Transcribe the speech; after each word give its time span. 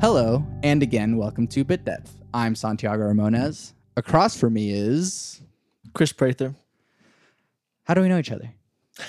Hello, 0.00 0.44
and 0.62 0.82
again, 0.82 1.16
welcome 1.16 1.46
to 1.48 1.64
Bit 1.64 1.84
Depth. 1.84 2.14
I'm 2.32 2.54
Santiago 2.54 3.02
Ramones. 3.02 3.72
Across 3.96 4.38
from 4.38 4.54
me 4.54 4.70
is. 4.70 5.40
Chris 5.92 6.12
Prather. 6.12 6.54
How 7.84 7.94
do 7.94 8.02
we 8.02 8.08
know 8.08 8.18
each 8.18 8.30
other? 8.30 8.50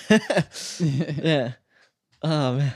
yeah. 0.80 1.52
Um, 2.24 2.72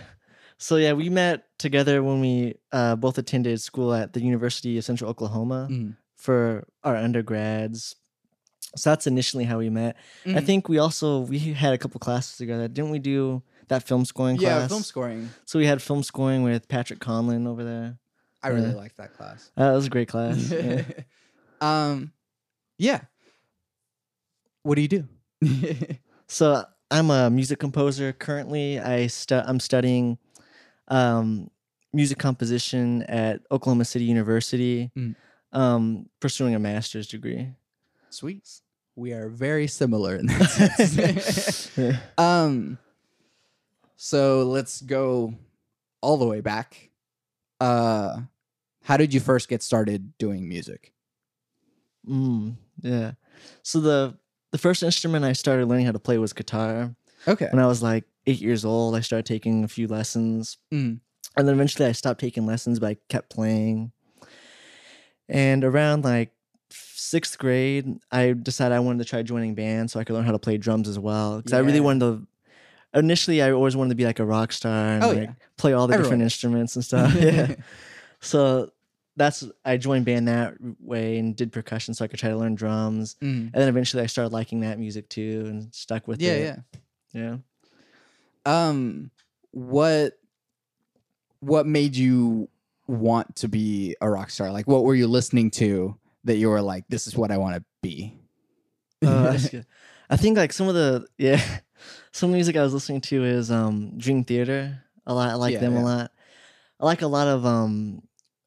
so 0.57 0.75
yeah, 0.75 0.93
we 0.93 1.09
met 1.09 1.45
together 1.57 2.03
when 2.03 2.21
we 2.21 2.55
uh, 2.71 2.95
both 2.95 3.17
attended 3.17 3.59
school 3.61 3.93
at 3.93 4.13
the 4.13 4.21
University 4.21 4.77
of 4.77 4.83
Central 4.85 5.09
Oklahoma 5.09 5.67
Mm. 5.71 5.95
for 6.15 6.67
our 6.83 6.95
undergrads. 6.95 7.95
So 8.75 8.89
that's 8.91 9.07
initially 9.07 9.43
how 9.45 9.57
we 9.59 9.69
met. 9.69 9.95
I 10.25 10.29
Mhm. 10.29 10.45
think 10.45 10.69
we 10.69 10.77
also 10.77 11.21
we 11.21 11.39
had 11.39 11.73
a 11.73 11.77
couple 11.77 11.99
classes 11.99 12.37
together. 12.37 12.67
Didn't 12.67 12.91
we 12.91 12.99
do 12.99 13.41
that 13.69 13.83
film 13.83 14.05
scoring 14.05 14.35
Yeah, 14.37 14.49
class? 14.49 14.61
Yeah, 14.61 14.67
film 14.67 14.83
scoring. 14.83 15.29
So 15.45 15.57
we 15.59 15.65
had 15.65 15.81
film 15.81 16.03
scoring 16.03 16.43
with 16.43 16.67
Patrick 16.67 16.99
Conlon 16.99 17.47
over 17.47 17.63
there. 17.63 17.97
I 18.43 18.49
really 18.49 18.69
Yeah. 18.69 18.75
like 18.75 18.95
that 18.97 19.13
class. 19.13 19.51
Uh, 19.57 19.69
that 19.69 19.75
was 19.75 19.85
a 19.87 19.89
great 19.89 20.07
class. 20.09 20.51
yeah. 20.51 20.83
um, 21.61 22.11
yeah. 22.77 23.01
What 24.63 24.75
do 24.75 24.81
you 24.81 24.87
do? 24.87 25.07
So 26.27 26.63
I'm 26.89 27.11
a 27.11 27.29
music 27.29 27.59
composer 27.59 28.11
currently. 28.11 28.79
I 28.79 29.05
stu- 29.07 29.43
I'm 29.45 29.59
studying 29.59 30.17
um, 30.87 31.51
music 31.91 32.17
composition 32.17 33.03
at 33.03 33.41
Oklahoma 33.51 33.85
City 33.85 34.05
University, 34.05 34.89
Mm. 34.97 35.15
um, 35.51 36.09
pursuing 36.19 36.55
a 36.55 36.59
master's 36.59 37.07
degree. 37.07 37.49
Sweet. 38.09 38.49
We 38.95 39.11
are 39.13 39.29
very 39.29 39.67
similar 39.67 40.15
in 40.15 40.25
that 40.27 40.49
sense. 41.69 41.69
um, 42.17 42.79
so 43.95 44.43
let's 44.43 44.81
go 44.81 45.35
all 46.01 46.17
the 46.17 46.25
way 46.25 46.41
back. 46.41 46.89
Uh, 47.59 48.21
how 48.83 48.97
did 48.97 49.13
you 49.13 49.19
first 49.19 49.49
get 49.49 49.61
started 49.63 50.17
doing 50.17 50.47
music? 50.47 50.91
mm, 52.07 52.55
yeah. 52.81 53.11
So 53.63 53.79
the 53.79 54.17
the 54.51 54.57
first 54.57 54.83
instrument 54.83 55.25
I 55.25 55.33
started 55.33 55.67
learning 55.67 55.85
how 55.85 55.91
to 55.93 55.99
play 55.99 56.17
was 56.17 56.33
guitar. 56.33 56.95
Okay. 57.27 57.47
When 57.51 57.63
I 57.63 57.67
was 57.67 57.81
like 57.81 58.03
eight 58.27 58.39
years 58.41 58.63
old, 58.65 58.95
I 58.95 58.99
started 58.99 59.25
taking 59.25 59.63
a 59.63 59.67
few 59.67 59.87
lessons. 59.87 60.57
Mm. 60.73 60.99
And 61.35 61.47
then 61.47 61.55
eventually 61.55 61.87
I 61.87 61.93
stopped 61.93 62.19
taking 62.19 62.45
lessons, 62.45 62.79
but 62.79 62.87
I 62.89 62.97
kept 63.09 63.29
playing. 63.31 63.91
And 65.29 65.63
around 65.63 66.03
like 66.03 66.31
sixth 66.69 67.37
grade, 67.37 67.97
I 68.11 68.33
decided 68.33 68.75
I 68.75 68.79
wanted 68.79 68.99
to 69.03 69.09
try 69.09 69.23
joining 69.23 69.55
bands 69.55 69.93
so 69.93 69.99
I 69.99 70.03
could 70.03 70.13
learn 70.13 70.25
how 70.25 70.31
to 70.33 70.39
play 70.39 70.57
drums 70.57 70.87
as 70.87 70.99
well. 70.99 71.37
Because 71.37 71.53
I 71.53 71.59
really 71.59 71.79
wanted 71.79 71.99
to. 72.01 72.27
Initially, 72.99 73.41
I 73.41 73.51
always 73.51 73.75
wanted 73.75 73.89
to 73.89 73.95
be 73.95 74.05
like 74.05 74.19
a 74.19 74.25
rock 74.25 74.51
star 74.51 74.71
and 74.93 75.03
Oh, 75.03 75.07
like 75.09 75.17
yeah. 75.29 75.33
play 75.57 75.73
all 75.73 75.87
the 75.87 75.93
Everyone 75.95 76.03
different 76.19 76.23
instruments 76.23 76.75
and 76.75 76.85
stuff. 76.89 77.15
yeah. 77.15 77.55
So 78.23 78.71
that's 79.15 79.43
I 79.63 79.77
joined 79.77 80.05
band 80.05 80.27
that 80.27 80.55
way 80.79 81.19
and 81.19 81.35
did 81.35 81.51
percussion 81.51 81.93
so 81.93 82.03
I 82.03 82.07
could 82.07 82.19
try 82.19 82.29
to 82.29 82.37
learn 82.37 82.55
drums. 82.55 83.15
Mm. 83.21 83.51
And 83.51 83.53
then 83.53 83.67
eventually 83.69 84.01
I 84.01 84.07
started 84.07 84.33
liking 84.33 84.61
that 84.61 84.79
music 84.79 85.07
too 85.09 85.43
and 85.47 85.73
stuck 85.73 86.07
with 86.07 86.19
Yeah, 86.21 86.31
it. 86.33 86.59
yeah. 87.13 87.37
Yeah. 88.45 88.69
Um, 88.69 89.11
what 89.51 90.13
what 91.39 91.67
made 91.67 91.95
you 91.95 92.49
want 92.87 93.35
to 93.37 93.47
be 93.47 93.95
a 94.01 94.09
rock 94.09 94.29
star? 94.29 94.51
Like, 94.51 94.67
what 94.67 94.83
were 94.83 94.95
you 94.95 95.07
listening 95.07 95.51
to 95.51 95.95
that 96.23 96.37
you 96.37 96.49
were 96.49 96.61
like, 96.61 96.85
"This 96.89 97.05
is 97.07 97.15
what 97.15 97.31
I 97.31 97.37
want 97.37 97.55
to 97.55 97.63
be"? 97.81 98.17
That's 99.01 99.49
good. 99.49 99.65
I 100.09 100.17
think 100.17 100.37
like 100.37 100.53
some 100.53 100.67
of 100.67 100.75
the 100.75 101.05
yeah, 101.17 101.41
some 102.11 102.31
music 102.31 102.55
I 102.55 102.63
was 102.63 102.73
listening 102.73 103.01
to 103.01 103.23
is 103.23 103.51
um 103.51 103.97
Dream 103.97 104.23
Theater. 104.23 104.81
A 105.05 105.13
lot. 105.13 105.29
I 105.29 105.33
like 105.35 105.53
Yeah, 105.53 105.59
them 105.59 105.73
yeah. 105.73 105.81
a 105.81 105.83
lot. 105.83 106.11
I 106.79 106.85
like 106.85 107.01
a 107.01 107.07
lot 107.07 107.27
of 107.27 107.45
um 107.45 108.01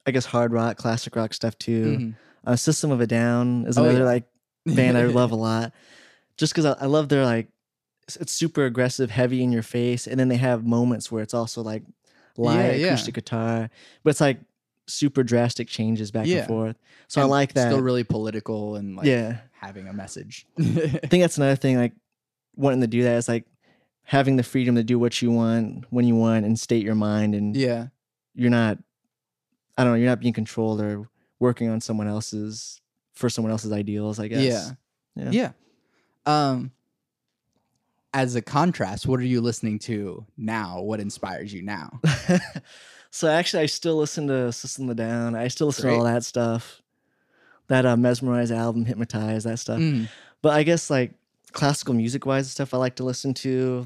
I 0.07 0.11
guess 0.11 0.25
hard 0.25 0.53
rock, 0.53 0.77
classic 0.77 1.15
rock 1.15 1.33
stuff 1.33 1.57
too. 1.57 1.97
Mhm. 1.97 2.15
Uh, 2.45 2.55
System 2.55 2.91
of 2.91 3.01
a 3.01 3.07
Down 3.07 3.65
is 3.67 3.77
Oh, 3.77 3.83
another 3.83 3.99
yeah. 3.99 4.05
like 4.05 4.23
band 4.65 4.97
I 4.97 5.05
love 5.05 5.31
a 5.31 5.35
lot. 5.49 5.73
Just 6.37 6.53
because 6.53 6.65
I, 6.65 6.83
I 6.83 6.85
love 6.85 7.09
their 7.09 7.25
like 7.25 7.49
it's- 8.07 8.31
super 8.31 8.65
aggressive, 8.65 9.11
heavy 9.11 9.43
in 9.43 9.51
your 9.51 9.63
face, 9.63 10.07
and 10.07 10.19
then 10.19 10.29
they 10.29 10.37
have 10.37 10.65
moments 10.65 11.11
where 11.11 11.21
it's 11.21 11.33
also 11.33 11.61
like 11.61 11.83
light 12.37 12.79
yeah. 12.79 12.87
acoustic 12.87 13.15
guitar, 13.15 13.69
but 14.03 14.11
it's 14.11 14.21
like 14.21 14.39
super 14.87 15.23
drastic 15.23 15.67
changes 15.67 16.11
back 16.11 16.25
and 16.27 16.47
forth. 16.47 16.77
So 17.09 17.21
I 17.21 17.25
like 17.25 17.53
that. 17.53 17.69
Still 17.71 17.81
really 17.81 18.03
political 18.05 18.75
and 18.77 18.95
like 18.95 19.05
yeah. 19.07 19.39
having 19.51 19.87
a 19.87 19.93
message. 19.93 20.45
I 20.59 20.63
think 20.63 21.23
that's 21.23 21.37
another 21.37 21.55
thing, 21.57 21.77
like 21.77 21.93
wanting 22.55 22.81
to 22.81 22.87
do 22.87 23.03
that 23.03 23.15
is 23.17 23.27
like 23.27 23.45
having 24.03 24.37
the 24.37 24.43
freedom 24.43 24.75
to 24.75 24.83
do 24.83 24.97
what 24.97 25.21
you 25.21 25.31
want 25.31 25.85
when 25.89 26.05
you 26.07 26.15
want 26.15 26.45
and 26.45 26.57
state 26.57 26.85
your 26.85 26.95
mind, 26.95 27.35
and 27.35 27.57
yeah. 27.57 27.87
you're 28.35 28.49
not, 28.49 28.77
I 29.77 29.83
don't 29.83 29.93
know, 29.93 29.97
you're 29.97 30.09
not 30.09 30.19
being 30.19 30.33
controlled 30.33 30.81
or 30.81 31.07
working 31.39 31.69
on 31.69 31.81
someone 31.81 32.07
else's 32.07 32.81
for 33.13 33.29
someone 33.29 33.51
else's 33.51 33.71
ideals. 33.71 34.19
I 34.19 34.27
guess. 34.27 34.43
Yeah. 35.15 35.31
Yeah. 35.31 35.31
Yeah. 35.31 35.51
Um 36.25 36.71
as 38.13 38.35
a 38.35 38.41
contrast, 38.41 39.05
what 39.05 39.19
are 39.19 39.25
you 39.25 39.41
listening 39.41 39.77
to 39.79 40.25
now? 40.37 40.81
What 40.81 40.99
inspires 40.99 41.53
you 41.53 41.61
now? 41.61 41.99
so 43.11 43.27
actually, 43.27 43.63
I 43.63 43.65
still 43.67 43.95
listen 43.95 44.27
to 44.27 44.51
System 44.51 44.85
of 44.85 44.91
a 44.91 44.95
Down. 44.95 45.35
I 45.35 45.49
still 45.49 45.67
listen 45.67 45.89
to 45.89 45.95
all 45.95 46.03
that 46.05 46.23
stuff. 46.23 46.81
That 47.67 47.85
uh, 47.85 47.95
Mezmerize 47.95 48.49
album, 48.49 48.85
hypnotize 48.85 49.43
that 49.43 49.59
stuff. 49.59 49.79
Mm. 49.79 50.07
But 50.41 50.53
I 50.53 50.63
guess 50.63 50.89
like 50.89 51.11
classical 51.51 51.93
music 51.93 52.25
wise, 52.25 52.49
stuff 52.49 52.73
I 52.73 52.77
like 52.77 52.95
to 52.95 53.03
listen 53.03 53.33
to 53.35 53.85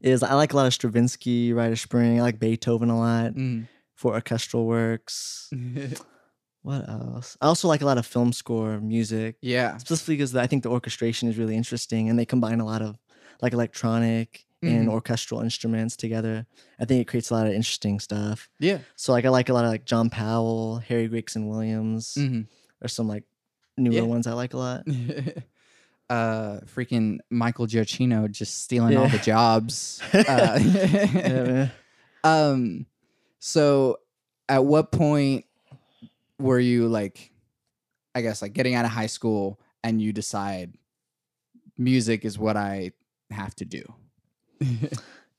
is 0.00 0.22
I 0.22 0.34
like 0.34 0.52
a 0.52 0.56
lot 0.56 0.66
of 0.66 0.74
Stravinsky, 0.74 1.52
Rite 1.52 1.72
of 1.72 1.80
Spring. 1.80 2.20
I 2.20 2.22
like 2.22 2.38
Beethoven 2.38 2.90
a 2.90 2.98
lot 2.98 3.32
Mm. 3.32 3.66
For 3.98 4.14
orchestral 4.14 4.64
works. 4.66 5.50
What 6.62 6.88
else? 6.88 7.36
I 7.40 7.46
also 7.46 7.68
like 7.68 7.82
a 7.82 7.86
lot 7.86 7.98
of 7.98 8.04
film 8.04 8.32
score 8.32 8.80
music, 8.80 9.36
yeah. 9.40 9.76
specifically 9.78 10.16
because 10.16 10.34
I 10.34 10.46
think 10.48 10.64
the 10.64 10.68
orchestration 10.70 11.28
is 11.30 11.38
really 11.38 11.56
interesting 11.56 12.10
and 12.10 12.18
they 12.18 12.26
combine 12.26 12.60
a 12.60 12.64
lot 12.66 12.82
of 12.82 12.98
like 13.40 13.52
electronic 13.54 14.44
and 14.60 14.88
Mhm. 14.88 14.92
orchestral 14.92 15.40
instruments 15.40 15.96
together. 15.96 16.46
I 16.80 16.84
think 16.84 17.00
it 17.00 17.06
creates 17.06 17.30
a 17.30 17.34
lot 17.34 17.46
of 17.46 17.52
interesting 17.54 18.00
stuff. 18.00 18.50
Yeah. 18.58 18.78
So 18.96 19.12
like 19.12 19.24
I 19.24 19.28
like 19.30 19.48
a 19.48 19.54
lot 19.54 19.64
of 19.64 19.70
like 19.70 19.84
John 19.86 20.10
Powell, 20.10 20.78
Harry 20.88 21.06
Gregson 21.08 21.46
Williams, 21.48 22.14
Mhm. 22.18 22.48
or 22.82 22.88
some 22.88 23.06
like 23.08 23.24
newer 23.78 23.94
Yeah. 23.94 24.02
ones 24.14 24.26
I 24.26 24.32
like 24.32 24.52
a 24.52 24.58
lot. 24.58 24.82
uh 26.10 26.60
freaking 26.74 27.18
Michael 27.30 27.66
Giacchino 27.66 28.30
just 28.30 28.62
stealing 28.64 28.96
all 28.96 29.08
the 29.08 29.18
jobs. 29.18 30.00
Uh, 30.12 30.58
yeah, 30.60 31.68
um 32.24 32.86
so 33.38 33.98
at 34.48 34.64
what 34.64 34.90
point 34.92 35.44
were 36.40 36.58
you 36.60 36.88
like 36.88 37.32
I 38.14 38.20
guess 38.22 38.42
like 38.42 38.52
getting 38.52 38.74
out 38.74 38.84
of 38.84 38.90
high 38.90 39.06
school 39.06 39.60
and 39.84 40.00
you 40.00 40.12
decide 40.12 40.74
music 41.76 42.24
is 42.24 42.38
what 42.38 42.56
I 42.56 42.92
have 43.30 43.54
to 43.56 43.64
do? 43.64 43.82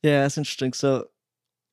Yeah, 0.02 0.22
that's 0.22 0.38
interesting. 0.38 0.72
So 0.72 1.08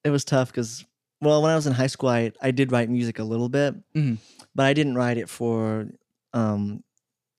it 0.03 0.09
was 0.09 0.25
tough 0.25 0.49
because, 0.51 0.83
well, 1.21 1.41
when 1.41 1.49
I 1.49 1.55
was 1.55 1.65
in 1.65 1.71
high 1.71 1.87
school, 1.87 2.09
I, 2.09 2.33
I 2.41 2.51
did 2.51 2.73
write 2.73 2.89
music 2.89 3.19
a 3.19 3.23
little 3.23 3.47
bit, 3.47 3.73
Mhm. 3.95 4.17
but 4.53 4.65
I 4.65 4.73
didn't 4.73 4.95
write 4.95 5.17
it 5.17 5.29
for, 5.29 5.87
um, 6.33 6.83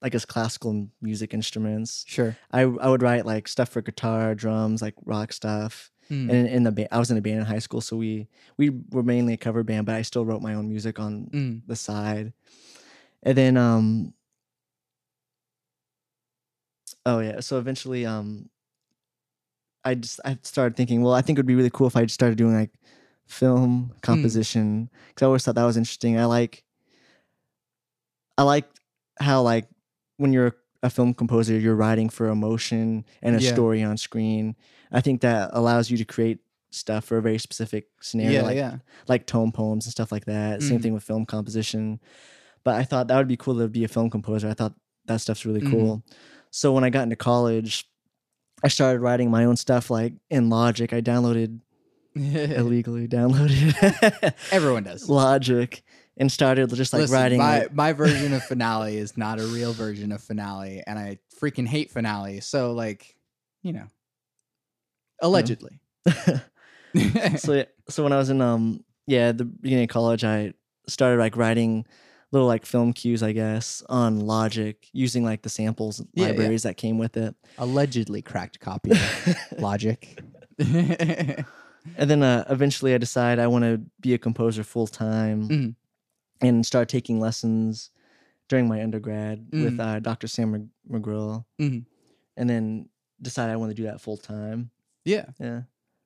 I 0.01 0.09
guess, 0.09 0.25
classical 0.25 0.87
music 0.99 1.35
instruments. 1.35 2.05
Sure. 2.07 2.35
I, 2.51 2.61
I 2.61 2.89
would 2.89 3.03
write 3.03 3.27
like 3.27 3.47
stuff 3.47 3.69
for 3.69 3.83
guitar, 3.83 4.33
drums, 4.33 4.81
like 4.81 4.95
rock 5.05 5.31
stuff. 5.31 5.91
Mm. 6.11 6.29
And 6.29 6.47
in 6.47 6.63
the 6.63 6.71
band, 6.71 6.89
I 6.91 6.97
was 6.97 7.11
in 7.11 7.17
a 7.17 7.21
band 7.21 7.39
in 7.39 7.45
high 7.45 7.59
school, 7.59 7.81
so 7.81 7.95
we 7.95 8.27
we 8.57 8.71
were 8.91 9.03
mainly 9.03 9.33
a 9.33 9.37
cover 9.37 9.63
band, 9.63 9.85
but 9.85 9.95
I 9.95 10.01
still 10.01 10.25
wrote 10.25 10.41
my 10.41 10.55
own 10.55 10.67
music 10.69 10.99
on 10.99 11.29
Mm. 11.31 11.61
the 11.67 11.75
side. 11.75 12.33
And 13.23 13.37
then, 13.37 13.57
um, 13.57 14.13
oh 17.05 17.19
yeah, 17.19 17.39
so 17.41 17.57
eventually, 17.57 18.05
um, 18.05 18.49
I 19.83 19.95
just 19.95 20.19
I 20.25 20.37
started 20.43 20.75
thinking, 20.75 21.01
well, 21.01 21.13
I 21.13 21.21
think 21.21 21.37
it 21.37 21.39
would 21.41 21.47
be 21.47 21.55
really 21.55 21.69
cool 21.69 21.87
if 21.87 21.95
I 21.95 22.03
just 22.03 22.15
started 22.15 22.37
doing 22.37 22.53
like 22.55 22.71
film 23.27 23.93
composition 24.01 24.89
because 25.09 25.23
I 25.23 25.27
always 25.27 25.43
thought 25.45 25.55
that 25.55 25.63
was 25.65 25.77
interesting. 25.77 26.19
I 26.19 26.25
like, 26.25 26.63
I 28.37 28.43
like 28.43 28.65
how 29.19 29.41
like 29.41 29.67
when 30.17 30.33
you're 30.33 30.55
a 30.83 30.89
film 30.89 31.13
composer, 31.13 31.57
you're 31.59 31.75
writing 31.75 32.09
for 32.09 32.27
emotion 32.29 33.05
and 33.21 33.35
a 33.35 33.41
Yeah. 33.41 33.51
story 33.53 33.83
on 33.83 33.97
screen. 33.97 34.55
I 34.91 35.01
think 35.01 35.21
that 35.21 35.49
allows 35.53 35.91
you 35.91 35.97
to 35.97 36.05
create 36.05 36.39
stuff 36.71 37.05
for 37.05 37.17
a 37.17 37.21
very 37.21 37.37
specific 37.39 37.87
scenario, 37.99 38.31
Yeah, 38.39 38.41
like 38.43 38.55
yeah. 38.55 38.77
like 39.07 39.25
tone 39.25 39.51
poems 39.51 39.85
and 39.85 39.91
stuff 39.91 40.11
like 40.11 40.25
that. 40.25 40.61
Same 40.61 40.79
Mhm. 40.79 40.83
thing 40.83 40.93
with 40.93 41.03
film 41.03 41.25
composition. 41.25 41.99
But 42.63 42.75
I 42.75 42.83
thought 42.83 43.07
that 43.07 43.17
would 43.17 43.27
be 43.27 43.37
cool 43.37 43.57
to 43.57 43.67
be 43.67 43.83
a 43.83 43.87
film 43.87 44.09
composer. 44.09 44.47
I 44.47 44.53
thought 44.53 44.73
that 45.05 45.19
stuff's 45.21 45.45
really 45.45 45.61
cool. 45.61 46.03
So 46.51 46.71
when 46.73 46.83
I 46.83 46.89
got 46.89 47.03
into 47.03 47.15
college, 47.15 47.87
I 48.63 48.67
started 48.67 48.99
writing 48.99 49.31
my 49.31 49.45
own 49.45 49.55
stuff 49.57 49.89
like 49.89 50.13
in 50.29 50.49
Logic. 50.49 50.91
I 50.93 51.01
downloaded 51.01 51.59
illegally 52.15 53.07
downloaded 53.07 54.33
Everyone 54.51 54.83
does. 54.83 55.07
Logic 55.09 55.83
and 56.19 56.31
started 56.31 56.69
just 56.75 56.93
like 56.93 57.01
Listen, 57.01 57.13
writing 57.15 57.37
my 57.39 57.59
like, 57.59 57.73
my 57.73 57.93
version 57.93 58.33
of 58.33 58.43
finale 58.47 58.97
is 58.97 59.17
not 59.17 59.39
a 59.39 59.45
real 59.45 59.73
version 59.73 60.11
of 60.11 60.21
finale, 60.21 60.83
and 60.85 60.99
I 60.99 61.19
freaking 61.41 61.67
hate 61.67 61.89
finale. 61.91 62.41
So 62.41 62.73
like, 62.73 63.15
you 63.63 63.73
know, 63.73 63.87
allegedly. 65.21 65.79
so 67.37 67.53
yeah, 67.53 67.63
so 67.87 68.03
when 68.03 68.13
I 68.13 68.17
was 68.17 68.29
in 68.29 68.41
um 68.41 68.83
yeah, 69.07 69.31
the 69.31 69.45
beginning 69.45 69.85
of 69.85 69.89
college, 69.89 70.23
I 70.23 70.53
started 70.87 71.17
like 71.19 71.35
writing 71.37 71.85
little 72.31 72.47
like 72.47 72.65
film 72.65 72.93
cues, 72.93 73.23
I 73.23 73.31
guess, 73.31 73.81
on 73.89 74.19
Logic 74.19 74.87
using 74.93 75.23
like 75.23 75.41
the 75.41 75.49
samples 75.49 75.99
Yeah, 76.13 76.25
yeah. 76.25 76.27
libraries 76.29 76.63
that 76.63 76.77
came 76.77 76.97
with 76.99 77.17
it. 77.17 77.35
Allegedly 77.57 78.21
cracked 78.21 78.59
copy 78.59 78.91
of 78.91 79.35
Logic. 79.59 80.19
And 81.97 82.09
then 82.09 82.21
uh, 82.21 82.45
eventually 82.49 82.93
I 82.93 82.97
decide 82.99 83.39
I 83.39 83.47
want 83.47 83.63
to 83.63 83.81
be 84.01 84.13
a 84.13 84.17
composer 84.17 84.63
full 84.63 84.85
time 84.85 85.47
Mhm. 85.49 85.75
And 86.41 86.65
start 86.65 86.89
taking 86.89 87.19
lessons 87.19 87.91
during 88.47 88.67
my 88.67 88.81
undergrad 88.81 89.47
with 89.51 89.77
Mhm. 89.77 89.79
uh, 89.79 89.99
Dr. 89.99 90.27
Sam 90.27 90.51
Mc- 90.51 90.69
McGrill. 91.01 91.45
Mhm. 91.59 91.85
And 92.37 92.49
then 92.49 92.89
decided 93.21 93.51
I 93.51 93.57
want 93.57 93.69
to 93.71 93.75
do 93.75 93.83
that 93.83 94.01
full 94.01 94.17
time. 94.17 94.71
yeah. 95.05 95.25
Yeah. 95.39 95.63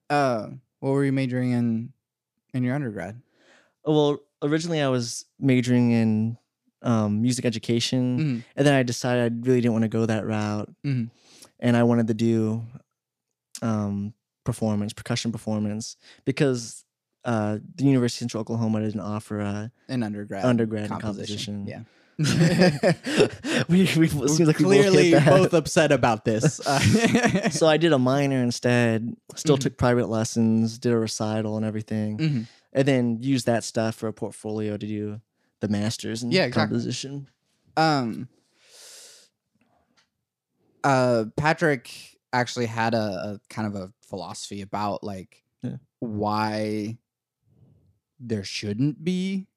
Uh, 0.09 0.49
what 0.79 0.91
were 0.91 1.05
you 1.05 1.11
majoring 1.11 1.51
in 1.51 1.93
in 2.53 2.63
your 2.63 2.75
undergrad? 2.75 3.21
Oh, 3.85 3.93
Well, 3.93 4.19
originally 4.41 4.81
I 4.81 4.87
was 4.89 5.25
majoring 5.39 5.91
in 5.91 6.37
um, 6.81 7.21
music 7.21 7.45
education. 7.45 8.19
Mhm. 8.19 8.43
And 8.57 8.67
then 8.67 8.73
I 8.73 8.83
decided 8.83 9.21
I 9.31 9.47
really 9.47 9.61
didn't 9.61 9.71
want 9.71 9.83
to 9.83 9.87
go 9.89 10.05
that 10.05 10.25
route. 10.25 10.69
Mhm. 10.83 11.09
And 11.59 11.77
I 11.77 11.83
wanted 11.83 12.07
to 12.07 12.13
do 12.13 12.61
um, 13.61 14.13
performance, 14.43 14.91
percussion 14.93 15.31
performance, 15.31 15.95
because 16.25 16.83
uh, 17.25 17.57
the 17.75 17.83
University 17.85 18.17
of 18.17 18.31
Central 18.31 18.41
Oklahoma 18.41 18.81
didn't 18.81 18.99
offer 19.01 19.39
a 19.39 19.71
An 19.89 20.03
undergrad. 20.03 20.43
undergrad 20.45 20.89
composition. 20.89 21.65
composition. 21.65 21.67
Yeah. 21.67 21.83
we, 23.69 23.89
we, 23.97 24.05
it 24.05 24.29
seems 24.29 24.41
like 24.41 24.59
we 24.59 24.65
both 24.65 24.71
clearly 24.73 25.11
that. 25.11 25.25
both 25.25 25.53
upset 25.53 25.91
about 25.91 26.25
this. 26.25 26.59
Uh, 26.65 26.79
so 27.49 27.67
I 27.67 27.77
did 27.77 27.91
a 27.91 27.97
minor 27.99 28.41
instead. 28.43 29.15
Still 29.35 29.57
Mhm. 29.57 29.61
took 29.61 29.77
private 29.77 30.09
lessons, 30.09 30.77
did 30.77 30.91
a 30.91 30.97
recital 30.97 31.57
and 31.57 31.65
everything, 31.65 32.17
Mhm. 32.17 32.47
and 32.73 32.87
then 32.87 33.17
used 33.21 33.45
that 33.47 33.63
stuff 33.63 33.95
for 33.95 34.07
a 34.07 34.13
portfolio 34.13 34.77
to 34.77 34.85
do 34.85 35.21
the 35.59 35.67
masters 35.69 36.21
in 36.23 36.31
Yeah, 36.31 36.43
exactly. 36.45 36.75
composition. 36.77 37.27
Um. 37.77 38.27
Uh, 40.83 41.25
Patrick 41.37 41.89
actually 42.33 42.65
had 42.65 42.93
a, 42.93 42.97
a 42.97 43.39
kind 43.49 43.67
of 43.67 43.75
a 43.75 43.91
philosophy 44.07 44.61
about 44.61 45.03
like 45.03 45.43
Yeah. 45.61 45.77
why 45.99 46.97
there 48.27 48.43
shouldn't 48.43 49.03
be 49.03 49.47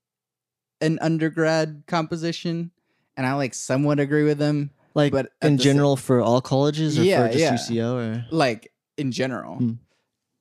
an 0.81 0.99
undergrad 1.01 1.85
composition, 1.87 2.71
and 3.17 3.27
I 3.27 3.35
like 3.35 3.55
somewhat 3.55 4.01
agree 4.01 4.25
with 4.25 4.39
them. 4.39 4.71
Like 4.95 5.13
But 5.13 5.31
in 5.43 5.59
general 5.59 5.97
for 5.97 6.21
all 6.21 6.41
colleges 6.41 6.99
or 6.99 7.03
Yeah, 7.03 7.27
for 7.27 7.33
just 7.33 7.71
yeah. 7.71 7.83
UCO 7.83 7.95
or 7.97 8.27
like 8.31 8.73
in 8.97 9.13
general. 9.13 9.57
Hmm. 9.57 9.73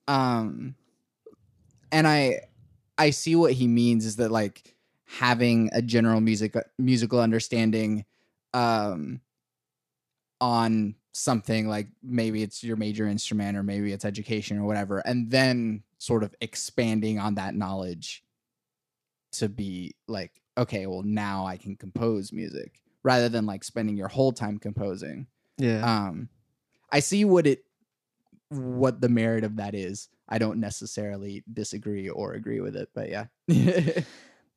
Um 0.07 0.75
and 1.91 2.07
I 2.07 2.41
I 2.97 3.09
see 3.09 3.35
what 3.35 3.53
he 3.53 3.67
means 3.67 4.05
is 4.05 4.15
that 4.15 4.31
like 4.31 4.75
having 5.05 5.69
a 5.73 5.81
general 5.81 6.21
music 6.21 6.55
musical 6.77 7.19
understanding 7.19 8.05
um 8.53 9.19
on 10.41 10.95
something 11.13 11.67
like 11.67 11.87
maybe 12.03 12.43
it's 12.43 12.63
your 12.63 12.75
major 12.75 13.07
instrument 13.07 13.57
or 13.57 13.63
maybe 13.63 13.93
it's 13.93 14.03
education 14.05 14.57
or 14.57 14.65
whatever 14.65 14.99
and 14.99 15.31
then 15.31 15.81
sort 16.05 16.23
of 16.23 16.35
expanding 16.41 17.19
on 17.19 17.35
that 17.35 17.55
knowledge 17.55 18.23
to 19.31 19.49
be 19.49 19.95
like 20.07 20.31
okay 20.57 20.85
well 20.85 21.03
now 21.03 21.45
I 21.45 21.57
can 21.57 21.75
compose 21.75 22.31
music 22.31 22.81
rather 23.03 23.29
than 23.29 23.45
like 23.45 23.63
spending 23.63 23.97
your 23.97 24.07
whole 24.07 24.31
time 24.31 24.57
composing 24.57 25.27
yeah. 25.57 25.81
um 25.85 26.27
i 26.91 26.99
see 26.99 27.23
what 27.23 27.45
it 27.47 27.63
what 28.49 28.99
the 28.99 29.09
merit 29.09 29.43
of 29.43 29.55
that 29.57 29.73
is 29.73 30.09
i 30.27 30.37
don't 30.37 30.59
necessarily 30.59 31.43
disagree 31.51 32.09
or 32.09 32.33
agree 32.33 32.59
with 32.59 32.75
it 32.75 32.89
but 32.93 33.07
yeah 33.09 33.25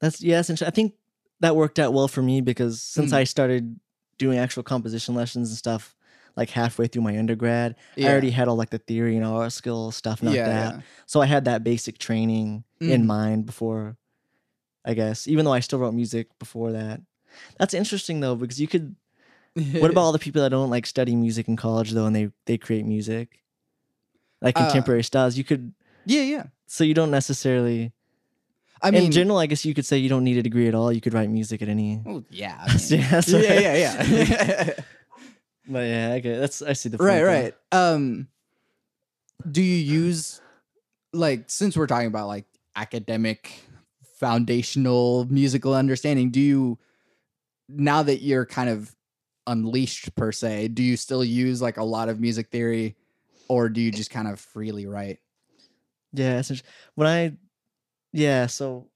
That's 0.00 0.22
yeah, 0.22 0.40
that's. 0.42 0.62
I 0.62 0.70
think 0.70 0.94
that 1.40 1.56
worked 1.56 1.78
out 1.78 1.92
well 1.92 2.08
for 2.08 2.22
me 2.22 2.40
because 2.40 2.82
since 2.82 3.12
Mm. 3.12 3.16
I 3.16 3.24
started 3.24 3.80
doing 4.16 4.38
actual 4.38 4.62
composition 4.62 5.14
lessons 5.14 5.48
and 5.50 5.58
stuff 5.58 5.96
like 6.38 6.50
halfway 6.50 6.86
through 6.86 7.02
my 7.02 7.18
undergrad, 7.18 7.74
I 7.98 8.06
already 8.08 8.30
had 8.30 8.46
all 8.48 8.54
like 8.56 8.70
the 8.70 8.78
theory 8.78 9.16
and 9.18 9.24
all 9.26 9.42
our 9.42 9.50
skill 9.50 9.90
stuff 9.90 10.20
and 10.22 10.30
like 10.30 10.38
that. 10.46 10.72
yeah, 10.78 10.80
So 11.04 11.20
I 11.20 11.26
had 11.26 11.44
that 11.50 11.64
basic 11.64 11.98
training 11.98 12.62
in 12.80 13.02
Mm. 13.02 13.06
mind 13.06 13.46
before 13.46 13.98
I 14.86 14.94
guess, 14.94 15.26
even 15.28 15.44
though 15.44 15.52
I 15.52 15.60
still 15.60 15.80
wrote 15.80 15.92
music 15.92 16.28
before 16.38 16.72
that. 16.72 17.02
That's 17.58 17.74
interesting 17.74 18.20
though, 18.20 18.36
because 18.36 18.60
you 18.60 18.68
could 18.68 18.94
what 19.82 19.90
about 19.90 20.02
all 20.02 20.12
the 20.12 20.18
people 20.22 20.40
that 20.42 20.50
don't 20.54 20.70
like 20.70 20.86
study 20.86 21.14
music 21.16 21.48
in 21.48 21.56
college 21.56 21.90
though 21.90 22.06
and 22.06 22.14
they 22.16 22.30
they 22.46 22.56
create 22.56 22.86
music? 22.86 23.42
Like 24.40 24.56
Uh, 24.56 24.64
contemporary 24.64 25.02
styles. 25.02 25.36
You 25.36 25.44
could 25.44 25.74
yeah 26.06 26.22
yeah 26.22 26.44
so 26.66 26.84
you 26.84 26.94
don't 26.94 27.10
necessarily 27.10 27.92
i 28.80 28.90
mean 28.92 29.04
in 29.04 29.10
general, 29.12 29.38
I 29.38 29.46
guess 29.46 29.64
you 29.66 29.74
could 29.74 29.84
say 29.84 29.98
you 29.98 30.08
don't 30.08 30.22
need 30.24 30.38
a 30.38 30.42
degree 30.42 30.68
at 30.68 30.74
all. 30.74 30.92
You 30.92 31.00
could 31.02 31.12
write 31.12 31.28
music 31.28 31.60
at 31.62 31.68
any 31.68 32.00
well, 32.06 32.22
yeah 32.30 32.56
I 32.62 32.70
mean, 32.90 33.02
yeah, 33.02 33.52
yeah 33.58 33.74
yeah 33.76 33.94
yeah 34.06 34.70
But 35.68 35.86
yeah, 35.86 36.14
okay, 36.18 36.36
that's 36.36 36.62
I 36.62 36.72
see 36.72 36.88
the 36.88 36.96
right 36.98 37.24
point 37.24 37.26
right 37.26 37.54
um 37.72 38.28
do 39.48 39.62
you 39.62 39.76
use 39.76 40.40
like 41.12 41.44
since 41.48 41.76
we're 41.76 41.86
talking 41.86 42.08
about 42.08 42.26
like 42.26 42.46
academic 42.74 43.52
foundational 44.18 45.26
musical 45.26 45.74
understanding 45.74 46.30
do 46.30 46.40
you 46.40 46.78
now 47.68 48.02
that 48.02 48.20
you're 48.20 48.44
kind 48.46 48.68
of 48.68 48.94
unleashed 49.46 50.14
per 50.16 50.32
se 50.32 50.68
do 50.68 50.82
you 50.82 50.96
still 50.96 51.22
use 51.22 51.62
like 51.62 51.76
a 51.76 51.84
lot 51.84 52.08
of 52.08 52.18
music 52.20 52.48
theory 52.48 52.96
or 53.48 53.68
do 53.68 53.80
you 53.80 53.90
just 53.92 54.10
kind 54.10 54.26
of 54.28 54.40
freely 54.40 54.86
write 54.86 55.20
Yeah, 56.12 56.38
it's 56.38 56.62
when 56.94 57.06
I, 57.06 57.36
yeah, 58.12 58.46
so 58.46 58.88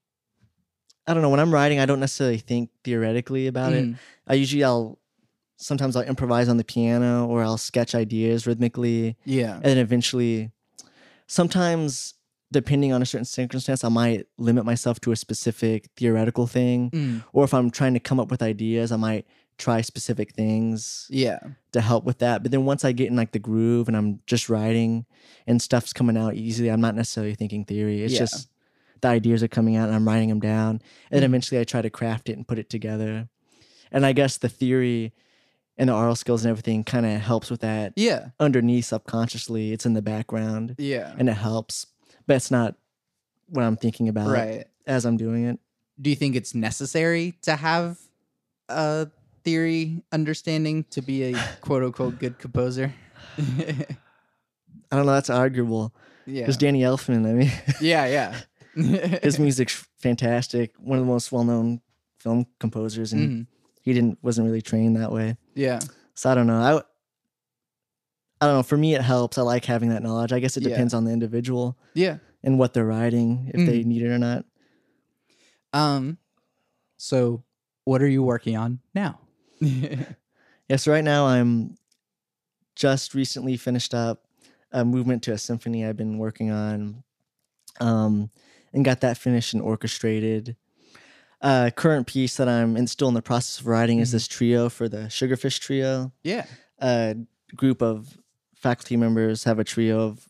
I 1.07 1.13
don't 1.13 1.21
know 1.21 1.29
when 1.29 1.39
I'm 1.39 1.53
writing, 1.53 1.79
I 1.79 1.85
don't 1.85 1.99
necessarily 1.99 2.37
think 2.37 2.69
theoretically 2.83 3.47
about 3.47 3.73
it. 3.73 3.85
Mhm. 3.85 3.97
I 4.27 4.33
usually 4.35 4.63
I'll 4.63 4.99
sometimes 5.63 5.95
I'll 5.95 6.03
improvise 6.03 6.49
on 6.49 6.57
the 6.57 6.63
piano 6.63 7.25
or 7.27 7.43
I'll 7.43 7.57
sketch 7.57 7.95
ideas 7.95 8.45
rhythmically, 8.45 9.17
yeah 9.25 9.55
and 9.55 9.63
then 9.63 9.77
eventually, 9.77 10.51
sometimes 11.27 12.15
depending 12.51 12.93
on 12.93 13.01
a 13.01 13.05
certain 13.05 13.25
circumstance, 13.25 13.83
I 13.83 13.89
might 13.89 14.27
limit 14.37 14.63
myself 14.65 14.99
to 15.01 15.11
a 15.11 15.15
specific 15.15 15.89
theoretical 15.97 16.45
thing, 16.45 16.91
Mm. 16.91 17.23
or 17.33 17.43
if 17.43 17.53
I'm 17.53 17.71
trying 17.71 17.95
to 17.95 17.99
come 17.99 18.19
up 18.19 18.29
with 18.29 18.43
ideas, 18.43 18.91
I 18.91 18.97
might 18.97 19.25
try 19.57 19.81
specific 19.81 20.33
things 20.33 21.07
yeah 21.09 21.39
to 21.71 21.81
help 21.81 22.03
with 22.03 22.19
that. 22.19 22.43
But 22.43 22.51
then 22.51 22.65
once 22.65 22.85
I 22.85 22.91
get 22.91 23.07
in 23.07 23.15
like 23.15 23.31
the 23.31 23.39
groove 23.39 23.87
and 23.87 23.97
I'm 23.97 24.19
just 24.27 24.49
writing 24.49 25.05
and 25.47 25.59
stuff's 25.61 25.93
coming 25.93 26.17
out 26.17 26.35
easily, 26.35 26.69
I'm 26.69 26.81
not 26.81 26.93
necessarily 26.95 27.33
thinking 27.33 27.65
theory. 27.65 28.03
It's 28.03 28.13
Yeah. 28.13 28.19
just 28.19 28.49
the 29.01 29.07
ideas 29.07 29.41
are 29.41 29.47
coming 29.47 29.75
out 29.75 29.87
and 29.87 29.95
I'm 29.95 30.07
writing 30.07 30.29
them 30.29 30.39
down. 30.39 30.81
And 31.09 31.21
then 31.21 31.23
Mhm. 31.23 31.31
eventually 31.31 31.59
I 31.59 31.63
try 31.63 31.81
to 31.81 31.89
craft 31.89 32.29
it 32.29 32.33
and 32.37 32.47
put 32.47 32.59
it 32.59 32.69
together. 32.69 33.27
And 33.91 34.05
I 34.05 34.13
guess 34.13 34.37
the 34.37 34.49
theory 34.49 35.13
and 35.77 35.89
the 35.89 35.93
aural 35.93 36.15
skills 36.15 36.43
and 36.45 36.49
everything 36.51 36.83
kind 36.83 37.05
of 37.05 37.19
helps 37.21 37.49
with 37.49 37.61
that 37.61 37.93
yeah 37.95 38.29
underneath 38.39 38.85
subconsciously. 38.85 39.71
It's 39.73 39.85
in 39.85 39.93
the 39.93 40.01
background 40.01 40.75
yeah 40.77 41.13
and 41.17 41.27
it 41.29 41.33
helps, 41.33 41.87
but 42.27 42.35
it's 42.35 42.51
not 42.51 42.75
what 43.49 43.63
I'm 43.63 43.77
thinking 43.77 44.07
about 44.09 44.29
right 44.29 44.65
as 44.87 45.05
I'm 45.05 45.17
doing 45.17 45.45
it. 45.45 45.59
do 46.01 46.09
you 46.09 46.15
think 46.15 46.35
it's 46.35 46.53
necessary 46.55 47.33
to 47.43 47.55
have 47.55 47.97
a 48.69 49.07
theory 49.43 50.03
understanding 50.11 50.85
to 50.91 51.01
be 51.01 51.23
a 51.23 51.33
quote 51.61 51.83
unquote 51.83 52.17
good 52.19 52.37
composer 52.39 52.93
I 54.91 54.97
don't 54.97 55.05
know. 55.07 55.13
That's 55.13 55.29
arguable. 55.29 55.93
yeah 56.25 56.43
There's 56.45 56.57
Danny 56.57 56.81
Elfman. 56.81 57.25
I 57.27 57.33
mean, 57.33 57.51
yeah 57.81 58.05
yeah 58.75 59.19
his 59.23 59.39
music's 59.39 59.85
fantastic. 59.99 60.73
One 60.77 60.97
of 60.99 61.05
the 61.05 61.11
most 61.11 61.31
well-known 61.31 61.81
film 62.19 62.45
composers, 62.59 63.13
and 63.13 63.29
Mhm. 63.29 63.47
He 63.83 63.93
didn't 63.93 64.17
wasn't 64.23 64.45
really 64.47 64.61
trained 64.63 64.95
that 64.97 65.11
way. 65.11 65.37
yeah 65.55 65.79
So 66.15 66.31
I 66.31 66.35
don't 66.35 66.47
know. 66.47 66.59
I 66.59 66.81
I 68.41 68.47
don't 68.47 68.55
know. 68.57 68.63
For 68.63 68.75
me, 68.77 68.93
it 68.95 69.01
helps. 69.01 69.37
I 69.37 69.41
like 69.43 69.63
having 69.65 69.89
that 69.89 70.03
knowledge. 70.03 70.33
I 70.33 70.39
guess 70.39 70.57
it 70.57 70.63
Yeah. 70.63 70.69
depends 70.69 70.93
on 70.93 71.05
the 71.05 71.11
individual 71.11 71.77
yeah 71.93 72.17
and 72.43 72.57
what 72.59 72.73
they're 72.73 72.85
writing, 72.85 73.51
if 73.53 73.65
they 73.65 73.83
Mhm. 73.83 73.85
need 73.85 74.01
it 74.01 74.09
or 74.09 74.17
not. 74.17 74.45
um 75.73 76.17
so 76.97 77.43
what 77.85 78.01
are 78.01 78.07
you 78.07 78.21
working 78.23 78.55
on 78.57 78.79
now 78.93 79.19
Yeah. 79.61 80.77
So 80.77 80.91
right 80.91 81.03
now, 81.03 81.25
I'm 81.27 81.77
just 82.75 83.13
recently 83.13 83.55
finished 83.57 83.93
up 83.93 84.25
a 84.71 84.83
movement 84.85 85.21
to 85.23 85.31
a 85.33 85.37
symphony 85.37 85.85
I've 85.85 85.97
been 85.97 86.17
working 86.17 86.51
on, 86.51 87.03
um, 87.79 88.29
and 88.73 88.83
got 88.85 89.01
that 89.01 89.17
finished 89.17 89.53
and 89.53 89.61
orchestrated. 89.61 90.55
Uh, 91.43 91.69
current 91.75 92.07
piece 92.07 92.37
that 92.37 92.47
I'm 92.47 92.77
in, 92.77 92.87
still 92.87 93.09
in 93.09 93.13
the 93.13 93.21
process 93.21 93.59
of 93.59 93.67
writing 93.67 93.99
is 93.99 94.09
Mhm. 94.09 94.13
this 94.13 94.27
trio 94.29 94.69
for 94.69 94.87
the 94.87 95.09
Sugarfish 95.09 95.59
Trio. 95.59 96.11
yeah 96.23 96.45
a 96.79 97.15
group 97.55 97.81
of 97.81 98.17
faculty 98.55 98.95
members 98.97 99.43
have 99.43 99.59
a 99.59 99.63
trio 99.63 99.99
of 100.07 100.27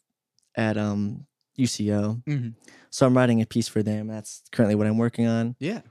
at 0.57 0.75
um 0.77 1.25
UCO. 1.57 2.21
Mhm. 2.25 2.55
So 2.89 3.05
I'm 3.05 3.15
writing 3.15 3.41
a 3.41 3.45
piece 3.45 3.67
for 3.67 3.83
them. 3.83 4.07
That's 4.07 4.41
currently 4.51 4.73
what 4.75 4.87
I'm 4.87 4.97
working 4.97 5.27
on. 5.27 5.55
yeah 5.59 5.81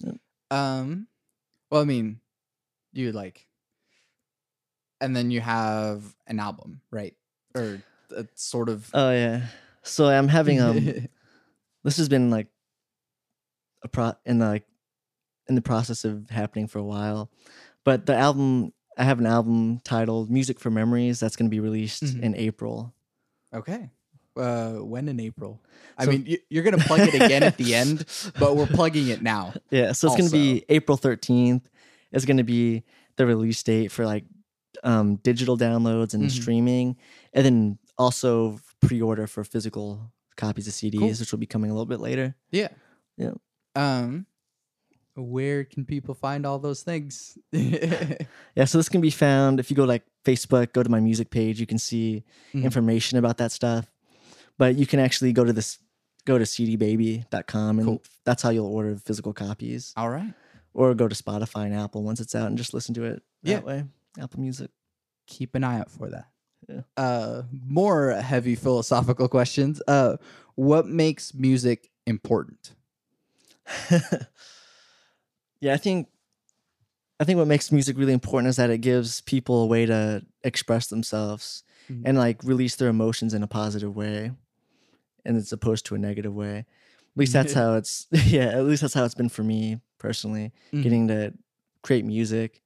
Yep. 0.00 0.16
um 0.50 1.08
well 1.70 1.80
i 1.80 1.84
mean 1.84 2.20
you 2.92 3.12
like 3.12 3.48
and 5.00 5.16
then 5.16 5.30
you 5.30 5.40
have 5.40 6.14
an 6.26 6.38
album 6.38 6.80
right 6.90 7.14
or 7.54 7.82
a 8.14 8.26
sort 8.34 8.68
of 8.68 8.90
Oh 8.94 9.10
yeah. 9.10 9.46
So 9.82 10.06
I'm 10.06 10.28
having 10.28 10.60
um 10.60 10.76
this 11.84 11.96
has 11.96 12.08
been 12.10 12.30
like 12.30 12.48
a 13.82 13.88
pro 13.88 14.12
in 14.24 14.38
the, 14.38 14.62
in 15.48 15.54
the 15.54 15.62
process 15.62 16.04
of 16.04 16.30
happening 16.30 16.66
for 16.66 16.78
a 16.78 16.84
while. 16.84 17.30
But 17.84 18.06
the 18.06 18.14
album 18.16 18.72
I 18.98 19.04
have 19.04 19.18
an 19.18 19.26
album 19.26 19.80
titled 19.84 20.30
Music 20.30 20.58
for 20.58 20.70
Memories 20.70 21.20
that's 21.20 21.36
going 21.36 21.46
to 21.50 21.54
be 21.54 21.60
released 21.60 22.02
Mhm. 22.02 22.22
in 22.22 22.34
April. 22.34 22.94
Okay. 23.52 23.90
Uh, 24.34 24.72
when 24.76 25.08
in 25.08 25.20
April? 25.20 25.62
I 25.98 26.04
So- 26.04 26.10
mean, 26.12 26.36
you're 26.50 26.62
gonna 26.64 26.76
plug 26.78 27.00
it 27.00 27.14
again 27.14 27.42
at 27.42 27.56
the 27.58 27.74
end, 27.74 28.04
but 28.38 28.54
we're 28.56 28.66
plugging 28.66 29.08
it 29.08 29.22
now. 29.22 29.54
Yeah, 29.70 29.92
so 29.92 30.08
it's 30.08 30.16
going 30.16 30.28
to 30.28 30.32
be 30.32 30.64
April 30.68 30.98
13th. 30.98 31.62
It's 32.12 32.24
going 32.26 32.36
to 32.38 32.44
be 32.44 32.84
the 33.16 33.24
release 33.26 33.62
date 33.62 33.90
for 33.92 34.04
like 34.04 34.24
um, 34.84 35.16
digital 35.16 35.56
downloads 35.56 36.12
and 36.12 36.24
Mhm. 36.24 36.30
streaming, 36.30 36.96
and 37.32 37.46
then 37.46 37.78
also 37.96 38.60
pre-order 38.82 39.26
for 39.26 39.42
physical 39.42 40.12
copies 40.36 40.68
of 40.68 40.74
CDs, 40.74 40.98
Cool. 40.98 41.08
which 41.08 41.32
will 41.32 41.38
be 41.38 41.46
coming 41.46 41.70
a 41.70 41.74
little 41.74 41.86
bit 41.86 42.00
later. 42.00 42.34
Yeah. 42.50 42.68
Yeah. 43.16 43.32
Um, 43.76 44.26
where 45.14 45.64
can 45.64 45.84
people 45.84 46.14
find 46.14 46.44
all 46.46 46.58
those 46.58 46.82
things? 46.82 47.38
Yeah, 47.52 48.64
so 48.64 48.78
this 48.78 48.88
can 48.88 49.00
be 49.02 49.10
found 49.10 49.60
if 49.60 49.70
you 49.70 49.76
go 49.76 49.84
like 49.84 50.02
Facebook, 50.24 50.72
go 50.72 50.82
to 50.82 50.88
my 50.90 51.00
music 51.00 51.30
page, 51.30 51.60
you 51.60 51.66
can 51.66 51.78
see 51.78 52.24
Mhm. 52.54 52.64
information 52.64 53.18
about 53.18 53.36
that 53.38 53.52
stuff. 53.52 53.90
But 54.58 54.76
you 54.76 54.86
can 54.86 54.98
actually 55.00 55.32
go 55.32 55.44
to 55.44 55.52
this 55.52 55.78
go 56.24 56.38
to 56.38 56.44
cdbaby.com 56.44 57.78
and 57.78 57.86
Cool. 57.86 58.02
that's 58.24 58.42
how 58.42 58.50
you'll 58.50 58.66
order 58.66 58.96
physical 58.96 59.32
copies 59.32 59.92
all 59.96 60.08
right. 60.10 60.34
or 60.74 60.94
go 60.94 61.06
to 61.06 61.14
Spotify 61.14 61.66
and 61.66 61.74
Apple 61.74 62.02
once 62.02 62.18
it's 62.20 62.34
out 62.34 62.48
and 62.48 62.58
just 62.58 62.74
listen 62.74 62.94
to 62.94 63.04
it 63.04 63.22
that 63.44 63.50
Yeah. 63.50 63.60
way. 63.60 63.84
Apple 64.18 64.40
Music. 64.40 64.70
Keep 65.28 65.54
an 65.54 65.62
eye 65.64 65.78
out 65.80 65.90
for 65.90 66.08
that. 66.10 66.26
Yeah. 66.68 66.80
Uh, 66.96 67.42
more 67.52 68.12
heavy 68.12 68.54
philosophical 68.56 69.28
questions. 69.28 69.80
Uh, 69.86 70.16
what 70.56 70.86
makes 70.88 71.32
music 71.34 71.90
important? 72.06 72.74
yeah, 75.60 75.74
I 75.74 75.76
think 75.76 76.08
I 77.18 77.24
think 77.24 77.38
what 77.38 77.46
makes 77.48 77.72
music 77.72 77.96
really 77.96 78.12
important 78.12 78.48
is 78.50 78.56
that 78.56 78.68
it 78.70 78.78
gives 78.78 79.22
people 79.22 79.62
a 79.62 79.66
way 79.66 79.86
to 79.86 80.22
express 80.44 80.88
themselves 80.88 81.64
Mhm. 81.90 82.02
and 82.04 82.18
like 82.18 82.42
release 82.44 82.76
their 82.76 82.88
emotions 82.88 83.32
in 83.32 83.42
a 83.42 83.46
positive 83.46 83.94
way, 83.96 84.32
and 85.24 85.36
as 85.36 85.52
opposed 85.52 85.86
to 85.86 85.94
a 85.94 85.98
negative 85.98 86.34
way. 86.34 86.58
At 86.58 87.16
least 87.16 87.32
that's 87.32 87.52
how 87.60 87.74
it's. 87.74 88.06
Yeah, 88.26 88.46
at 88.48 88.64
least 88.64 88.82
that's 88.82 88.94
how 88.94 89.04
it's 89.04 89.14
been 89.14 89.28
for 89.30 89.42
me 89.44 89.80
personally, 89.98 90.52
Mhm. 90.72 90.82
getting 90.82 91.08
to 91.08 91.32
create 91.82 92.04
music. 92.04 92.60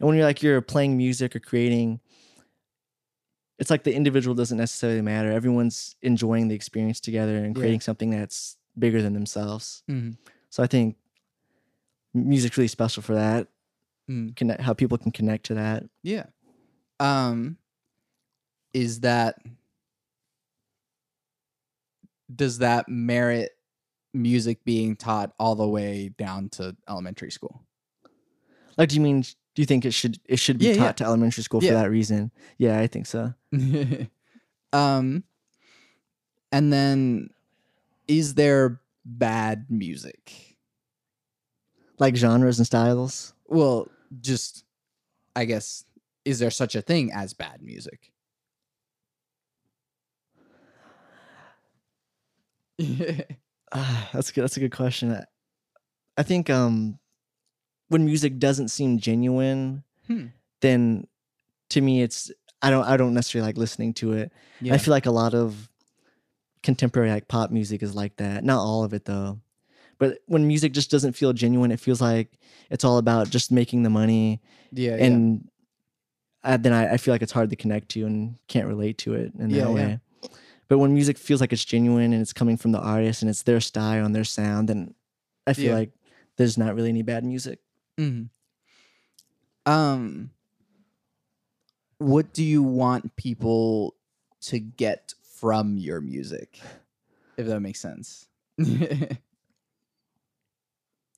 And 0.00 0.08
when 0.08 0.16
you're 0.16 0.26
like 0.26 0.42
you're 0.42 0.60
playing 0.60 0.96
music 0.96 1.36
or 1.36 1.40
creating, 1.40 2.00
it's 3.60 3.70
like 3.70 3.84
the 3.84 3.94
individual 3.94 4.34
doesn't 4.34 4.58
necessarily 4.58 5.00
matter. 5.02 5.30
Everyone's 5.30 5.94
enjoying 6.02 6.48
the 6.48 6.54
experience 6.56 6.98
together 7.00 7.36
and 7.36 7.54
Yeah. 7.56 7.60
creating 7.60 7.80
something 7.80 8.10
that's 8.10 8.56
bigger 8.76 9.00
than 9.02 9.12
themselves. 9.12 9.84
Mhm. 9.88 10.16
So 10.54 10.62
I 10.62 10.68
think 10.68 10.94
music's 12.14 12.56
really 12.56 12.68
special 12.68 13.02
for 13.02 13.16
that. 13.16 13.48
Mm. 14.08 14.36
Connect 14.36 14.60
how 14.60 14.72
people 14.72 14.96
can 14.96 15.10
connect 15.10 15.46
to 15.46 15.54
that. 15.54 15.82
Yeah. 16.04 16.26
Um 17.00 17.56
is 18.72 19.00
that 19.00 19.34
does 22.32 22.58
that 22.58 22.88
merit 22.88 23.50
music 24.12 24.64
being 24.64 24.94
taught 24.94 25.32
all 25.40 25.56
the 25.56 25.66
way 25.66 26.10
down 26.16 26.50
to 26.50 26.76
elementary 26.88 27.32
school? 27.32 27.64
Like, 28.78 28.90
do 28.90 28.94
you 28.94 29.00
mean? 29.00 29.22
Do 29.22 29.62
you 29.62 29.66
think 29.66 29.84
it 29.84 29.90
should 29.92 30.20
it 30.24 30.38
should 30.38 30.58
be 30.60 30.66
Yeah, 30.66 30.74
taught 30.74 30.84
yeah. 30.84 30.92
to 30.92 31.04
elementary 31.06 31.42
school 31.42 31.64
Yeah. 31.64 31.70
for 31.70 31.74
that 31.78 31.90
reason? 31.90 32.30
Yeah, 32.58 32.78
I 32.78 32.86
think 32.86 33.06
so. 33.06 33.34
um 34.72 35.24
and 36.52 36.72
then 36.72 37.30
is 38.06 38.34
there 38.34 38.80
bad 39.04 39.66
music? 39.70 40.56
Like 41.98 42.16
genres 42.16 42.58
and 42.58 42.66
styles. 42.66 43.34
Well, 43.46 43.88
just 44.20 44.64
I 45.36 45.44
guess 45.44 45.84
is 46.24 46.38
there 46.38 46.50
such 46.50 46.74
a 46.74 46.82
thing 46.82 47.12
as 47.12 47.34
bad 47.34 47.62
music? 47.62 48.10
Ah, 53.72 54.08
that's 54.12 54.30
good. 54.30 54.42
That's 54.42 54.56
a 54.56 54.60
good 54.60 54.72
question. 54.74 55.12
I, 55.12 55.24
I 56.16 56.22
think 56.22 56.50
um, 56.50 56.98
when 57.88 58.04
music 58.04 58.38
doesn't 58.38 58.68
seem 58.68 58.98
genuine, 58.98 59.82
Hmm. 60.06 60.26
then 60.60 61.06
to 61.70 61.80
me 61.80 62.02
it's 62.02 62.30
I 62.60 62.68
don't 62.70 62.84
I 62.84 62.96
don't 62.98 63.14
necessarily 63.14 63.48
like 63.48 63.56
listening 63.56 63.94
to 63.94 64.12
it. 64.12 64.32
yeah. 64.60 64.74
I 64.74 64.78
feel 64.78 64.92
like 64.92 65.06
a 65.06 65.10
lot 65.10 65.34
of 65.34 65.70
contemporary 66.64 67.10
like 67.10 67.28
pop 67.28 67.52
music 67.52 67.82
is 67.84 67.94
like 67.94 68.16
that. 68.16 68.42
Not 68.42 68.58
all 68.58 68.82
of 68.82 68.92
it 68.92 69.04
though. 69.04 69.38
But 69.98 70.18
when 70.26 70.48
music 70.48 70.72
just 70.72 70.90
doesn't 70.90 71.12
feel 71.12 71.32
genuine, 71.32 71.70
it 71.70 71.78
feels 71.78 72.00
like 72.00 72.36
it's 72.70 72.82
all 72.84 72.98
about 72.98 73.30
just 73.30 73.52
making 73.52 73.84
the 73.84 73.90
money, 73.90 74.40
yeah, 74.72 74.96
yeah. 74.96 75.04
and 75.04 75.48
I, 76.42 76.56
then 76.56 76.72
I, 76.72 76.94
I 76.94 76.96
feel 76.96 77.14
like 77.14 77.22
it's 77.22 77.30
hard 77.32 77.50
to 77.50 77.56
connect 77.56 77.90
to 77.90 78.04
and 78.04 78.36
can't 78.48 78.66
relate 78.66 78.98
to 78.98 79.14
it 79.14 79.32
in 79.38 79.50
that 79.50 79.56
Yeah, 79.56 79.62
yeah. 79.68 79.72
way. 79.72 80.00
But 80.66 80.78
when 80.78 80.92
music 80.92 81.16
feels 81.16 81.40
like 81.40 81.52
it's 81.52 81.64
genuine 81.64 82.12
and 82.12 82.20
it's 82.20 82.32
coming 82.32 82.56
from 82.56 82.72
the 82.72 82.80
artist 82.80 83.22
and 83.22 83.30
it's 83.30 83.44
their 83.44 83.60
style 83.60 84.04
and 84.04 84.14
their 84.14 84.24
sound, 84.24 84.68
then 84.68 84.94
I 85.46 85.52
feel 85.52 85.66
Yeah. 85.66 85.74
like 85.74 85.92
there's 86.36 86.58
not 86.58 86.74
really 86.74 86.88
any 86.88 87.02
bad 87.02 87.22
music. 87.24 87.60
Mhm. 87.98 88.30
Um, 89.66 90.30
what 91.98 92.32
do 92.34 92.42
you 92.42 92.62
want 92.62 93.14
people 93.16 93.94
to 94.42 94.58
get 94.58 95.14
from 95.44 95.76
your 95.76 96.00
music, 96.00 96.58
if 97.36 97.46
that 97.46 97.60
makes 97.60 97.78
sense? 97.78 98.28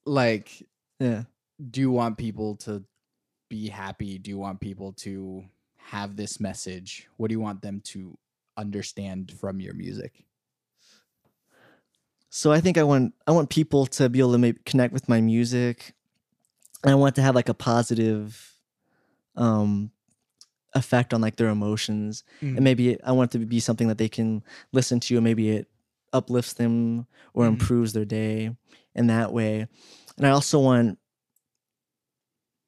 like, 0.04 0.66
Yeah. 0.98 1.22
do 1.70 1.80
you 1.80 1.92
want 1.92 2.18
people 2.18 2.56
to 2.56 2.82
be 3.48 3.68
happy? 3.68 4.18
Do 4.18 4.28
you 4.32 4.36
want 4.36 4.58
people 4.58 4.94
to 4.94 5.44
have 5.76 6.16
this 6.16 6.40
message? 6.40 7.06
What 7.18 7.28
do 7.28 7.34
you 7.34 7.40
want 7.40 7.62
them 7.62 7.80
to 7.92 8.18
understand 8.56 9.30
from 9.30 9.60
your 9.60 9.74
music? 9.74 10.24
So 12.28 12.50
I 12.50 12.60
think 12.60 12.78
I 12.78 12.82
want 12.82 13.14
I 13.28 13.30
want 13.30 13.48
people 13.48 13.86
to 13.86 14.08
be 14.08 14.18
able 14.18 14.32
to 14.32 14.38
maybe 14.38 14.58
connect 14.66 14.92
with 14.92 15.08
my 15.08 15.20
music, 15.20 15.94
and 16.82 16.90
I 16.90 16.96
want 16.96 17.14
to 17.14 17.22
have 17.22 17.36
like 17.36 17.48
a 17.48 17.54
positive, 17.54 18.56
um, 19.36 19.92
effect 20.76 21.12
on 21.14 21.20
like 21.20 21.36
their 21.36 21.48
emotions, 21.48 22.22
Mm. 22.42 22.56
and 22.56 22.64
maybe 22.64 22.90
it, 22.90 23.00
I 23.04 23.12
want 23.12 23.34
it 23.34 23.38
to 23.40 23.46
be 23.46 23.60
something 23.60 23.88
that 23.88 23.98
they 23.98 24.08
can 24.08 24.42
listen 24.72 25.00
to, 25.00 25.16
and 25.16 25.24
maybe 25.24 25.50
it 25.50 25.66
uplifts 26.12 26.52
them 26.54 27.06
or 27.34 27.44
Mhm. 27.44 27.48
improves 27.54 27.92
their 27.92 28.04
day 28.04 28.54
in 28.94 29.06
that 29.08 29.32
way. 29.32 29.66
And 30.16 30.26
I 30.26 30.30
also 30.30 30.60
want 30.60 30.98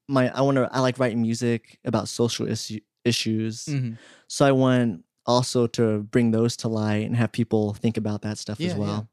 my 0.08 0.30
I 0.36 0.40
want 0.40 0.56
to 0.56 0.68
I 0.72 0.80
like 0.80 0.98
writing 0.98 1.20
music 1.22 1.78
about 1.84 2.08
social 2.08 2.48
issue, 2.48 2.80
issues, 3.04 3.66
Mhm. 3.66 3.98
so 4.26 4.46
I 4.46 4.52
want 4.52 5.04
also 5.26 5.66
to 5.66 6.02
bring 6.10 6.30
those 6.30 6.56
to 6.56 6.68
light 6.68 7.04
and 7.06 7.14
have 7.16 7.32
people 7.32 7.74
think 7.74 7.96
about 7.98 8.22
that 8.22 8.38
stuff 8.38 8.58
Yeah, 8.60 8.66
as 8.68 8.72
yeah. 8.74 8.78
well. 8.80 9.08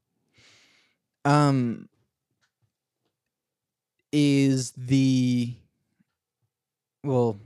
um 1.25 1.89
is 4.11 4.71
the 4.77 5.53
well 7.03 7.37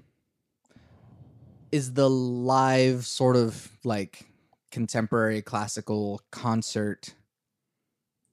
is 1.72 1.94
the 1.94 2.10
live 2.10 3.06
sort 3.06 3.36
of 3.36 3.70
like 3.84 4.26
contemporary 4.72 5.42
classical 5.42 6.22
concert 6.32 7.14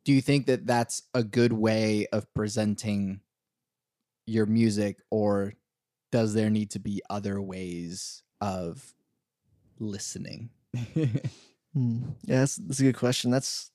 do 0.04 0.12
you 0.12 0.20
think 0.20 0.46
that 0.46 0.66
that's 0.66 1.02
a 1.14 1.24
good 1.24 1.52
way 1.52 2.06
of 2.12 2.32
presenting 2.34 3.20
your 4.26 4.46
music 4.46 4.98
or 5.10 5.54
does 6.12 6.34
there 6.34 6.50
need 6.50 6.70
to 6.70 6.78
be 6.78 7.00
other 7.10 7.40
ways 7.40 8.22
of 8.40 8.94
listening 9.78 10.50
Hmm. 11.74 11.98
Yeah, 12.24 12.38
that's, 12.40 12.56
that's 12.56 12.80
a 12.80 12.84
good 12.84 12.96
question. 12.96 13.30
That's 13.30 13.70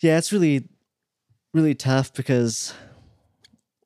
yeah, 0.00 0.16
it's 0.16 0.32
really 0.32 0.68
really 1.52 1.74
tough 1.74 2.14
because 2.14 2.72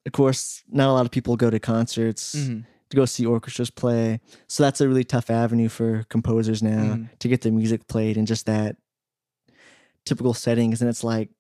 of 0.07 0.13
course 0.13 0.63
not 0.69 0.89
a 0.89 0.93
lot 0.93 1.05
of 1.05 1.11
people 1.11 1.37
go 1.37 1.51
to 1.51 1.59
concerts 1.59 2.35
Mhm. 2.37 2.65
To 2.91 2.97
go 2.97 3.05
see 3.05 3.27
orchestras 3.27 3.71
play. 3.71 4.21
So 4.47 4.63
that's 4.63 4.81
a 4.81 4.89
really 4.89 5.05
tough 5.05 5.31
avenue 5.31 5.69
for 5.69 6.05
composers 6.09 6.63
now 6.63 6.95
Mhm. 6.97 7.19
to 7.19 7.29
get 7.29 7.43
their 7.43 7.53
music 7.53 7.87
played 7.89 8.17
in 8.17 8.25
just 8.27 8.47
that 8.47 8.77
typical 10.05 10.35
settings. 10.35 10.81
And 10.81 10.89
it's 10.89 11.05
like 11.05 11.31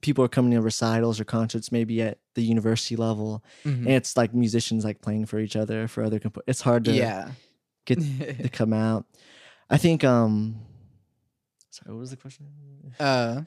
people 0.00 0.24
are 0.24 0.28
coming 0.28 0.52
to 0.52 0.60
recitals 0.60 1.18
or 1.20 1.24
concerts 1.24 1.72
maybe 1.72 2.02
at 2.02 2.18
the 2.34 2.42
university 2.42 2.96
level, 2.96 3.42
Mhm. 3.64 3.78
and 3.86 3.90
it's 3.90 4.16
like 4.16 4.34
musicians 4.34 4.84
like 4.84 5.00
playing 5.00 5.26
for 5.26 5.38
each 5.38 5.56
other 5.56 5.88
for 5.88 6.02
other. 6.02 6.18
Compo- 6.18 6.42
it's 6.46 6.60
hard 6.60 6.84
to 6.86 6.92
yeah 6.92 7.30
get 7.86 7.98
to 8.42 8.48
come 8.48 8.72
out. 8.72 9.06
I 9.70 9.78
think. 9.78 10.04
um 10.04 10.60
Sorry, 11.70 11.92
what 11.94 12.00
was 12.00 12.10
the 12.10 12.16
question? 12.16 12.46
uh 12.98 13.42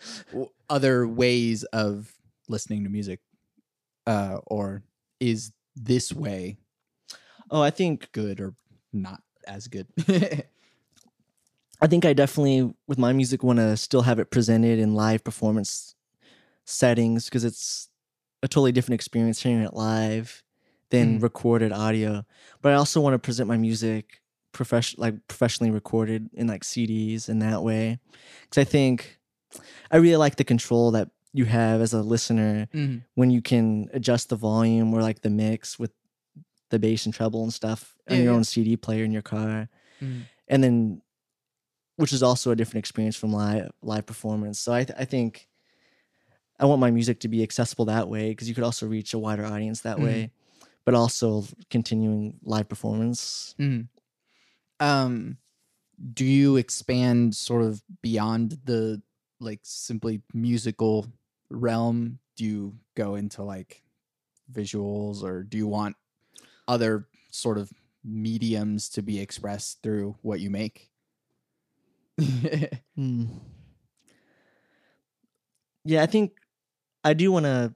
other 0.69 1.07
ways 1.07 1.63
of 1.65 2.13
listening 2.47 2.83
to 2.83 2.89
music 2.89 3.19
uh 4.07 4.39
or 4.47 4.83
is 5.19 5.51
this 5.75 6.13
way 6.13 6.57
Oh, 7.51 7.61
I 7.61 7.69
think 7.71 8.11
good 8.11 8.39
or 8.39 8.53
not 8.93 9.21
as 9.47 9.67
good 9.67 9.87
I 11.81 11.87
think 11.87 12.05
I 12.05 12.13
definitely 12.13 12.73
with 12.87 12.97
my 12.97 13.13
music 13.13 13.41
want 13.43 13.57
to 13.59 13.77
still 13.77 14.01
have 14.01 14.19
it 14.19 14.31
presented 14.31 14.79
in 14.79 14.95
live 14.95 15.23
performance 15.23 15.95
settings 16.65 17.25
because 17.25 17.45
it's 17.45 17.89
a 18.43 18.47
totally 18.47 18.71
different 18.71 18.95
experience 18.95 19.41
hearing 19.41 19.61
it 19.63 19.73
live 19.73 20.43
than 20.89 21.19
Mhm. 21.19 21.23
recorded 21.23 21.71
audio. 21.71 22.25
But 22.61 22.73
I 22.73 22.75
also 22.75 22.99
want 22.99 23.13
to 23.13 23.19
present 23.19 23.47
my 23.47 23.57
music 23.57 24.21
profession 24.51 24.99
like 24.99 25.15
professionally 25.27 25.71
recorded 25.71 26.29
in 26.33 26.47
like 26.47 26.63
CDs 26.63 27.29
in 27.29 27.39
that 27.39 27.63
way 27.63 27.99
because 28.41 28.57
I 28.57 28.63
think 28.65 29.19
I 29.91 29.97
really 29.97 30.17
like 30.17 30.35
the 30.35 30.43
control 30.43 30.91
that 30.91 31.09
you 31.33 31.45
have 31.45 31.79
as 31.81 31.93
a 31.93 32.01
listener 32.01 32.67
Mhm. 32.73 33.03
when 33.15 33.29
you 33.31 33.41
can 33.41 33.89
adjust 33.93 34.29
the 34.29 34.35
volume 34.35 34.93
or 34.93 35.01
like 35.01 35.21
the 35.21 35.29
mix 35.29 35.77
with 35.79 35.91
the 36.69 36.79
bass 36.79 37.05
and 37.05 37.13
treble 37.13 37.43
and 37.43 37.53
stuff 37.53 37.97
on 38.09 38.17
Yeah, 38.17 38.23
your 38.23 38.31
yeah. 38.31 38.37
own 38.37 38.43
CD 38.43 38.77
player 38.77 39.03
in 39.03 39.11
your 39.11 39.21
car 39.23 39.69
Mhm. 40.01 40.27
and 40.47 40.63
then 40.63 41.01
which 41.97 42.13
is 42.13 42.23
also 42.23 42.51
a 42.51 42.55
different 42.55 42.79
experience 42.79 43.15
from 43.17 43.33
live 43.33 43.71
live 43.81 44.05
performance. 44.05 44.59
So 44.59 44.73
I 44.73 44.83
th- 44.85 44.97
I 44.99 45.05
think 45.05 45.49
I 46.59 46.65
want 46.65 46.81
my 46.81 46.91
music 46.91 47.19
to 47.21 47.27
be 47.27 47.41
accessible 47.43 47.85
that 47.85 48.09
way 48.09 48.29
because 48.31 48.49
you 48.49 48.55
could 48.55 48.63
also 48.63 48.85
reach 48.87 49.13
a 49.13 49.19
wider 49.19 49.45
audience 49.45 49.81
that 49.81 49.97
Mhm. 49.97 50.03
way, 50.03 50.31
but 50.85 50.93
also 50.93 51.45
continuing 51.69 52.39
live 52.43 52.67
performance. 52.67 53.55
Mhm. 53.57 53.87
Um, 54.79 55.37
do 56.13 56.25
you 56.25 56.57
expand 56.57 57.35
sort 57.35 57.63
of 57.63 57.83
beyond 58.01 58.59
the 58.65 59.01
like 59.39 59.61
simply 59.63 60.21
musical 60.33 61.07
realm? 61.49 62.19
Do 62.37 62.45
you 62.45 62.79
go 62.95 63.15
into 63.15 63.43
like 63.43 63.83
visuals, 64.51 65.23
or 65.23 65.43
do 65.43 65.57
you 65.57 65.67
want 65.67 65.95
other 66.69 67.07
sort 67.31 67.57
of 67.57 67.71
mediums 68.03 68.87
to 68.89 69.01
be 69.01 69.19
expressed 69.19 69.81
through 69.83 70.15
what 70.21 70.39
you 70.39 70.49
make? 70.49 70.89
Hmm. 72.95 73.25
Yeah, 75.85 76.03
I 76.03 76.05
think 76.05 76.33
I 77.03 77.13
do 77.13 77.31
want 77.31 77.45
to. 77.45 77.73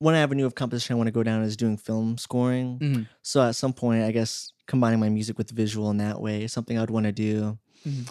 One 0.00 0.14
avenue 0.14 0.46
of 0.46 0.54
composition 0.54 0.94
I 0.94 0.96
want 0.96 1.08
to 1.08 1.12
go 1.12 1.22
down 1.22 1.42
is 1.42 1.56
doing 1.56 1.76
film 1.76 2.16
scoring. 2.18 2.78
Mhm. 2.78 3.08
So 3.22 3.42
at 3.42 3.54
some 3.54 3.72
point, 3.74 4.02
I 4.02 4.12
guess 4.12 4.52
combining 4.66 4.98
my 4.98 5.08
music 5.10 5.36
with 5.38 5.50
visual 5.50 5.90
in 5.90 5.98
that 5.98 6.20
way 6.20 6.42
is 6.44 6.52
something 6.52 6.78
I'd 6.78 6.90
want 6.90 7.04
to 7.04 7.12
do. 7.12 7.58
Mhm. 7.86 8.10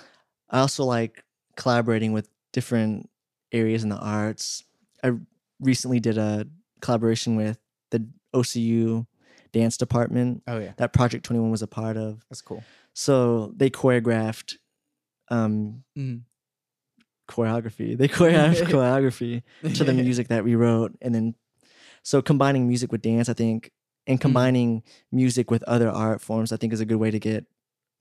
I 0.49 0.59
also 0.59 0.85
like 0.85 1.23
collaborating 1.57 2.13
with 2.13 2.29
different 2.53 3.09
areas 3.51 3.83
in 3.83 3.89
the 3.89 3.97
arts. 3.97 4.63
I 5.03 5.13
recently 5.59 5.99
did 5.99 6.17
a 6.17 6.47
collaboration 6.79 7.35
with 7.35 7.59
the 7.89 8.07
OCU 8.33 9.07
dance 9.51 9.77
department 9.77 10.43
Oh 10.47 10.59
yeah, 10.59 10.73
that 10.77 10.93
Project 10.93 11.25
21 11.25 11.51
was 11.51 11.61
a 11.61 11.67
part 11.67 11.97
of. 11.97 12.25
that's 12.29 12.41
cool. 12.41 12.63
So 12.93 13.53
they 13.55 13.69
choreographed 13.69 14.57
um, 15.29 15.83
Mhm. 15.97 16.21
choreography. 17.27 17.97
They 17.97 18.07
choreographed 18.07 18.63
choreography 18.73 19.43
to 19.75 19.83
the 19.83 19.93
music 19.93 20.27
that 20.29 20.43
we 20.43 20.55
wrote. 20.55 20.95
And 21.01 21.13
then, 21.13 21.35
so 22.03 22.21
combining 22.21 22.67
music 22.67 22.91
with 22.91 23.01
dance, 23.01 23.29
I 23.29 23.33
think, 23.33 23.71
and 24.07 24.19
combining 24.19 24.83
music 25.11 25.51
with 25.51 25.61
other 25.63 25.89
art 25.89 26.21
forms, 26.21 26.51
I 26.51 26.57
think 26.57 26.73
is 26.73 26.79
a 26.81 26.85
good 26.85 26.97
way 26.97 27.11
to 27.11 27.19
get 27.19 27.45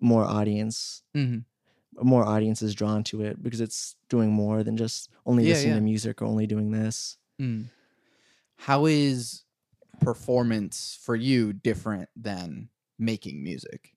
more 0.01 0.25
audience, 0.25 1.03
Mhm. 1.15 1.45
more 2.01 2.25
audiences 2.25 2.75
drawn 2.75 3.03
to 3.05 3.23
it 3.23 3.43
because 3.43 3.61
it's 3.61 3.97
doing 4.09 4.31
more 4.31 4.63
than 4.63 4.77
just 4.77 5.11
only 5.27 5.45
Yeah, 5.45 5.51
listening 5.51 5.73
yeah. 5.73 5.79
to 5.81 5.83
music 5.83 6.23
or 6.23 6.27
only 6.27 6.47
doing 6.47 6.71
this. 6.71 7.19
Mm. 7.41 7.67
How 8.57 8.87
is 8.87 9.45
performance 10.01 10.99
for 11.03 11.15
you 11.17 11.53
different 11.53 12.09
than 12.17 12.69
making 12.99 13.43
music? 13.43 13.93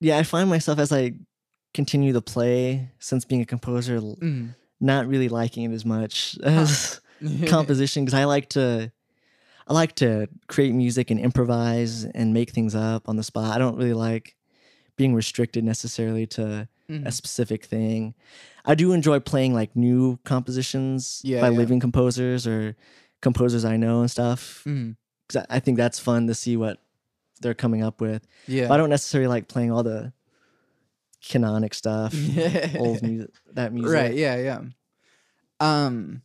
Yeah, 0.00 0.18
I 0.18 0.22
find 0.22 0.50
myself 0.50 0.78
as 0.78 0.92
I 0.92 1.12
continue 1.72 2.12
to 2.12 2.20
play 2.20 2.90
since 2.98 3.24
being 3.24 3.40
a 3.40 3.46
composer, 3.46 3.98
Mm. 4.00 4.54
not 4.80 5.06
really 5.06 5.28
liking 5.28 5.64
it 5.70 5.74
as 5.74 5.84
much 5.84 6.38
as 6.44 7.00
composition 7.46 8.04
because 8.04 8.18
I 8.18 8.24
like 8.24 8.48
to 8.50 8.92
I 9.66 9.72
like 9.72 9.94
to 9.96 10.28
create 10.46 10.74
music 10.74 11.10
and 11.10 11.18
improvise 11.18 12.04
and 12.04 12.34
make 12.34 12.50
things 12.50 12.74
up 12.74 13.08
on 13.08 13.16
the 13.16 13.22
spot. 13.22 13.54
I 13.54 13.58
don't 13.58 13.76
really 13.78 13.94
like 13.94 14.36
being 14.96 15.14
restricted 15.14 15.64
necessarily 15.64 16.26
to 16.28 16.68
Mhm. 16.90 17.06
a 17.06 17.12
specific 17.12 17.64
thing. 17.64 18.14
I 18.64 18.74
do 18.74 18.92
enjoy 18.92 19.20
playing 19.20 19.54
like 19.54 19.74
new 19.76 20.18
compositions 20.24 21.20
Yeah, 21.24 21.40
by 21.40 21.48
yeah. 21.50 21.56
living 21.58 21.80
composers 21.80 22.46
or 22.46 22.76
composers 23.22 23.64
I 23.64 23.76
know 23.76 24.00
and 24.00 24.10
stuff. 24.10 24.62
Mm. 24.66 24.96
Cause 25.28 25.44
I 25.50 25.56
I 25.56 25.60
think 25.60 25.76
that's 25.78 25.98
fun 25.98 26.26
to 26.26 26.34
see 26.34 26.56
what 26.56 26.78
they're 27.40 27.54
coming 27.54 27.82
up 27.82 28.00
with. 28.00 28.26
Yeah. 28.46 28.68
But 28.68 28.74
I 28.74 28.76
don't 28.78 28.90
necessarily 28.90 29.28
like 29.28 29.48
playing 29.48 29.70
all 29.72 29.82
the 29.82 30.12
canonic 31.26 31.72
stuff, 31.74 32.12
old 32.78 33.02
music, 33.02 33.30
that 33.54 33.72
music. 33.72 33.92
Right. 33.92 34.14
Yeah. 34.14 34.36
Yeah. 34.36 34.60
Um. 35.60 36.22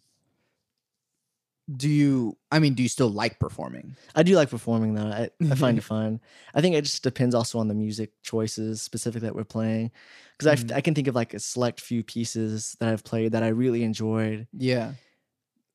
Do 1.76 1.88
you? 1.88 2.36
I 2.52 2.58
mean, 2.60 2.74
do 2.74 2.82
you 2.82 2.90
still 2.90 3.10
like 3.10 3.38
performing? 3.40 3.96
I 4.16 4.24
do 4.24 4.36
like 4.36 4.50
performing 4.50 4.96
though. 4.96 5.06
I, 5.08 5.30
I 5.52 5.56
find 5.56 5.78
it 5.78 5.82
fun. 5.96 6.20
I 6.56 6.62
think 6.62 6.76
it 6.76 6.82
just 6.84 7.04
depends 7.04 7.36
also 7.36 7.60
on 7.60 7.68
the 7.68 7.76
music 7.76 8.12
choices 8.24 8.82
specific 8.82 9.22
that 9.22 9.36
we're 9.36 9.44
playing. 9.44 9.92
Because 10.38 10.64
Mhm. 10.64 10.76
I 10.76 10.82
can 10.82 10.96
think 10.96 11.08
of 11.08 11.16
like 11.16 11.34
a 11.36 11.40
select 11.40 11.80
few 11.80 12.04
pieces 12.04 12.76
that 12.80 12.90
I've 12.90 13.04
played 13.04 13.34
that 13.34 13.44
I 13.44 13.50
really 13.50 13.84
enjoyed 13.84 14.48
Yeah. 14.54 14.94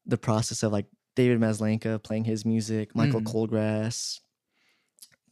the 0.07 0.19
process 0.19 0.63
of 0.65 0.73
like 0.73 0.87
David 1.15 1.39
Maslanka 1.39 2.03
playing 2.03 2.25
his 2.25 2.45
music, 2.45 2.95
Michael 2.97 3.21
Mhm. 3.21 3.33
Colgrass, 3.33 4.19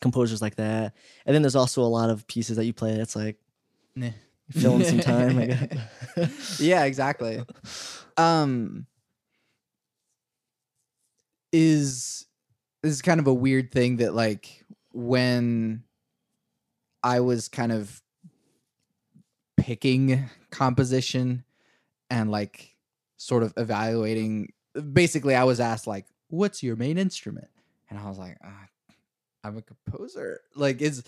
composers 0.00 0.42
like 0.42 0.56
that. 0.56 0.94
And 1.26 1.34
then 1.34 1.42
there's 1.42 1.56
also 1.56 1.82
a 1.82 1.84
lot 1.90 2.08
of 2.10 2.26
pieces 2.26 2.56
that 2.56 2.66
you 2.66 2.72
play 2.72 2.96
that's 2.96 3.16
like 3.16 3.36
Nah. 3.96 4.10
fill 4.50 4.80
some 4.84 5.00
time. 5.00 5.38
Yeah. 6.60 6.84
Exactly. 6.84 7.42
Um. 8.18 8.86
Is 11.52 12.26
this 12.82 12.92
is 12.94 13.02
kind 13.02 13.20
of 13.20 13.26
a 13.26 13.34
weird 13.34 13.70
thing 13.70 13.98
that 13.98 14.14
like 14.14 14.64
when 14.92 15.84
I 17.02 17.20
was 17.20 17.48
kind 17.48 17.72
of 17.72 18.02
picking 19.56 20.28
composition 20.50 21.44
and 22.10 22.30
like 22.30 22.74
sort 23.16 23.42
of 23.42 23.54
evaluating 23.56 24.52
basically 24.92 25.34
I 25.34 25.44
was 25.44 25.60
asked 25.60 25.86
like 25.86 26.06
what's 26.28 26.62
your 26.62 26.76
main 26.76 26.98
instrument? 26.98 27.48
And 27.90 27.98
I 27.98 28.08
was 28.08 28.18
like 28.18 28.38
uh, 28.44 28.94
I'm 29.44 29.56
a 29.58 29.62
composer. 29.62 30.40
Like 30.56 30.80
is 30.80 31.04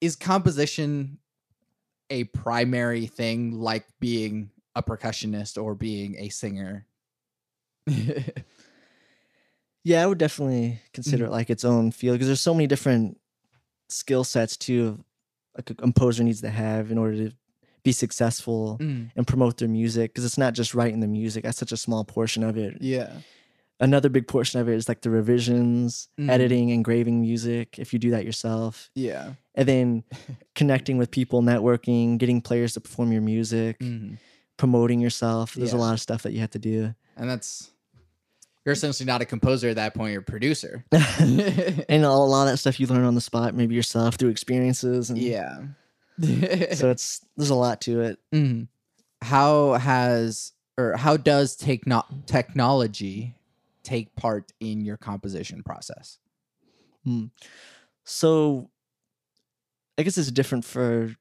is 0.00 0.16
composition 0.16 1.18
a 2.10 2.24
primary 2.24 3.06
thing 3.06 3.58
like 3.58 3.86
being 3.98 4.50
a 4.74 4.82
percussionist 4.82 5.60
or 5.60 5.74
being 5.74 6.16
a 6.18 6.28
singer 6.28 6.86
Yeah, 9.86 10.02
I 10.02 10.06
would 10.06 10.18
definitely 10.18 10.80
consider 10.92 11.24
Mm-hmm. 11.24 11.32
it 11.32 11.36
like 11.38 11.50
its 11.50 11.64
own 11.64 11.92
field 11.92 12.14
because 12.16 12.26
there's 12.26 12.40
so 12.40 12.54
many 12.54 12.66
different 12.66 13.18
skill 13.88 14.24
sets 14.24 14.56
too 14.56 15.04
like 15.56 15.70
a 15.70 15.74
composer 15.74 16.22
needs 16.24 16.40
to 16.42 16.50
have 16.50 16.90
in 16.90 16.98
order 16.98 17.16
to 17.28 17.36
be 17.84 17.92
successful 17.92 18.78
Mm, 18.80 19.10
and 19.16 19.26
promote 19.26 19.58
their 19.58 19.68
music 19.68 20.12
because 20.12 20.24
it's 20.24 20.36
not 20.38 20.54
just 20.54 20.74
writing 20.74 21.00
the 21.00 21.06
music 21.06 21.44
that's 21.44 21.56
such 21.58 21.72
a 21.72 21.76
small 21.76 22.04
portion 22.04 22.42
of 22.42 22.56
it. 22.58 22.78
Yeah. 22.82 23.10
Another 23.78 24.08
big 24.08 24.26
portion 24.26 24.58
of 24.60 24.68
it 24.68 24.74
is 24.74 24.88
like 24.88 25.02
the 25.02 25.10
revisions 25.10 26.08
Mhm. 26.18 26.30
editing 26.30 26.68
engraving 26.70 27.20
music 27.20 27.78
if 27.78 27.92
you 27.92 27.98
do 28.00 28.10
that 28.10 28.24
yourself. 28.24 28.90
Yeah. 28.96 29.34
And 29.54 29.68
then 29.68 30.02
connecting 30.56 30.98
with 30.98 31.10
people 31.12 31.42
networking 31.42 32.18
getting 32.18 32.40
players 32.42 32.72
to 32.74 32.80
perform 32.80 33.12
your 33.12 33.22
music 33.22 33.78
Mhm. 33.78 34.18
promoting 34.56 35.00
yourself 35.00 35.54
there's 35.54 35.74
a 35.74 35.76
lot 35.86 35.92
of 35.94 36.00
stuff 36.00 36.22
that 36.24 36.32
you 36.32 36.40
have 36.40 36.50
to 36.58 36.58
do. 36.58 36.94
And 37.16 37.30
that's 37.30 37.70
you're 38.66 38.72
essentially 38.72 39.06
not 39.06 39.22
a 39.22 39.24
composer 39.24 39.68
at 39.70 39.76
that 39.76 39.94
point 39.94 40.12
you're 40.12 40.20
a 40.20 40.24
producer 40.24 40.84
and 40.92 42.04
a 42.04 42.10
lot 42.12 42.42
of 42.46 42.48
that 42.52 42.58
stuff 42.58 42.78
you 42.80 42.86
learn 42.88 43.04
on 43.04 43.14
the 43.14 43.20
spot 43.20 43.54
maybe 43.54 43.74
yourself 43.74 44.16
through 44.16 44.28
experiences 44.28 45.08
and 45.08 45.18
yeah 45.18 45.58
so 46.74 46.90
it's 46.90 47.24
there's 47.36 47.50
a 47.50 47.54
lot 47.54 47.80
to 47.80 48.00
it 48.02 48.18
Mhm. 48.34 48.68
How 49.22 49.72
has 49.74 50.52
or 50.76 50.94
how 50.96 51.16
does 51.16 51.56
techno- 51.56 52.04
technology 52.26 53.34
take 53.82 54.14
part 54.16 54.52
in 54.60 54.84
your 54.84 54.96
composition 54.98 55.62
process? 55.62 56.18
Hmm. 57.04 57.26
so 58.04 58.68
i 59.96 60.02
guess 60.02 60.18
it's 60.18 60.30
different 60.32 60.64
for 60.64 61.14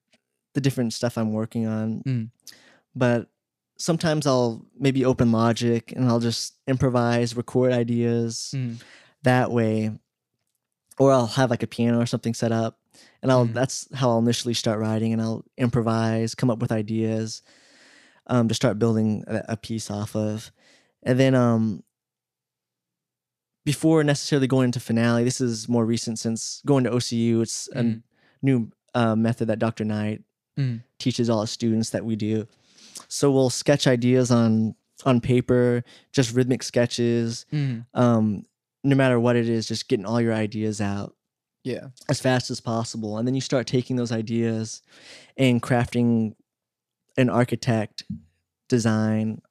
the 0.56 0.62
different 0.62 0.94
stuff 0.94 1.16
i'm 1.18 1.32
working 1.32 1.68
on 1.68 2.02
Mm. 2.08 2.30
but 2.96 3.30
sometimes 3.78 4.26
i'll 4.26 4.66
maybe 4.80 5.04
open 5.06 5.32
logic 5.32 5.92
and 5.96 6.06
i'll 6.08 6.20
just 6.20 6.54
improvise 6.68 7.36
record 7.36 7.72
ideas 7.74 8.52
Mm. 8.56 8.78
that 9.24 9.52
way 9.52 9.92
or 10.98 11.12
i'll 11.12 11.28
have 11.28 11.50
like 11.50 11.64
a 11.64 11.68
piano 11.68 12.00
or 12.00 12.06
something 12.06 12.34
set 12.34 12.52
up 12.52 12.80
and 13.22 13.32
i'll 13.32 13.48
Mm. 13.48 13.54
that's 13.54 13.88
how 13.94 14.10
i'll 14.10 14.20
initially 14.20 14.54
start 14.54 14.80
writing 14.80 15.12
and 15.14 15.22
i'll 15.22 15.44
improvise 15.58 16.36
come 16.36 16.50
up 16.50 16.60
with 16.60 16.72
ideas 16.72 17.42
um, 18.28 18.48
to 18.48 18.54
start 18.56 18.80
building 18.80 19.24
a, 19.28 19.42
a 19.50 19.58
piece 19.58 19.92
off 19.92 20.16
of 20.16 20.52
and 21.04 21.20
then 21.20 21.36
um 21.36 21.84
before 23.66 24.04
necessarily 24.04 24.48
going 24.48 24.66
into 24.66 24.80
finale 24.80 25.24
this 25.24 25.42
is 25.42 25.68
more 25.68 25.86
recent 25.86 26.20
since 26.20 26.62
going 26.66 26.84
to 26.84 26.92
ocu 26.92 27.42
it's 27.42 27.68
a 27.74 27.84
Mhm. 27.84 28.04
new 28.42 28.72
uh, 28.94 29.16
method 29.16 29.48
that 29.48 29.60
dr 29.60 29.84
knight 29.84 30.24
Mm. 30.58 30.82
teaches 31.00 31.30
all 31.30 31.42
the 31.42 31.48
students 31.48 31.90
that 31.90 32.06
we 32.06 32.16
do. 32.16 32.48
So 33.08 33.32
we'll 33.32 33.50
sketch 33.50 33.88
ideas 33.88 34.32
on 34.32 34.76
on 35.06 35.20
paper, 35.22 35.84
just 36.14 36.34
rhythmic 36.34 36.64
sketches. 36.64 37.46
Mhm. 37.52 37.86
Um, 37.94 38.46
no 38.84 38.96
matter 38.96 39.20
what 39.20 39.36
it 39.36 39.50
is, 39.50 39.68
just 39.68 39.88
getting 39.90 40.06
all 40.06 40.22
your 40.22 40.34
ideas 40.34 40.80
out 40.80 41.16
Yeah. 41.64 41.88
as 42.08 42.20
fast 42.22 42.50
as 42.50 42.62
possible, 42.62 43.18
and 43.18 43.28
then 43.28 43.36
you 43.36 43.42
start 43.42 43.68
taking 43.68 43.98
those 43.98 44.12
ideas 44.12 44.82
and 45.38 45.62
crafting 45.62 46.36
an 47.18 47.30
architect 47.30 48.04
design, 48.70 49.42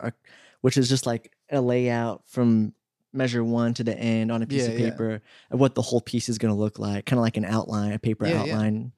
which 0.63 0.77
is 0.77 0.89
just 0.89 1.07
like 1.07 1.33
a 1.51 1.61
layout 1.61 2.23
from 2.27 2.73
measure 3.13 3.45
one 3.45 3.75
to 3.75 3.85
the 3.85 3.97
end 3.97 4.33
on 4.33 4.43
a 4.43 4.47
piece 4.47 4.63
Yeah, 4.63 4.69
of 4.73 4.79
yeah. 4.81 4.91
paper 4.91 5.23
of 5.51 5.61
what 5.61 5.75
the 5.75 5.83
whole 5.83 6.01
piece 6.01 6.29
is 6.29 6.39
going 6.39 6.53
to 6.53 6.59
look 6.59 6.79
like, 6.79 7.07
kind 7.07 7.19
of 7.19 7.23
like 7.23 7.37
an 7.37 7.45
outline, 7.45 7.93
a 7.93 7.99
paper 7.99 8.27
Yeah, 8.27 8.45
yeah. 8.45 8.53
outline. 8.55 8.93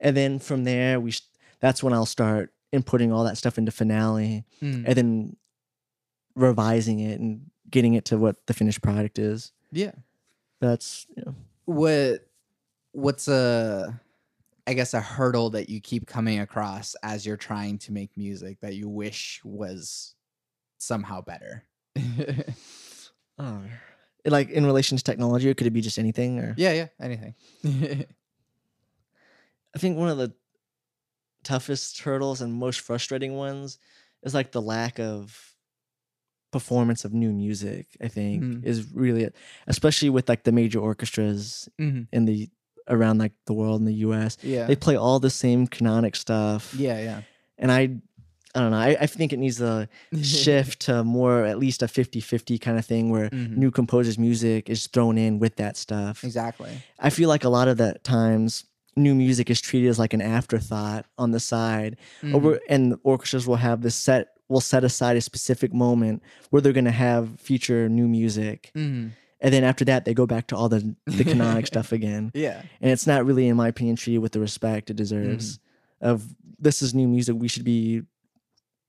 And 0.00 0.16
then 0.16 0.38
from 0.38 0.64
there, 0.64 1.00
we 1.00 1.12
sh- 1.12 1.22
that's 1.60 1.82
when 1.82 1.92
I'll 1.94 2.04
start 2.06 2.52
inputting 2.74 3.12
all 3.14 3.24
that 3.24 3.36
stuff 3.38 3.58
into 3.58 3.70
Finale, 3.72 4.44
Mm. 4.62 4.84
and 4.86 4.94
then 4.96 5.36
revising 6.34 7.00
it 7.00 7.18
and 7.20 7.50
getting 7.70 7.94
it 7.94 8.04
to 8.06 8.16
what 8.18 8.46
the 8.46 8.54
finished 8.54 8.82
product 8.82 9.18
is. 9.18 9.52
Yeah. 9.72 9.92
That's 10.60 11.06
you 11.16 11.22
know, 11.26 11.34
what 11.66 12.26
what's 12.92 13.28
a 13.28 14.00
I 14.66 14.74
guess 14.74 14.92
a 14.92 15.00
hurdle 15.00 15.50
that 15.50 15.68
you 15.70 15.80
keep 15.80 16.06
coming 16.06 16.40
across 16.40 16.94
as 17.02 17.24
you're 17.24 17.36
trying 17.38 17.78
to 17.78 17.92
make 17.92 18.10
music 18.16 18.60
that 18.60 18.74
you 18.74 18.88
wish 18.88 19.40
was 19.44 20.14
somehow 20.78 21.20
better. 21.22 21.64
oh, 23.38 23.62
like 24.26 24.50
in 24.50 24.66
relation 24.66 24.98
to 24.98 25.04
technology, 25.04 25.48
or 25.48 25.54
could 25.54 25.66
it 25.66 25.70
be 25.72 25.80
just 25.80 25.98
anything? 25.98 26.38
Or 26.38 26.54
yeah, 26.58 26.72
yeah, 26.72 26.86
anything. 27.00 27.34
I 29.74 29.78
think 29.78 29.96
one 29.96 30.08
of 30.08 30.18
the 30.18 30.32
toughest 31.44 32.00
hurdles 32.00 32.40
and 32.40 32.52
most 32.52 32.80
frustrating 32.80 33.34
ones 33.36 33.78
is 34.22 34.34
like 34.34 34.52
the 34.52 34.62
lack 34.62 34.98
of 34.98 35.54
performance 36.50 37.04
of 37.04 37.12
new 37.12 37.32
music. 37.32 37.86
I 38.00 38.08
think 38.08 38.42
Mhm. 38.42 38.64
is 38.64 38.92
really, 38.92 39.28
especially 39.66 40.10
with 40.10 40.28
like 40.28 40.44
the 40.44 40.52
major 40.52 40.78
orchestras 40.80 41.68
Mhm. 41.78 42.06
in 42.12 42.24
the 42.24 42.48
around 42.90 43.18
like 43.18 43.32
the 43.44 43.52
world 43.52 43.80
in 43.80 43.84
the 43.84 43.92
U.S. 44.06 44.38
Yeah. 44.42 44.66
They 44.66 44.74
play 44.74 44.96
all 44.96 45.20
the 45.20 45.28
same 45.28 45.66
canonic 45.66 46.16
stuff, 46.16 46.72
yeah, 46.74 46.98
yeah 47.02 47.22
and 47.58 47.70
I, 47.70 47.80
I 48.54 48.60
don't 48.60 48.70
know. 48.70 48.78
I, 48.78 48.96
I 48.98 49.06
think 49.06 49.34
it 49.34 49.38
needs 49.38 49.60
a 49.60 49.90
shift 50.22 50.80
to 50.86 51.04
more 51.04 51.44
at 51.44 51.58
least 51.58 51.82
a 51.82 51.86
50-50 51.86 52.58
kind 52.58 52.78
of 52.78 52.86
thing 52.86 53.10
where 53.10 53.28
Mhm. 53.28 53.58
new 53.58 53.70
composers' 53.70 54.16
music 54.18 54.70
is 54.70 54.86
thrown 54.86 55.18
in 55.18 55.38
with 55.38 55.56
that 55.56 55.76
stuff. 55.76 56.24
Exactly. 56.24 56.70
I 56.98 57.10
feel 57.10 57.28
like 57.28 57.44
a 57.44 57.50
lot 57.50 57.68
of 57.68 57.76
the 57.76 57.98
times 58.04 58.64
new 58.98 59.14
music 59.14 59.48
is 59.50 59.60
treated 59.60 59.88
as 59.88 59.98
like 59.98 60.12
an 60.14 60.20
afterthought 60.20 61.06
on 61.16 61.30
the 61.30 61.40
side, 61.40 61.96
Mhm. 62.22 62.34
over 62.34 62.60
and 62.68 62.92
the 62.92 63.00
orchestras 63.02 63.46
will 63.46 63.56
have 63.56 63.82
this 63.82 63.94
set 63.94 64.28
will 64.48 64.60
set 64.62 64.82
aside 64.82 65.14
a 65.16 65.20
specific 65.20 65.74
moment 65.74 66.22
where 66.50 66.62
they're 66.62 66.72
going 66.72 66.84
to 66.86 66.90
have 66.90 67.38
feature 67.38 67.86
new 67.88 68.08
music, 68.08 68.70
Mhm. 68.74 69.10
and 69.40 69.54
then 69.54 69.62
after 69.62 69.84
that 69.84 70.04
they 70.06 70.14
go 70.14 70.26
back 70.26 70.46
to 70.48 70.56
all 70.56 70.68
the 70.70 70.94
the 71.06 71.24
canonic 71.24 71.66
stuff 71.72 71.92
again, 71.92 72.30
Yeah. 72.34 72.62
and 72.80 72.90
it's 72.90 73.06
not 73.06 73.26
really, 73.26 73.46
in 73.48 73.56
my 73.56 73.68
opinion, 73.68 73.96
treated 73.96 74.20
with 74.20 74.32
the 74.32 74.40
respect 74.40 74.90
it 74.90 74.96
deserves. 74.96 75.58
Mm-hmm. 75.58 76.08
Of 76.10 76.34
this 76.58 76.80
is 76.82 76.94
new 76.94 77.08
music, 77.08 77.36
we 77.38 77.48
should 77.48 77.64
be, 77.64 78.02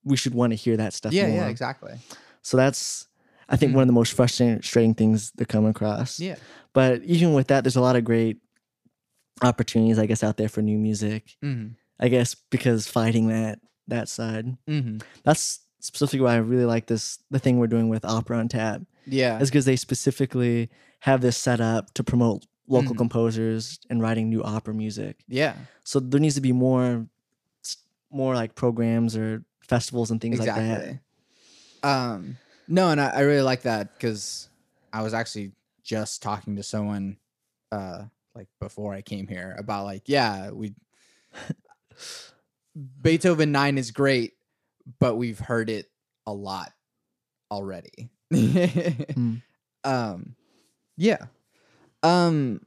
we 0.03 0.15
should 0.15 0.33
want 0.33 0.51
to 0.51 0.55
hear 0.55 0.77
that 0.77 0.93
stuff. 0.93 1.11
Yeah, 1.11 1.27
more. 1.27 1.35
yeah, 1.37 1.47
exactly. 1.49 1.93
So 2.41 2.55
that's. 2.57 3.07
I 3.51 3.55
think 3.57 3.71
Mm. 3.71 3.75
one 3.75 3.81
of 3.81 3.87
the 3.87 3.93
most 3.93 4.13
frustrating 4.13 4.93
things 4.93 5.31
to 5.39 5.43
come 5.45 5.65
across. 5.65 6.19
Yeah. 6.19 6.35
But 6.71 7.01
even 7.03 7.33
with 7.33 7.47
that, 7.47 7.63
there's 7.63 7.75
a 7.75 7.81
lot 7.81 7.95
of 7.95 8.03
great 8.03 8.37
opportunities, 9.41 9.99
I 9.99 10.05
guess, 10.05 10.23
out 10.23 10.37
there 10.37 10.49
for 10.49 10.61
new 10.61 10.77
music. 10.77 11.35
Mhm. 11.43 11.75
I 11.99 12.07
guess 12.07 12.35
because 12.49 12.87
fighting 12.87 13.27
that 13.29 13.59
that 13.87 14.07
side. 14.07 14.55
Mhm. 14.67 15.01
That's 15.23 15.59
specifically 15.79 16.21
why 16.21 16.33
I 16.33 16.37
really 16.37 16.65
like 16.65 16.87
this 16.87 17.19
the 17.31 17.39
thing 17.39 17.57
we're 17.57 17.67
doing 17.67 17.89
with 17.89 18.05
Opera 18.05 18.37
on 18.37 18.47
Tap 18.47 18.81
Yeah. 19.05 19.39
is 19.39 19.49
because 19.49 19.65
they 19.65 19.75
specifically 19.75 20.69
have 21.01 21.21
this 21.21 21.37
set 21.37 21.59
up 21.61 21.93
to 21.95 22.03
promote 22.03 22.45
local 22.67 22.93
Mhm. 22.93 22.97
composers 22.99 23.79
and 23.89 24.01
writing 24.01 24.29
new 24.29 24.43
opera 24.43 24.73
music. 24.73 25.23
Yeah. 25.27 25.55
So 25.83 25.99
there 25.99 26.19
needs 26.19 26.35
to 26.35 26.41
be 26.41 26.51
more 26.51 27.07
more 28.11 28.33
like 28.35 28.55
programs 28.55 29.15
or 29.15 29.43
festivals 29.61 30.09
and 30.11 30.19
things 30.19 30.39
like 30.39 30.47
that. 30.55 30.99
Um, 31.83 32.37
no, 32.67 32.89
and 32.89 32.99
I, 32.99 33.09
I 33.09 33.19
really 33.21 33.41
like 33.43 33.61
that 33.63 33.93
because 33.93 34.49
I 34.91 35.01
was 35.03 35.13
actually 35.13 35.51
just 35.83 36.21
talking 36.21 36.55
to 36.55 36.63
someone, 36.63 37.17
uh, 37.71 38.05
like 38.35 38.47
before 38.59 38.93
I 38.93 39.01
came 39.01 39.27
here 39.27 39.55
about 39.57 39.85
like, 39.85 40.03
yeah, 40.07 40.51
we 40.51 40.73
Beethoven 43.01 43.51
nine 43.51 43.77
is 43.77 43.91
great, 43.91 44.33
but 44.99 45.15
we've 45.15 45.39
heard 45.39 45.69
it 45.69 45.87
a 46.25 46.33
lot 46.33 46.71
already. 47.51 48.09
Mm. 48.33 49.41
Um, 49.85 50.35
yeah. 50.97 51.27
Um, 52.03 52.59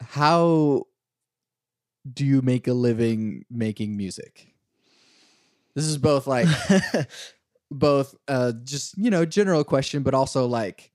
how 0.00 0.84
do 2.10 2.24
you 2.24 2.40
make 2.40 2.66
a 2.68 2.72
living 2.72 3.44
making 3.50 3.98
music? 3.98 4.54
This 5.74 5.84
is 5.84 5.98
both 5.98 6.26
like 6.26 6.48
both 7.70 8.14
uh 8.26 8.52
just 8.64 8.98
you 8.98 9.10
know 9.10 9.24
general 9.24 9.62
question 9.62 10.02
but 10.02 10.14
also 10.14 10.46
like 10.46 10.89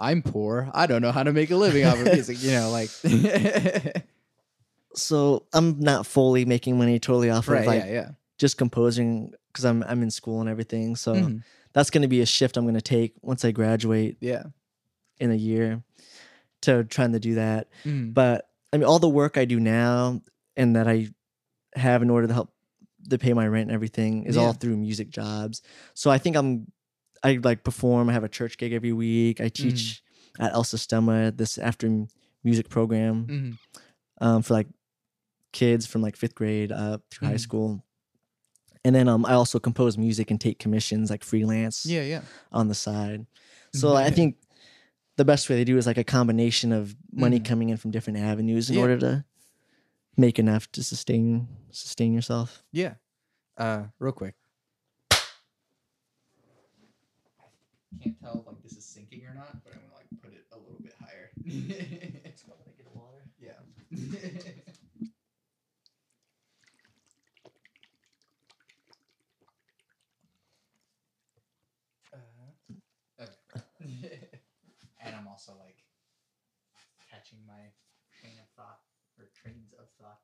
i'm 0.00 0.22
poor 0.22 0.70
i 0.74 0.86
don't 0.86 1.02
know 1.02 1.12
how 1.12 1.22
to 1.22 1.32
make 1.32 1.50
a 1.50 1.56
living 1.56 1.84
off 1.84 1.98
of 2.00 2.06
music 2.12 2.38
you 2.40 2.50
know 2.50 2.70
like 2.70 2.90
so 4.94 5.46
I'm 5.52 5.78
not 5.78 6.06
fully 6.06 6.44
making 6.44 6.76
money 6.78 6.98
totally 6.98 7.30
off 7.30 7.48
right 7.48 7.60
of 7.60 7.66
like 7.66 7.84
yeah 7.84 7.92
yeah 7.92 8.08
just 8.38 8.56
composing 8.58 9.32
because 9.52 9.64
I'm 9.64 9.82
I'm 9.84 10.02
in 10.02 10.10
school 10.10 10.40
and 10.40 10.48
everything. 10.48 10.96
So 10.96 11.14
Mhm. 11.14 11.42
that's 11.72 11.90
going 11.90 12.02
to 12.02 12.08
be 12.08 12.20
a 12.22 12.26
shift 12.26 12.56
I'm 12.56 12.64
going 12.64 12.74
to 12.74 12.80
take 12.82 13.14
once 13.22 13.44
I 13.44 13.50
graduate 13.52 14.16
yeah 14.20 14.44
in 15.18 15.30
a 15.30 15.34
year 15.36 15.82
to 16.62 16.84
trying 16.84 17.12
to 17.12 17.20
do 17.20 17.34
that. 17.34 17.68
Mhm. 17.84 18.14
But 18.14 18.48
I 18.72 18.76
mean, 18.78 18.84
all 18.86 18.98
the 18.98 19.08
work 19.08 19.36
I 19.38 19.44
do 19.44 19.60
now 19.60 20.22
and 20.56 20.74
that 20.76 20.88
I 20.88 21.08
have 21.74 22.02
in 22.02 22.10
order 22.10 22.26
to 22.26 22.34
help 22.34 22.52
to 23.10 23.18
pay 23.18 23.32
my 23.32 23.46
rent 23.46 23.68
and 23.68 23.74
everything 23.74 24.24
is 24.24 24.36
Yeah. 24.36 24.42
all 24.42 24.52
through 24.54 24.76
music 24.76 25.10
jobs. 25.10 25.62
So 25.94 26.10
I 26.10 26.18
think 26.18 26.36
I'm 26.36 26.66
I 27.22 27.38
like 27.42 27.64
perform. 27.64 28.08
I 28.08 28.12
have 28.12 28.24
a 28.24 28.28
church 28.28 28.56
gig 28.58 28.72
every 28.72 28.92
week. 28.92 29.40
I 29.40 29.48
teach 29.48 30.02
at 30.38 30.52
El 30.52 30.64
Sistema 30.64 31.36
this 31.36 31.58
after 31.58 32.06
music 32.44 32.68
program 32.68 33.26
Mhm. 33.26 33.58
um, 34.20 34.42
for 34.42 34.54
like 34.54 34.68
kids 35.52 35.84
from 35.86 36.00
like 36.02 36.16
fifth 36.16 36.34
grade 36.34 36.72
up 36.72 37.02
through 37.10 37.28
high 37.28 37.34
Mhm. 37.34 37.40
school. 37.40 37.84
And 38.84 38.94
then 38.94 39.08
um, 39.08 39.26
I 39.26 39.32
also 39.34 39.58
compose 39.58 39.98
music 39.98 40.30
and 40.30 40.40
take 40.40 40.58
commissions 40.58 41.10
like 41.10 41.22
freelance 41.24 41.84
yeah 41.84 42.02
yeah 42.02 42.22
on 42.50 42.68
the 42.68 42.74
side. 42.74 43.26
So 43.74 43.94
I 43.94 44.10
think 44.10 44.36
the 45.16 45.24
best 45.24 45.50
way 45.50 45.56
to 45.56 45.64
do 45.66 45.76
is 45.76 45.86
like 45.86 45.98
a 45.98 46.04
combination 46.04 46.72
of 46.72 46.96
money 47.12 47.38
Mhm. 47.40 47.44
coming 47.44 47.68
in 47.68 47.76
from 47.76 47.90
different 47.90 48.18
avenues 48.20 48.70
in 48.70 48.76
Yeah. 48.76 48.80
order 48.82 48.98
to 48.98 49.24
make 50.16 50.38
enough 50.38 50.70
to 50.72 50.82
sustain 50.82 51.46
sustain 51.70 52.12
yourself. 52.14 52.64
yeah 52.72 52.94
uh 53.58 53.84
real 53.98 54.12
quick 54.12 54.34
can't 57.98 58.18
tell 58.20 58.38
if 58.40 58.46
like 58.46 58.62
this 58.62 58.76
is 58.76 58.84
sinking 58.84 59.26
or 59.26 59.34
not 59.34 59.62
but 59.64 59.72
i'm 59.74 59.80
gonna 59.80 59.94
like 59.94 60.08
put 60.22 60.32
it 60.32 60.46
a 60.52 60.58
little 60.58 60.80
bit 60.82 60.94
higher 61.00 61.30
yeah 63.38 63.52
Uh, 72.12 72.52
okay. 73.20 73.60
and 75.04 75.14
I'm 75.14 75.28
also 75.28 75.52
like 75.58 75.84
catching 77.10 77.38
my 77.46 77.72
train 78.12 78.34
of 78.40 78.48
thought 78.56 78.80
or 79.18 79.28
trains 79.34 79.72
of 79.78 79.86
thought. 79.98 80.20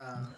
Um, 0.00 0.34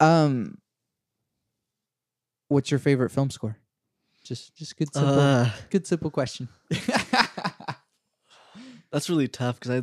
Um, 0.00 0.58
what's 2.48 2.70
your 2.70 2.80
favorite 2.80 3.10
film 3.10 3.30
score? 3.30 3.56
Just, 4.24 4.56
just 4.56 4.76
good 4.76 4.92
simple, 4.94 5.18
Uh, 5.18 5.50
good 5.70 5.86
simple 5.86 6.10
question. 6.10 6.48
that's 8.90 9.08
really 9.10 9.28
tough 9.28 9.60
because 9.60 9.82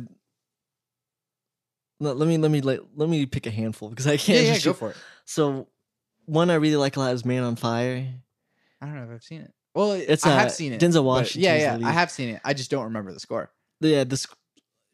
Let, 2.00 2.16
let 2.16 2.26
me 2.26 2.36
let 2.36 2.50
me 2.50 2.60
let, 2.60 2.80
let 2.96 3.08
me 3.08 3.26
pick 3.26 3.46
a 3.46 3.50
handful 3.50 3.88
because 3.88 4.08
I 4.08 4.16
can't. 4.16 4.44
yeah, 4.44 4.54
just 4.54 4.64
go 4.64 4.72
for 4.72 4.90
it. 4.90 4.96
So, 5.24 5.68
one 6.26 6.50
I 6.50 6.54
really 6.54 6.74
like 6.74 6.96
a 6.96 7.00
lot 7.00 7.14
is 7.14 7.24
Man 7.24 7.44
on 7.44 7.54
Fire. 7.54 8.04
I 8.80 8.86
don't 8.86 8.96
know 8.96 9.04
if 9.04 9.10
I've 9.10 9.22
seen 9.22 9.42
it. 9.42 9.52
Well, 9.74 9.92
It's, 9.92 10.26
I 10.26 10.30
uh, 10.30 10.38
have 10.38 10.50
seen 10.50 10.72
it. 10.72 10.80
Denzel 10.80 11.04
Washington. 11.04 11.42
Yeah, 11.42 11.76
yeah. 11.78 11.86
I 11.88 11.92
have 11.92 12.10
seen 12.10 12.30
it. 12.30 12.40
I 12.44 12.52
just 12.54 12.70
don't 12.70 12.84
remember 12.84 13.12
the 13.12 13.20
score. 13.20 13.50
Yeah, 13.80 14.04
this. 14.04 14.26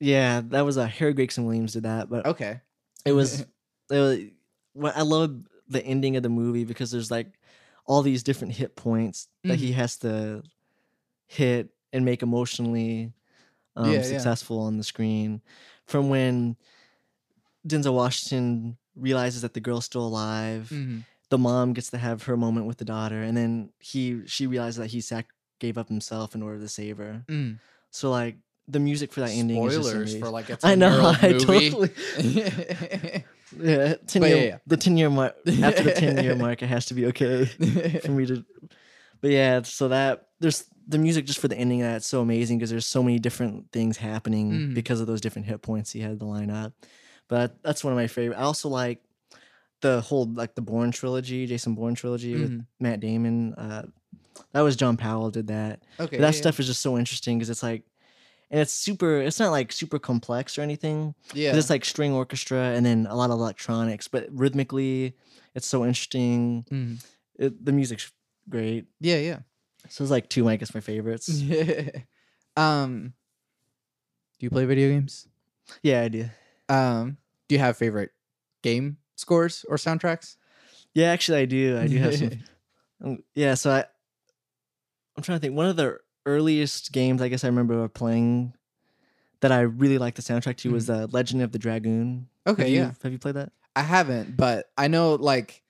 Yeah, 0.01 0.43
that 0.49 0.65
was 0.65 0.77
a 0.77 0.83
uh, 0.83 0.87
Harry 0.87 1.15
Gregson 1.15 1.45
Williams 1.47 1.73
did 1.73 1.83
that, 1.85 2.09
but 2.09 2.27
Okay. 2.27 2.61
it 3.05 3.13
was 3.13 3.41
it 3.91 3.99
was 3.99 4.19
what 4.79 4.97
I 4.97 5.03
love 5.03 5.37
the 5.69 5.85
ending 5.85 6.17
of 6.17 6.23
the 6.23 6.29
movie 6.29 6.65
because 6.65 6.91
there's 6.91 7.11
like 7.11 7.27
all 7.85 8.03
these 8.03 8.23
different 8.23 8.55
hit 8.55 8.77
points 8.77 9.29
that 9.45 9.59
he 9.59 9.73
has 9.73 9.97
to 9.99 10.43
hit 11.27 11.69
and 11.93 12.05
make 12.05 12.23
emotionally 12.23 13.13
um, 13.77 13.87
Yeah, 13.91 13.97
yeah. 13.99 14.03
successful 14.03 14.61
on 14.61 14.77
the 14.77 14.85
screen. 14.85 15.41
From 15.87 16.09
when 16.09 16.57
Denzel 17.67 17.95
Washington 17.95 18.77
realizes 18.97 19.43
that 19.43 19.55
the 19.55 19.61
girl's 19.61 19.85
still 19.85 20.07
alive, 20.07 20.69
Mhm. 20.73 21.05
the 21.31 21.39
mom 21.39 21.73
gets 21.75 21.91
to 21.91 21.99
have 21.99 22.25
her 22.25 22.37
moment 22.37 22.67
with 22.67 22.79
the 22.79 22.85
daughter, 22.85 23.23
and 23.23 23.37
then 23.37 23.71
he 23.79 24.23
she 24.27 24.47
realizes 24.47 24.77
that 24.79 24.89
he 24.89 25.01
sac- 25.01 25.33
gave 25.59 25.77
up 25.79 25.89
himself 25.89 26.35
in 26.35 26.43
order 26.43 26.59
to 26.61 26.69
save 26.69 26.99
her. 26.99 27.25
Mm. 27.29 27.59
So 27.91 28.11
like 28.11 28.37
the 28.67 28.81
music 28.81 29.13
for 29.13 29.21
that 29.21 29.31
ending 29.31 29.63
is 29.65 29.75
just 29.77 29.89
Spoilers 29.89 30.17
for 30.19 30.29
like 30.31 30.51
a 30.55 30.59
I 30.63 30.75
know, 30.75 31.13
10-year-old 31.13 31.17
I 31.23 31.33
totally. 31.79 33.25
Yeah, 33.57 33.95
ten 34.07 34.21
But 34.23 34.29
year, 34.31 34.37
yeah, 34.39 34.45
yeah. 34.45 34.59
the 34.67 34.77
ten 34.77 34.97
year 34.97 35.11
mark. 35.11 35.37
After 35.63 35.83
the 35.85 35.93
ten 35.93 36.23
year 36.23 36.35
mark, 36.45 36.63
it 36.63 36.67
has 36.67 36.87
to 36.87 36.95
be 36.95 37.07
okay 37.07 37.45
for 38.05 38.11
me 38.11 38.27
to. 38.27 38.45
But 39.21 39.31
yeah, 39.31 39.63
so 39.63 39.89
that 39.89 40.29
there's 40.41 40.65
the 40.87 40.99
music 40.99 41.27
just 41.27 41.39
for 41.39 41.49
the 41.49 41.57
ending. 41.57 41.81
That's 41.81 42.07
so 42.07 42.21
amazing 42.21 42.59
because 42.59 42.71
there's 42.71 42.87
so 42.87 43.03
many 43.03 43.19
different 43.19 43.71
things 43.73 43.97
happening 43.97 44.51
Mhm. 44.53 44.75
because 44.75 45.01
of 45.01 45.07
those 45.07 45.21
different 45.21 45.47
hit 45.49 45.63
points 45.63 45.93
he 45.93 46.01
had 46.01 46.19
to 46.21 46.25
line 46.27 46.51
up. 46.51 46.73
But 47.29 47.63
that's 47.63 47.83
one 47.85 47.93
of 47.93 47.97
my 47.99 48.07
favorite. 48.07 48.37
I 48.39 48.43
also 48.43 48.69
like 48.69 49.03
the 49.81 50.01
whole 50.01 50.27
like 50.27 50.55
the 50.55 50.63
Bourne 50.63 50.91
trilogy, 50.93 51.47
Jason 51.47 51.75
Bourne 51.75 51.95
trilogy 51.95 52.35
with 52.37 52.51
Mhm. 52.53 52.67
Matt 52.81 53.01
Damon. 53.01 53.55
Uh, 53.55 53.87
that 54.53 54.61
was 54.63 54.77
John 54.77 54.97
Powell 54.97 55.31
did 55.31 55.49
that. 55.49 55.83
Okay, 56.01 56.17
But 56.17 56.23
that 56.23 56.35
yeah, 56.35 56.41
stuff 56.41 56.59
is 56.61 56.67
just 56.67 56.81
so 56.81 56.97
interesting 56.99 57.39
because 57.39 57.51
it's 57.51 57.63
like, 57.63 57.83
and 58.51 58.61
it's 58.61 58.73
super. 58.73 59.21
It's 59.21 59.39
not 59.39 59.51
like 59.51 59.73
super 59.73 59.99
complex 59.99 60.59
or 60.59 60.63
anything. 60.63 61.15
yeah 61.35 61.55
It's 61.55 61.71
like 61.71 61.85
string 61.85 62.13
orchestra 62.13 62.73
and 62.75 62.85
then 62.87 63.07
a 63.09 63.15
lot 63.15 63.31
of 63.31 63.39
electronics, 63.39 64.09
but 64.09 64.27
rhythmically, 64.31 65.15
it's 65.55 65.67
so 65.67 65.85
interesting. 65.85 66.65
Mhm. 66.71 67.05
It, 67.39 67.65
the 67.65 67.73
music's 67.73 68.11
great. 68.49 68.87
yeah, 69.01 69.19
yeah. 69.19 69.39
So 69.89 70.03
it's 70.05 70.11
like 70.11 70.29
two, 70.29 70.49
I 70.49 70.57
guess, 70.57 70.75
my 70.75 70.81
favorites. 70.81 71.29
yeah 71.41 71.91
um, 72.57 73.15
do 74.39 74.47
you 74.47 74.51
play 74.51 74.65
video 74.65 74.89
games? 74.89 75.29
Yeah, 75.83 76.03
I 76.03 76.09
do. 76.09 76.25
Um, 76.69 77.17
do 77.49 77.55
you 77.55 77.61
have 77.61 77.77
favorite 77.77 78.11
game 78.63 78.97
scores 79.15 79.65
or 79.69 79.77
soundtracks? 79.77 80.37
Yeah, 80.95 81.11
actually, 81.11 81.39
I 81.39 81.45
do. 81.45 81.79
I 81.79 81.87
do 81.87 81.99
have 81.99 82.17
some. 82.17 82.31
um, 83.05 83.23
yeah, 83.35 83.55
so 83.55 83.71
I, 83.71 83.85
I'm 85.17 85.23
trying 85.23 85.39
to 85.39 85.41
think. 85.41 85.55
One 85.57 85.67
of 85.67 85.77
the 85.77 85.99
earliest 86.29 86.93
games 86.93 87.21
I 87.23 87.29
guess 87.29 87.43
I 87.45 87.49
remember 87.49 87.89
playing 87.89 88.53
that 89.41 89.51
I 89.53 89.61
really 89.61 89.99
liked 89.99 90.17
the 90.17 90.23
soundtrack 90.23 90.57
to 90.59 90.73
was 90.73 90.91
uh, 90.91 91.07
Legend 91.11 91.43
of 91.43 91.53
the 91.53 91.59
Dragoon. 91.59 92.29
Okay, 92.47 92.63
have 92.63 92.71
you, 92.71 92.77
yeah. 92.77 92.93
Have 93.03 93.13
you 93.13 93.19
played 93.19 93.37
that? 93.37 93.53
I 93.77 93.83
haven't, 93.83 94.37
but 94.37 94.67
I 94.77 94.89
know 94.89 95.15
like 95.15 95.63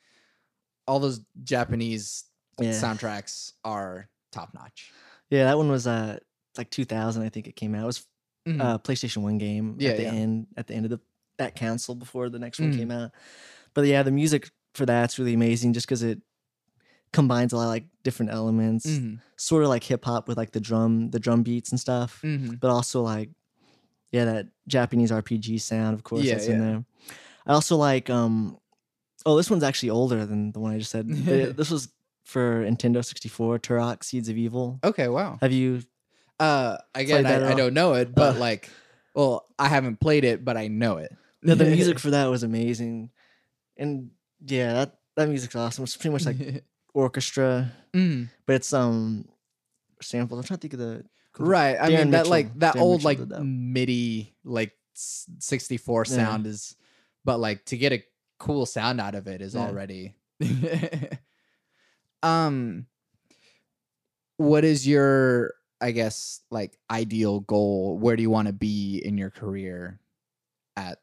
all 0.87 1.01
those 1.01 1.21
Japanese 1.45 2.25
Yeah. 2.59 2.73
soundtracks 2.73 3.53
are 3.65 4.09
top 4.33 4.55
notch. 4.55 4.91
Yeah, 5.31 5.45
that 5.45 5.57
one 5.59 5.69
was 5.71 5.87
uh 5.87 6.19
like 6.57 6.71
2000, 6.71 7.23
I 7.23 7.29
think 7.29 7.47
it 7.47 7.57
came 7.57 7.75
out. 7.75 7.83
It 7.85 7.87
was 7.87 8.07
Mhm. 8.49 8.61
uh 8.61 8.79
PlayStation 8.79 9.19
1 9.23 9.39
game 9.39 9.77
Yeah, 9.79 9.91
at 9.91 9.97
the 9.97 10.03
yeah. 10.05 10.13
end 10.13 10.47
at 10.57 10.67
the 10.67 10.75
end 10.75 10.87
of 10.87 10.91
the 10.91 11.01
that 11.39 11.55
console 11.55 11.95
before 11.95 12.29
the 12.31 12.39
next 12.39 12.59
one 12.59 12.73
Mhm. 12.73 12.77
came 12.79 12.91
out. 12.91 13.13
But 13.75 13.87
yeah, 13.87 14.03
the 14.03 14.11
music 14.11 14.51
for 14.75 14.87
that's 14.87 15.19
really 15.19 15.35
amazing 15.35 15.73
just 15.75 15.87
cuz 15.89 16.03
it 16.03 16.21
combines 17.13 17.53
a 17.53 17.57
lot 17.57 17.65
of 17.65 17.69
like 17.71 17.85
different 18.05 18.33
elements, 18.33 18.87
Mhm. 18.87 19.21
sort 19.37 19.63
of 19.63 19.69
like 19.71 19.85
hip 19.85 20.05
hop 20.05 20.29
with 20.29 20.37
like 20.37 20.53
the 20.53 20.61
drum 20.61 21.11
the 21.11 21.21
drum 21.21 21.43
beats 21.43 21.71
and 21.71 21.81
stuff, 21.81 22.21
Mhm. 22.23 22.59
but 22.61 22.71
also 22.71 23.03
like 23.03 23.31
yeah, 24.13 24.25
that 24.25 24.47
Japanese 24.67 25.11
RPG 25.11 25.61
sound 25.61 25.95
of 25.95 26.03
course 26.03 26.25
Yeah, 26.25 26.35
that's 26.35 26.47
in 26.49 26.59
there. 26.61 26.85
I 27.47 27.53
also 27.53 27.77
like 27.77 28.09
um 28.11 28.59
oh, 29.27 29.37
this 29.37 29.51
one's 29.51 29.63
actually 29.65 29.91
older 29.91 30.25
than 30.25 30.53
the 30.53 30.61
one 30.61 30.73
I 30.73 30.79
just 30.79 30.91
said. 30.91 31.07
This 31.57 31.71
was 31.71 31.89
for 32.25 32.63
Nintendo 32.65 33.05
64, 33.05 33.59
Turok 33.59 34.05
Seeds 34.05 34.29
of 34.29 34.37
Evil. 34.37 34.79
Okay, 34.85 35.09
wow. 35.09 35.39
Have 35.41 35.53
you 35.53 35.83
Uh, 36.41 36.77
again, 36.95 37.27
I, 37.27 37.51
I 37.51 37.55
don't 37.55 37.75
know 37.75 37.95
it, 37.95 38.15
but 38.15 38.37
Uh. 38.37 38.39
like, 38.39 38.71
well, 39.15 39.47
I 39.59 39.67
haven't 39.69 39.99
played 39.99 40.25
it, 40.25 40.45
but 40.45 40.57
I 40.57 40.69
know 40.69 40.99
it. 40.99 41.11
No, 41.43 41.55
the 41.57 41.65
music 41.77 41.99
for 41.99 42.11
that 42.11 42.27
was 42.27 42.43
amazing, 42.45 43.11
and 43.77 44.11
yeah, 44.47 44.73
that 44.75 44.99
that 45.17 45.29
music's 45.29 45.57
awesome. 45.57 45.83
It's 45.85 45.97
pretty 45.97 46.13
much 46.13 46.27
like 46.27 46.65
orchestra, 46.99 47.73
Mm, 47.95 48.29
but 48.47 48.57
it's 48.57 48.73
um 48.73 49.27
samples. 50.03 50.39
I'm 50.41 50.45
trying 50.45 50.59
to 50.59 50.61
think 50.69 50.75
of 50.75 50.81
the 50.81 51.05
right. 51.39 51.77
I 51.81 51.89
Darren 51.89 51.97
mean, 51.97 52.11
that 52.11 52.19
Mitchell. 52.25 52.31
like 52.31 52.59
that 52.59 52.75
Darren 52.75 52.81
old 52.81 53.05
Mitchell 53.05 53.21
like 53.27 53.29
that. 53.31 53.45
MIDI 53.45 54.35
like 54.45 54.73
s- 54.97 55.27
64 55.39 56.05
Yeah. 56.07 56.17
sound 56.17 56.47
is, 56.47 56.77
but 57.25 57.39
like 57.41 57.65
to 57.67 57.77
get 57.77 57.93
a 57.93 58.03
cool 58.39 58.67
sound 58.67 59.01
out 59.01 59.15
of 59.15 59.27
it 59.27 59.41
is 59.41 59.55
Yeah. 59.55 59.61
already. 59.63 60.15
um, 62.23 62.87
what 64.37 64.65
is 64.65 64.87
your, 64.87 65.55
I 65.81 65.91
guess, 65.93 66.41
like 66.51 66.79
ideal 66.91 67.41
goal? 67.41 67.99
Where 67.99 68.17
do 68.17 68.23
you 68.23 68.31
want 68.31 68.47
to 68.49 68.53
be 68.53 69.01
in 69.05 69.19
your 69.19 69.31
career 69.31 69.99
at, 70.77 70.99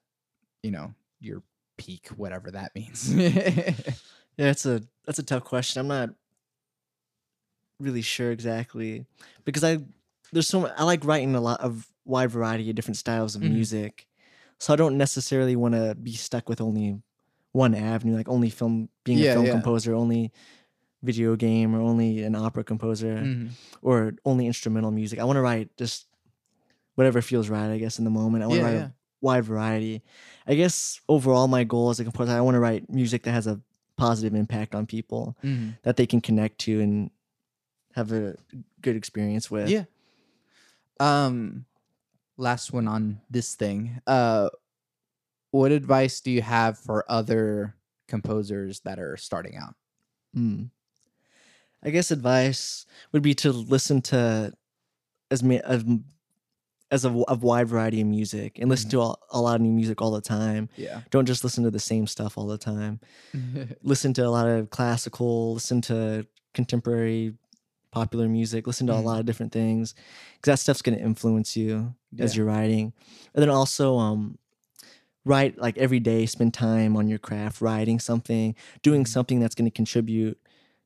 you 0.63 0.71
know, 0.71 0.93
your 1.19 1.43
peak, 1.77 2.07
whatever 2.15 2.51
that 2.51 2.75
means? 2.75 3.13
Yeah, 4.37 4.49
it's 4.49 4.65
a 4.65 4.81
that's 5.05 5.19
a 5.19 5.23
tough 5.23 5.43
question. 5.43 5.79
I'm 5.79 5.87
not 5.87 6.09
really 7.79 8.01
sure 8.01 8.31
exactly 8.31 9.05
because 9.43 9.63
I 9.63 9.79
there's 10.31 10.47
so 10.47 10.67
I 10.67 10.83
like 10.83 11.03
writing 11.05 11.35
a 11.35 11.41
lot 11.41 11.59
of 11.61 11.87
wide 12.05 12.31
variety 12.31 12.69
of 12.69 12.75
different 12.75 12.97
styles 12.97 13.35
of 13.35 13.41
Mhm. 13.41 13.49
music, 13.51 14.07
so 14.59 14.73
I 14.73 14.75
don't 14.75 14.97
necessarily 14.97 15.55
want 15.55 15.75
to 15.75 15.95
be 15.95 16.13
stuck 16.13 16.47
with 16.49 16.61
only 16.61 17.01
one 17.51 17.73
avenue, 17.75 18.15
like 18.15 18.27
only 18.29 18.49
film 18.49 18.89
being 19.03 19.19
Yeah, 19.19 19.31
a 19.31 19.33
film 19.33 19.45
yeah. 19.45 19.51
composer, 19.53 19.93
only 19.93 20.31
video 21.03 21.35
game, 21.35 21.75
or 21.75 21.81
only 21.81 22.23
an 22.23 22.35
opera 22.35 22.63
composer. 22.63 23.17
Mhm. 23.17 23.49
or 23.81 24.13
only 24.25 24.47
instrumental 24.47 24.89
music. 24.89 25.19
I 25.19 25.23
want 25.25 25.37
to 25.37 25.41
write 25.41 25.69
just 25.77 26.07
whatever 26.95 27.21
feels 27.21 27.49
right, 27.49 27.69
I 27.69 27.77
guess, 27.77 27.99
in 27.99 28.05
the 28.05 28.09
moment. 28.09 28.43
I 28.43 28.47
want 28.47 28.61
to 28.61 28.65
Yeah, 28.65 28.73
write 28.73 28.81
a 28.87 28.93
wide 29.21 29.43
variety. 29.43 30.01
I 30.47 30.55
guess 30.55 31.01
overall, 31.07 31.47
my 31.47 31.63
goal 31.65 31.91
as 31.91 31.99
a 31.99 32.03
composer, 32.03 32.31
I 32.31 32.41
want 32.41 32.55
to 32.55 32.59
write 32.59 32.89
music 32.89 33.23
that 33.23 33.31
has 33.33 33.45
a 33.45 33.61
positive 33.97 34.33
impact 34.35 34.75
on 34.75 34.85
people 34.85 35.35
Mhm. 35.43 35.77
that 35.83 35.95
they 35.97 36.05
can 36.05 36.21
connect 36.21 36.59
to 36.59 36.81
and 36.81 37.11
have 37.93 38.11
a 38.11 38.35
good 38.81 38.95
experience 38.95 39.49
with. 39.49 39.69
Yeah. 39.69 39.85
Um 40.99 41.65
last 42.37 42.73
one 42.73 42.87
on 42.87 43.21
this 43.29 43.55
thing. 43.55 44.01
Uh 44.05 44.49
what 45.51 45.71
advice 45.71 46.19
do 46.19 46.31
you 46.31 46.41
have 46.41 46.77
for 46.77 47.09
other 47.09 47.75
composers 48.07 48.81
that 48.81 48.99
are 48.99 49.15
starting 49.17 49.55
out? 49.55 49.75
Hmm. 50.33 50.65
I 51.81 51.91
guess 51.91 52.11
advice 52.11 52.85
would 53.11 53.21
be 53.21 53.33
to 53.35 53.51
listen 53.53 54.01
to 54.03 54.53
as 55.31 55.41
ma- 55.43 55.61
as, 55.63 55.85
as 56.95 57.05
a 57.05 57.11
wide 57.11 57.67
variety 57.67 57.99
of 58.01 58.07
music 58.07 58.57
and 58.59 58.69
listen 58.69 58.87
Mhm. 58.87 58.91
to 58.91 59.01
a, 59.01 59.15
a 59.31 59.41
lot 59.41 59.55
of 59.55 59.61
new 59.61 59.71
music 59.71 60.01
all 60.01 60.11
the 60.11 60.21
time. 60.21 60.69
Yeah. 60.77 61.01
Don't 61.11 61.25
just 61.27 61.43
listen 61.43 61.63
to 61.65 61.71
the 61.71 61.79
same 61.79 62.07
stuff 62.07 62.37
all 62.37 62.47
the 62.47 62.57
time. 62.57 62.99
listen 63.83 64.13
to 64.13 64.21
a 64.25 64.31
lot 64.37 64.47
of 64.47 64.69
classical, 64.69 65.53
listen 65.55 65.81
to 65.81 66.25
contemporary 66.53 67.35
popular 67.91 68.27
music, 68.27 68.65
listen 68.67 68.87
to 68.87 68.93
Mhm. 68.93 68.99
a 68.99 69.01
lot 69.01 69.19
of 69.19 69.25
different 69.25 69.51
things 69.51 69.93
because 70.35 70.51
that 70.53 70.59
stuff's 70.59 70.81
going 70.81 70.97
to 70.97 71.03
influence 71.03 71.55
you 71.55 71.93
as 72.19 72.35
you're 72.35 72.45
writing. 72.45 72.93
And 73.33 73.41
then 73.41 73.49
also 73.49 73.97
um 73.97 74.37
write 75.25 75.57
like 75.57 75.77
every 75.77 75.99
day, 75.99 76.25
spend 76.25 76.53
time 76.53 76.95
on 76.95 77.07
your 77.07 77.17
craft, 77.19 77.59
writing 77.61 77.99
something, 77.99 78.53
doing 78.83 79.03
Mhm. 79.03 79.07
something 79.07 79.39
that's 79.39 79.55
going 79.55 79.65
to 79.69 79.71
contribute 79.75 80.37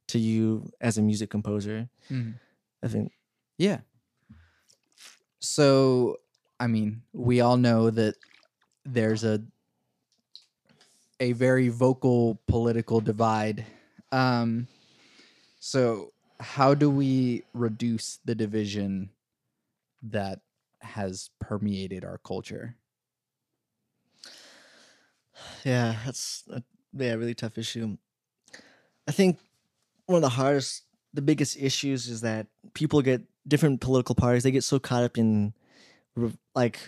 to 0.07 0.17
you 0.17 0.71
as 0.81 0.97
a 0.97 1.01
music 1.01 1.29
composer. 1.29 1.89
Mhm. 2.09 2.35
I 2.81 2.87
think 2.87 3.11
Yeah. 3.57 3.79
So, 5.39 6.17
I 6.59 6.67
mean, 6.67 7.03
we 7.13 7.41
all 7.41 7.57
know 7.57 7.89
that 7.89 8.15
there's 8.85 9.23
a 9.23 9.43
a 11.19 11.33
very 11.33 11.69
vocal 11.69 12.41
political 12.47 13.01
divide. 13.01 13.65
Um 14.11 14.67
so 15.59 16.13
how 16.39 16.73
do 16.75 16.89
we 16.89 17.43
reduce 17.53 18.17
the 18.25 18.35
division 18.35 19.11
that 20.03 20.41
has 20.81 21.31
permeated 21.39 22.05
our 22.05 22.17
culture? 22.19 22.77
Yeah, 25.63 25.99
that's 26.05 26.47
a 26.49 26.63
yeah, 26.93 27.13
really 27.13 27.35
tough 27.35 27.57
issue. 27.57 27.97
I 29.07 29.11
think 29.11 29.39
one 30.07 30.17
of 30.17 30.21
the 30.21 30.29
hardest, 30.29 30.85
the 31.13 31.21
biggest 31.21 31.57
issues 31.57 32.07
is 32.09 32.21
that 32.21 32.47
people 32.73 33.01
get 33.01 33.23
different 33.49 33.81
political 33.81 34.15
parties. 34.15 34.43
They 34.43 34.51
get 34.51 34.63
so 34.63 34.79
caught 34.79 35.03
up 35.03 35.17
in, 35.17 35.53
like, 36.55 36.79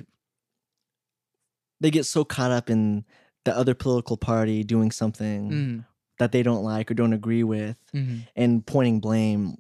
they 1.80 1.92
get 1.92 2.06
so 2.06 2.24
caught 2.24 2.52
up 2.52 2.70
in 2.70 3.06
the 3.44 3.56
other 3.56 3.74
political 3.74 4.18
party 4.18 4.64
doing 4.64 4.92
something 4.92 5.50
Mm, 5.52 5.86
that 6.20 6.32
they 6.32 6.44
don't 6.44 6.64
like 6.64 6.92
or 6.92 6.94
don't 6.94 7.14
agree 7.14 7.44
with, 7.44 7.78
mhm. 7.94 8.28
and 8.36 8.66
pointing 8.66 9.00
blame 9.00 9.58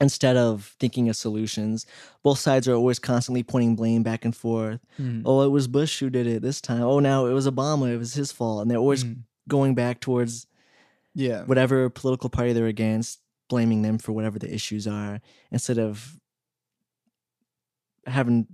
instead 0.00 0.36
of 0.36 0.74
thinking 0.80 1.08
of 1.10 1.16
solutions. 1.16 1.84
Both 2.22 2.38
sides 2.38 2.66
are 2.66 2.74
always 2.74 2.98
constantly 2.98 3.42
pointing 3.42 3.76
blame 3.76 4.02
back 4.02 4.24
and 4.24 4.34
forth. 4.34 4.80
Mhm. 4.98 5.22
Oh, 5.26 5.42
it 5.42 5.48
was 5.50 5.68
Bush 5.68 6.00
who 6.00 6.08
did 6.10 6.26
it 6.26 6.40
this 6.42 6.60
time. 6.62 6.82
Oh, 6.82 6.98
now 7.00 7.26
it 7.26 7.32
was 7.34 7.46
Obama. 7.46 7.92
It 7.92 7.98
was 7.98 8.14
his 8.14 8.32
fault, 8.32 8.62
and 8.62 8.70
they're 8.70 8.78
always 8.78 9.04
Mhm. 9.04 9.18
going 9.48 9.74
back 9.74 10.00
towards 10.00 10.46
Yeah. 11.14 11.44
whatever 11.44 11.90
political 11.90 12.30
party 12.30 12.54
they're 12.54 12.66
against, 12.66 13.20
blaming 13.50 13.82
them 13.82 13.98
for 13.98 14.12
whatever 14.12 14.38
the 14.38 14.52
issues 14.52 14.86
are, 14.86 15.20
instead 15.50 15.78
of 15.78 16.18
having 18.06 18.46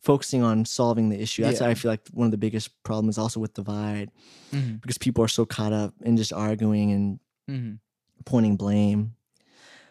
focusing 0.00 0.42
on 0.42 0.64
solving 0.64 1.08
the 1.08 1.20
issue. 1.20 1.42
That's 1.42 1.60
Yeah. 1.60 1.68
I 1.68 1.74
feel 1.74 1.90
like 1.90 2.06
one 2.12 2.26
of 2.26 2.30
the 2.30 2.38
biggest 2.38 2.70
problems 2.84 3.18
also 3.18 3.40
with 3.40 3.52
divide 3.54 4.10
Mhm. 4.52 4.80
because 4.80 4.96
people 4.96 5.24
are 5.24 5.28
so 5.28 5.44
caught 5.44 5.72
up 5.72 5.92
in 6.02 6.16
just 6.16 6.32
arguing 6.32 6.92
and 6.92 7.18
Mhm. 7.50 7.78
pointing 8.24 8.56
blame. 8.56 9.14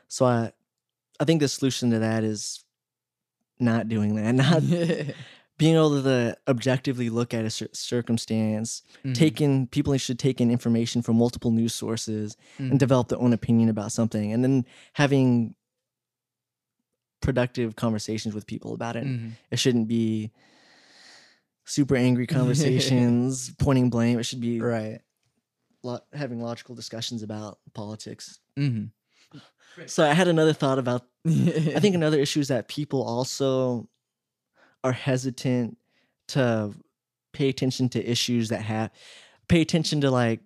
So 0.07 0.25
I 0.25 0.51
I 1.19 1.25
think 1.25 1.41
the 1.41 1.47
solution 1.47 1.89
to 1.91 1.99
that 1.99 2.23
is 2.23 2.63
not 3.59 3.89
doing 3.89 4.15
that, 4.15 4.35
not 4.35 4.61
being 5.57 5.75
able 5.75 6.01
to 6.03 6.37
objectively 6.47 7.09
look 7.09 7.33
at 7.33 7.43
a 7.43 7.49
circumstance, 7.49 8.83
Mhm. 9.03 9.13
taking 9.15 9.67
people 9.67 9.97
should 9.97 10.19
take 10.19 10.39
in 10.39 10.51
information 10.51 11.01
from 11.01 11.17
multiple 11.17 11.51
news 11.51 11.73
sources 11.73 12.37
and 12.59 12.79
develop 12.79 13.07
their 13.09 13.19
own 13.19 13.33
opinion 13.33 13.67
about 13.67 13.91
something, 13.91 14.31
and 14.31 14.43
then 14.43 14.65
having 14.93 15.55
productive 17.21 17.75
conversations 17.75 18.33
with 18.35 18.45
people 18.47 18.73
about 18.73 18.95
it. 18.95 19.05
Mhm. 19.05 19.31
It 19.51 19.59
shouldn't 19.59 19.87
be 19.87 20.31
super 21.65 21.95
angry 21.95 22.27
conversations, 22.39 23.53
pointing 23.55 23.89
blame. 23.89 24.19
It 24.19 24.23
should 24.23 24.41
be 24.41 24.59
right. 24.61 25.01
lo- 25.83 25.99
having 26.13 26.41
logical 26.41 26.75
discussions 26.75 27.23
about 27.23 27.59
politics. 27.73 28.39
Mhm. 28.57 28.91
So 29.85 30.03
I 30.03 30.13
had 30.13 30.27
another 30.27 30.53
thought 30.53 30.79
about 30.79 31.03
I 31.27 31.79
think 31.79 31.93
another 31.93 32.17
issue 32.19 32.39
is 32.39 32.47
that 32.47 32.67
people 32.67 33.03
also 33.03 33.87
are 34.83 34.91
hesitant 34.91 35.77
to 36.29 36.73
pay 37.31 37.49
attention 37.49 37.87
to 37.89 38.03
issues 38.11 38.49
that 38.49 38.61
have 38.61 38.89
pay 39.47 39.61
attention 39.61 40.01
to 40.01 40.09
like 40.09 40.39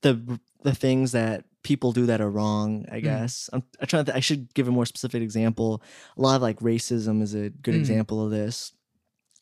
the 0.00 0.40
the 0.64 0.74
things 0.74 1.12
that 1.12 1.44
people 1.62 1.92
do 1.92 2.06
that 2.06 2.20
are 2.20 2.30
wrong. 2.30 2.84
I 2.90 2.98
Mm. 2.98 3.02
guess 3.04 3.48
I'm, 3.52 3.62
I'm 3.80 3.86
trying 3.86 4.04
to. 4.06 4.16
I 4.16 4.20
should 4.20 4.52
give 4.54 4.68
a 4.68 4.72
more 4.72 4.86
specific 4.86 5.22
example. 5.22 5.82
A 6.16 6.20
lot 6.22 6.36
of 6.36 6.42
like 6.42 6.58
racism 6.60 7.22
is 7.22 7.34
a 7.34 7.50
good 7.50 7.74
Mm. 7.74 7.78
example 7.80 8.24
of 8.24 8.30
this. 8.30 8.72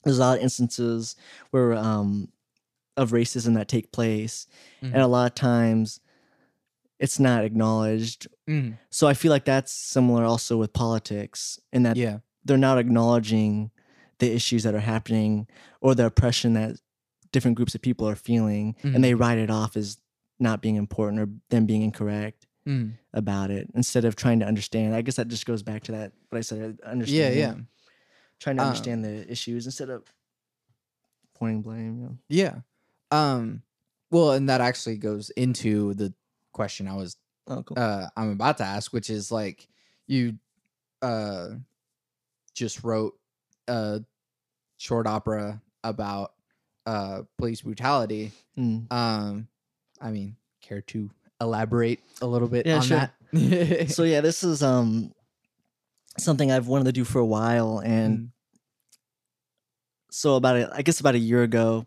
There's 0.04 0.18
a 0.18 0.20
lot 0.20 0.38
of 0.38 0.42
instances 0.44 1.16
where 1.50 1.72
um 1.74 2.28
of 2.96 3.10
racism 3.12 3.54
that 3.54 3.68
take 3.68 3.92
place, 3.92 4.46
and 4.82 4.92
Mhm. 4.94 5.02
a 5.02 5.06
lot 5.06 5.26
of 5.30 5.34
times 5.34 6.00
it's 6.98 7.18
not 7.18 7.44
acknowledged 7.44 8.28
Mhm. 8.48 8.76
so 8.90 9.06
I 9.08 9.14
feel 9.14 9.30
like 9.30 9.44
that's 9.46 9.72
similar 9.72 10.24
also 10.24 10.58
with 10.58 10.72
politics 10.74 11.58
in 11.72 11.82
that 11.84 11.96
yeah. 11.96 12.18
they're 12.44 12.58
not 12.58 12.76
acknowledging 12.78 13.70
the 14.18 14.30
issues 14.30 14.64
that 14.64 14.74
are 14.74 14.80
happening 14.80 15.46
or 15.80 15.94
the 15.94 16.04
oppression 16.04 16.52
that 16.54 16.76
different 17.32 17.56
groups 17.56 17.74
of 17.74 17.80
people 17.80 18.06
are 18.06 18.16
feeling 18.16 18.74
and 18.82 19.02
they 19.02 19.14
write 19.14 19.38
it 19.38 19.50
off 19.50 19.76
as 19.78 19.96
not 20.40 20.62
being 20.62 20.76
important 20.76 21.20
or 21.20 21.28
them 21.50 21.66
being 21.66 21.82
incorrect 21.82 22.46
Mhm. 22.66 22.94
about 23.12 23.50
it 23.50 23.68
instead 23.74 24.04
of 24.04 24.16
trying 24.16 24.40
to 24.40 24.46
understand. 24.46 24.94
I 24.94 25.02
guess 25.02 25.16
that 25.16 25.28
just 25.28 25.46
goes 25.46 25.62
back 25.62 25.82
to 25.84 25.92
that 25.92 26.12
what 26.30 26.38
I 26.38 26.42
said 26.42 26.78
Yeah. 26.82 26.90
understanding. 26.90 27.38
Yeah. 27.38 27.54
Trying 28.38 28.56
to 28.56 28.62
Um, 28.62 28.68
understand 28.68 29.04
the 29.04 29.30
issues 29.30 29.66
instead 29.66 29.90
of 29.90 30.04
pointing 31.34 31.62
blame. 31.62 32.20
Yeah. 32.28 32.60
Yeah. 33.10 33.30
Um. 33.34 33.62
Well, 34.10 34.32
and 34.32 34.48
that 34.48 34.60
actually 34.60 34.96
goes 34.96 35.30
into 35.30 35.94
the 35.94 36.12
question 36.52 36.88
I 36.88 36.94
was 36.96 37.16
Oh, 37.46 37.62
cool. 37.62 37.78
uh 37.78 38.08
I'm 38.16 38.30
about 38.30 38.58
to 38.58 38.64
ask, 38.64 38.92
which 38.92 39.10
is 39.10 39.30
like 39.32 39.68
you 40.06 40.38
uh 41.02 41.50
just 42.54 42.82
wrote 42.84 43.18
a 43.68 44.02
short 44.76 45.06
opera 45.06 45.60
about 45.84 46.34
uh 46.86 47.22
police 47.38 47.62
brutality. 47.62 48.32
Mm. 48.56 48.90
Um 48.92 49.48
I 50.00 50.10
mean, 50.10 50.36
care 50.62 50.80
to 50.82 51.10
elaborate 51.40 52.00
a 52.22 52.26
little 52.26 52.48
bit 52.48 52.66
Yeah, 52.66 52.76
on 52.76 52.82
sure. 52.82 53.10
that? 53.32 53.90
so 53.90 54.02
yeah, 54.04 54.20
this 54.20 54.42
is 54.42 54.62
um 54.62 55.12
something 56.18 56.50
I've 56.50 56.66
wanted 56.66 56.84
to 56.84 56.92
do 56.92 57.04
for 57.04 57.18
a 57.18 57.26
while 57.26 57.78
and 57.84 58.18
Mm. 58.18 58.30
so 60.10 60.34
about 60.36 60.56
a, 60.56 60.70
I 60.74 60.82
guess 60.82 61.00
about 61.00 61.14
a 61.14 61.18
year 61.18 61.42
ago, 61.42 61.86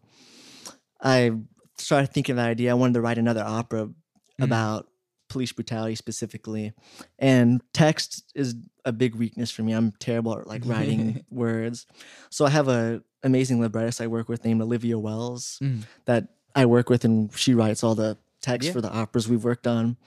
I 1.01 1.31
started 1.77 2.07
thinking 2.13 2.33
of 2.33 2.37
the 2.37 2.43
idea. 2.43 2.71
I 2.71 2.75
wanted 2.75 2.93
to 2.93 3.01
write 3.01 3.17
another 3.17 3.43
opera 3.43 3.87
Mhm. 3.87 3.93
about 4.39 4.87
police 5.29 5.51
brutality 5.51 5.95
specifically, 5.95 6.73
and 7.19 7.61
text 7.73 8.23
is 8.35 8.55
a 8.85 8.91
big 8.93 9.15
weakness 9.15 9.51
for 9.51 9.63
me. 9.63 9.73
I'm 9.73 9.91
terrible 9.99 10.37
at 10.39 10.47
like 10.47 10.61
writing 10.65 11.23
words, 11.29 11.85
so 12.29 12.45
I 12.45 12.49
have 12.51 12.67
a 12.69 13.03
amazing 13.23 13.59
librettist 13.59 13.99
I 14.01 14.07
work 14.07 14.29
with 14.29 14.45
named 14.45 14.61
Olivia 14.61 14.97
Wells 14.99 15.59
Mhm. 15.61 15.83
that 16.05 16.27
I 16.55 16.65
work 16.65 16.89
with, 16.89 17.03
and 17.05 17.33
she 17.37 17.53
writes 17.53 17.83
all 17.83 17.95
the 17.95 18.17
text 18.41 18.67
Yeah. 18.67 18.73
for 18.73 18.81
the 18.81 18.91
operas 18.93 19.27
we've 19.27 19.43
worked 19.43 19.67
on. 19.67 19.97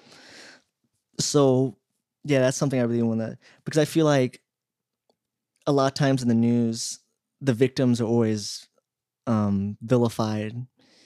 So 1.19 1.77
yeah, 2.25 2.41
that's 2.41 2.57
something 2.57 2.79
I 2.81 2.85
really 2.85 3.03
want 3.03 3.21
to 3.21 3.39
because 3.65 3.79
I 3.79 3.85
feel 3.85 4.05
like 4.05 4.43
a 5.67 5.73
lot 5.73 5.87
of 5.87 5.95
times 5.95 6.23
in 6.23 6.29
the 6.29 6.35
news, 6.35 7.01
the 7.41 7.55
victims 7.55 8.01
are 8.01 8.05
always 8.07 8.67
um, 9.27 9.77
vilified 9.83 10.55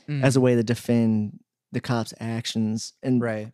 Mhm. 0.08 0.22
as 0.22 0.36
a 0.36 0.40
way 0.40 0.54
to 0.54 0.62
defend 0.62 1.40
the 1.72 1.80
cops' 1.80 2.12
actions, 2.20 2.92
and 3.02 3.22
right. 3.22 3.52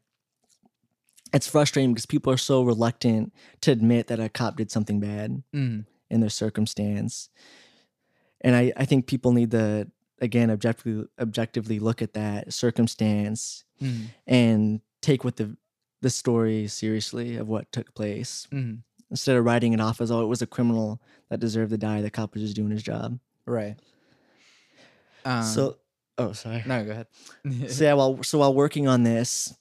it's 1.33 1.47
frustrating 1.47 1.93
because 1.93 2.07
people 2.07 2.33
are 2.33 2.37
so 2.39 2.63
reluctant 2.63 3.33
to 3.61 3.71
admit 3.71 4.07
that 4.09 4.19
a 4.19 4.29
cop 4.29 4.57
did 4.57 4.71
something 4.71 4.99
bad 5.01 5.43
Mhm. 5.55 5.85
in 6.11 6.21
their 6.21 6.31
circumstance. 6.31 7.29
And 8.41 8.57
I, 8.57 8.73
I 8.77 8.85
think 8.87 9.07
people 9.07 9.33
need 9.33 9.51
to 9.51 9.91
again 10.21 10.51
objectively 10.51 11.07
objectively 11.21 11.79
look 11.79 12.01
at 12.03 12.13
that 12.15 12.53
circumstance 12.53 13.65
Mhm. 13.83 14.07
and 14.27 14.81
take 15.03 15.25
what 15.25 15.37
the 15.37 15.57
the 16.03 16.11
story 16.11 16.67
seriously 16.69 17.37
of 17.37 17.49
what 17.49 17.71
took 17.73 17.95
place 17.95 18.47
Mhm. 18.53 18.83
instead 19.11 19.37
of 19.37 19.45
writing 19.45 19.73
it 19.73 19.81
off 19.81 20.01
as 20.01 20.11
oh 20.11 20.23
it 20.23 20.27
was 20.27 20.41
a 20.43 20.47
criminal 20.47 21.01
that 21.29 21.41
deserved 21.41 21.71
to 21.71 21.79
die 21.79 22.01
the 22.01 22.11
cop 22.11 22.35
was 22.35 22.43
just 22.43 22.57
doing 22.57 22.71
his 22.71 22.83
job 22.83 23.19
Right. 23.47 23.77
Um, 25.25 25.43
so 25.45 25.77
oh 26.19 26.33
sorry 26.33 26.63
no, 26.67 26.85
go 26.85 26.91
ahead. 26.93 27.07
so 27.71 27.85
yeah 27.85 27.93
while 27.95 28.23
so 28.23 28.39
while 28.39 28.55
working 28.55 28.89
on 28.89 29.03
this 29.03 29.55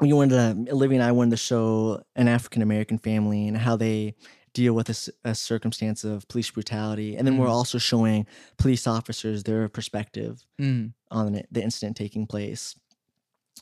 we 0.00 0.12
wanted 0.12 0.66
to 0.66 0.72
olivia 0.72 0.98
and 0.98 1.04
i 1.04 1.12
wanted 1.12 1.32
to 1.32 1.36
show 1.36 2.02
an 2.16 2.28
african 2.28 2.62
american 2.62 2.98
family 2.98 3.48
and 3.48 3.56
how 3.56 3.76
they 3.76 4.14
deal 4.52 4.74
with 4.74 4.88
a 5.24 5.34
circumstance 5.34 6.04
of 6.04 6.26
police 6.28 6.50
brutality 6.50 7.16
and 7.16 7.26
then 7.26 7.36
we're 7.38 7.46
Mhm. 7.46 7.50
also 7.50 7.78
showing 7.78 8.26
police 8.56 8.86
officers 8.86 9.42
their 9.44 9.68
perspective 9.68 10.44
Mhm. 10.60 10.92
on 11.10 11.32
the, 11.32 11.44
the 11.50 11.62
incident 11.62 11.96
taking 11.96 12.26
place 12.26 12.74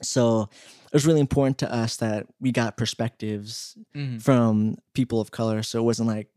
so 0.03 0.43
it 0.43 0.93
was 0.93 1.07
really 1.07 1.21
important 1.21 1.57
to 1.59 1.73
us 1.73 1.97
that 1.97 2.27
we 2.41 2.53
got 2.53 2.77
perspectives 2.77 3.77
Mhm. 3.95 4.21
from 4.21 4.77
people 4.93 5.21
of 5.21 5.31
color 5.31 5.63
so 5.63 5.79
it 5.81 5.85
wasn't 5.85 6.09
like 6.09 6.29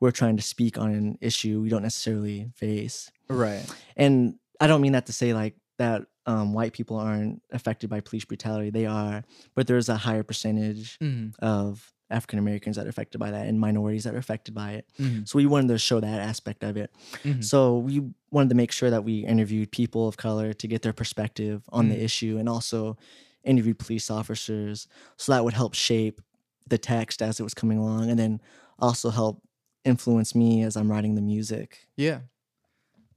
we're 0.00 0.10
trying 0.10 0.36
to 0.36 0.42
speak 0.42 0.76
on 0.78 0.90
an 0.92 1.18
issue 1.20 1.60
we 1.60 1.68
don't 1.68 1.82
necessarily 1.82 2.50
face 2.54 3.10
Right. 3.28 3.64
and 3.96 4.38
I 4.60 4.66
don't 4.66 4.80
mean 4.80 4.92
that 4.92 5.06
to 5.06 5.12
say 5.12 5.32
like 5.34 5.54
that 5.78 6.06
um, 6.26 6.52
white 6.52 6.72
people 6.74 6.96
aren't 6.98 7.40
affected 7.52 7.88
by 7.88 8.00
police 8.00 8.26
brutality. 8.26 8.68
They 8.68 8.84
are, 8.84 9.24
but 9.54 9.66
there's 9.66 9.88
a 9.88 9.96
higher 9.96 10.22
percentage 10.22 10.98
Mhm. 10.98 11.34
of 11.38 11.90
African 12.10 12.38
Americans 12.38 12.76
that 12.76 12.86
are 12.86 12.88
affected 12.88 13.18
by 13.18 13.30
that 13.30 13.46
and 13.46 13.60
minorities 13.60 14.04
that 14.04 14.14
are 14.14 14.18
affected 14.18 14.54
by 14.54 14.72
it. 14.72 14.86
Mhm. 14.98 15.28
So 15.28 15.36
we 15.36 15.46
wanted 15.46 15.68
to 15.68 15.78
show 15.78 16.00
that 16.00 16.20
aspect 16.20 16.64
of 16.64 16.76
it. 16.76 16.90
Mhm. 17.24 17.44
So 17.44 17.78
we 17.78 18.02
wanted 18.30 18.48
to 18.50 18.54
make 18.54 18.72
sure 18.72 18.90
that 18.90 19.04
we 19.04 19.26
interviewed 19.26 19.70
people 19.72 20.08
of 20.08 20.16
color 20.16 20.52
to 20.54 20.66
get 20.66 20.82
their 20.82 20.92
perspective 20.94 21.62
on 21.70 21.86
Mm. 21.86 21.90
the 21.90 22.02
issue 22.04 22.38
and 22.38 22.48
also 22.48 22.96
interviewed 23.44 23.78
police 23.78 24.10
officers. 24.10 24.88
So 25.16 25.32
that 25.32 25.44
would 25.44 25.54
help 25.54 25.74
shape 25.74 26.20
the 26.66 26.78
text 26.78 27.22
as 27.22 27.40
it 27.40 27.42
was 27.44 27.54
coming 27.54 27.78
along 27.78 28.10
and 28.10 28.18
then 28.18 28.40
also 28.78 29.10
help 29.10 29.42
influence 29.84 30.34
me 30.34 30.62
as 30.62 30.76
I'm 30.76 30.90
writing 30.90 31.14
the 31.14 31.22
music. 31.22 31.86
Yeah. 31.96 32.20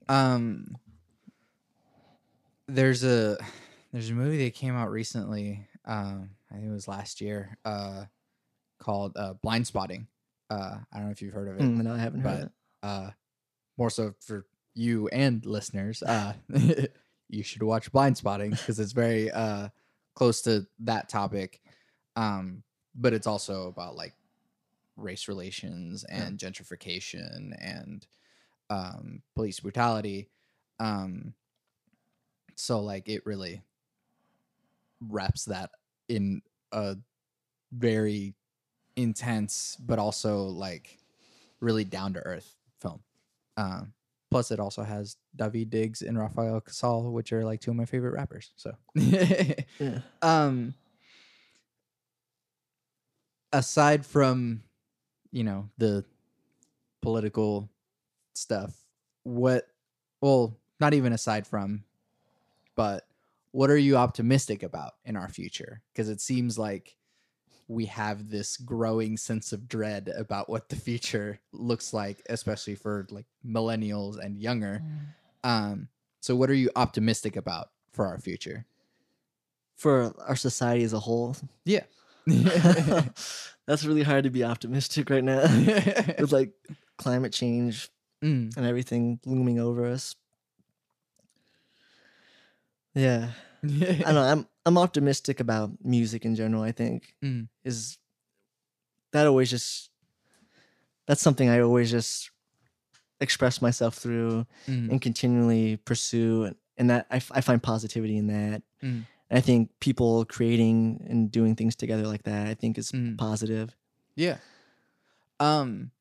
Um 0.10 0.78
there's 2.68 3.04
a 3.04 3.38
there's 3.92 4.10
a 4.10 4.14
movie 4.14 4.44
that 4.46 4.54
came 4.54 4.76
out 4.76 4.90
recently, 4.92 5.68
um, 5.86 6.30
I 6.50 6.56
think 6.56 6.68
it 6.68 6.72
was 6.72 6.88
last 6.88 7.20
year, 7.22 7.58
uh 7.66 8.06
called 8.82 9.14
uh 9.16 9.36
Blindspotting. 9.46 10.08
Uh 10.50 10.78
I 10.92 10.98
don't 10.98 11.06
know 11.06 11.12
if 11.12 11.22
you've 11.22 11.34
heard 11.34 11.48
of 11.48 11.56
it. 11.56 11.62
Mm, 11.62 11.84
no, 11.84 11.94
I 11.94 11.98
haven't 11.98 12.22
heard 12.22 12.40
but- 12.40 12.44
it. 12.44 12.52
Uh 12.84 13.10
more 13.78 13.90
so 13.90 14.14
for 14.20 14.46
you 14.76 15.08
and 15.10 15.46
listeners. 15.46 16.04
Uh 16.04 16.34
you 17.30 17.44
should 17.44 17.64
watch 17.64 17.92
Blindspotting 17.92 18.52
because 18.52 18.80
it's 18.80 18.92
very 18.92 19.32
uh 19.32 19.70
close 20.16 20.42
to 20.42 20.68
that 20.80 21.08
topic. 21.08 21.62
Um 22.16 22.64
but 22.94 23.14
it's 23.14 23.28
also 23.28 23.68
about 23.68 23.96
like 23.96 24.14
race 24.98 25.28
relations 25.30 26.04
Yeah. 26.10 26.24
and 26.24 26.38
gentrification 26.38 27.56
and 27.60 28.06
um 28.70 29.22
police 29.36 29.60
brutality. 29.62 30.28
Um 30.80 31.34
so 32.56 32.82
like 32.82 33.08
it 33.08 33.26
really 33.26 33.62
wraps 35.08 35.46
that 35.46 35.72
in 36.10 36.42
a 36.72 36.96
very 37.72 38.36
intense 38.96 39.78
but 39.80 40.00
also 40.00 40.44
like 40.44 40.98
really 41.60 41.84
down 41.84 42.14
to 42.14 42.20
earth 42.20 42.56
film. 42.80 43.02
Um 43.58 43.94
plus 44.30 44.52
it 44.52 44.60
also 44.60 44.84
has 44.84 45.18
Daveed 45.38 45.70
Diggs 45.70 46.02
and 46.02 46.18
Rafael 46.18 46.62
Casal, 46.62 47.12
which 47.12 47.34
are 47.34 47.44
like 47.44 47.60
two 47.60 47.72
of 47.72 47.78
my 47.78 47.86
favorite 47.86 48.14
rappers. 48.14 48.52
So 48.56 48.72
Yeah. 48.96 50.00
um 50.22 50.74
aside 53.54 54.06
from 54.06 54.64
you 55.32 55.44
know 55.44 55.70
the 55.78 56.06
political 57.02 57.70
stuff, 58.34 58.74
what 59.24 59.68
well, 60.22 60.58
not 60.80 60.94
even 60.94 61.14
aside 61.14 61.48
from 61.48 61.84
but 62.76 63.06
what 63.52 63.70
are 63.70 63.78
you 63.78 63.98
optimistic 63.98 64.64
about 64.64 64.94
in 65.04 65.18
our 65.18 65.28
future? 65.28 65.82
Because 65.92 66.08
it 66.08 66.22
seems 66.22 66.58
like 66.58 66.96
we 67.72 67.86
have 67.86 68.30
this 68.30 68.58
growing 68.58 69.16
sense 69.18 69.54
of 69.54 69.68
dread 69.68 70.12
about 70.18 70.50
what 70.50 70.68
the 70.70 70.76
future 70.76 71.40
looks 71.54 71.94
like, 71.94 72.22
especially 72.30 72.76
for 72.76 73.08
like 73.10 73.26
millennials 73.48 74.20
and 74.20 74.38
younger. 74.38 74.84
Um, 75.44 75.88
so 76.20 76.36
what 76.36 76.50
are 76.50 76.54
you 76.56 76.70
optimistic 76.76 77.36
about 77.38 77.70
for 77.94 78.06
our 78.06 78.20
future? 78.20 78.66
For 79.78 80.14
our 80.28 80.36
society 80.36 80.84
as 80.84 80.94
a 80.94 81.00
whole, 81.00 81.36
Yeah. 81.66 81.84
that's 83.66 83.84
really 83.86 84.04
hard 84.04 84.26
to 84.26 84.30
be 84.30 84.44
optimistic 84.44 85.10
right 85.10 85.24
now 85.24 85.42
with 86.20 86.32
like 86.32 86.52
climate 86.98 87.34
change 87.34 87.90
Mm. 88.24 88.56
and 88.56 88.66
everything 88.68 89.20
looming 89.26 89.60
over 89.60 89.88
us. 89.88 90.16
Yeah, 92.94 93.32
I 93.64 93.68
don't 94.02 94.16
know. 94.16 94.22
I'm 94.24 94.48
I'm 94.66 94.78
optimistic 94.78 95.40
about 95.40 95.72
music 95.84 96.26
in 96.26 96.36
general. 96.36 96.64
I 96.64 96.72
think 96.72 97.14
Mm. 97.24 97.48
is 97.64 97.98
that 99.12 99.28
always 99.28 99.50
just 99.50 99.90
that's 101.08 101.22
something 101.22 101.50
I 101.50 101.60
always 101.62 101.92
just 101.92 102.32
express 103.20 103.62
myself 103.62 103.96
through 103.96 104.46
Mm. 104.68 104.90
and 104.92 105.02
continually 105.02 105.78
pursue, 105.78 106.54
and, 106.78 106.90
that 106.90 107.06
I, 107.12 107.18
f- 107.18 107.32
I 107.36 107.42
find 107.42 107.62
positivity 107.62 108.18
in 108.18 108.28
that. 108.28 108.62
Mm. 108.82 109.06
And 109.30 109.38
I 109.38 109.42
think 109.42 109.70
people 109.80 110.26
creating 110.26 111.06
and 111.10 111.32
doing 111.32 111.56
things 111.56 111.76
together 111.76 112.08
like 112.08 112.24
that, 112.24 112.48
I 112.48 112.54
think 112.56 112.78
is 112.78 112.92
Mm. 112.92 113.18
positive. 113.18 113.76
Yeah. 114.16 114.38
Um 115.40 115.92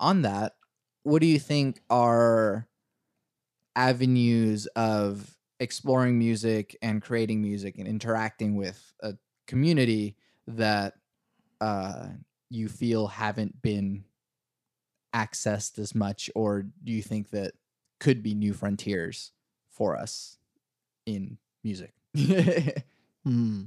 on 0.00 0.22
that, 0.22 0.54
what 1.02 1.20
do 1.22 1.26
you 1.26 1.38
think 1.40 1.80
are 1.90 2.68
avenues 3.76 4.66
of 4.76 5.36
exploring 5.60 6.18
music 6.18 6.76
and 6.82 7.02
creating 7.02 7.42
music 7.42 7.78
and 7.78 7.88
interacting 7.88 8.56
with 8.56 8.92
a 9.02 9.14
community 9.46 10.16
that 10.46 10.94
uh 11.60 12.08
you 12.50 12.68
feel 12.68 13.06
haven't 13.06 13.60
been 13.62 14.04
accessed 15.14 15.78
as 15.78 15.94
much 15.94 16.30
or 16.34 16.62
do 16.84 16.92
you 16.92 17.02
think 17.02 17.30
that 17.30 17.52
could 17.98 18.22
be 18.22 18.34
new 18.34 18.52
frontiers 18.52 19.32
for 19.70 19.96
us 19.96 20.38
in 21.06 21.38
music? 21.64 21.92
Hmm. 23.24 23.64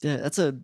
Yeah, 0.00 0.16
that's 0.16 0.38
a 0.38 0.56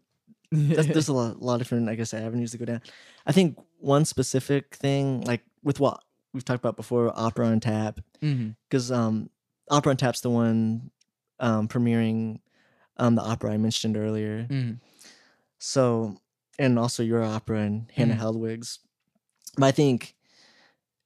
that's, 0.51 0.89
there's 0.89 1.09
a 1.09 1.13
lot, 1.13 1.43
lot 1.43 1.55
of 1.55 1.61
different, 1.61 1.89
I 1.89 1.95
guess, 1.95 2.15
avenues 2.15 2.53
to 2.53 2.59
go 2.59 2.65
down. 2.65 2.83
I 3.27 3.33
think 3.33 3.59
one 3.79 4.05
specific 4.05 4.75
thing, 4.77 5.23
like 5.23 5.43
with 5.63 5.81
what 5.81 6.03
we've 6.37 6.45
talked 6.45 6.63
about 6.63 6.77
before, 6.77 7.11
Opera 7.19 7.47
on 7.47 7.61
Tap, 7.61 7.99
because 8.69 8.93
um, 8.93 9.31
Opera 9.71 9.91
on 9.93 9.97
Tap's 9.97 10.21
the 10.21 10.29
one 10.31 10.91
um, 11.41 11.67
premiering 11.67 12.41
um, 12.99 13.15
the 13.15 13.23
opera 13.23 13.53
I 13.53 13.57
mentioned 13.57 13.97
earlier. 13.97 14.47
Mhm. 14.49 14.79
So, 15.59 16.19
and 16.59 16.79
also 16.79 17.03
your 17.03 17.25
opera 17.25 17.61
and 17.61 17.91
Hannah 17.91 18.15
Mm. 18.15 18.19
Heldwig's. 18.19 18.81
But 19.57 19.65
I 19.67 19.73
think, 19.73 20.15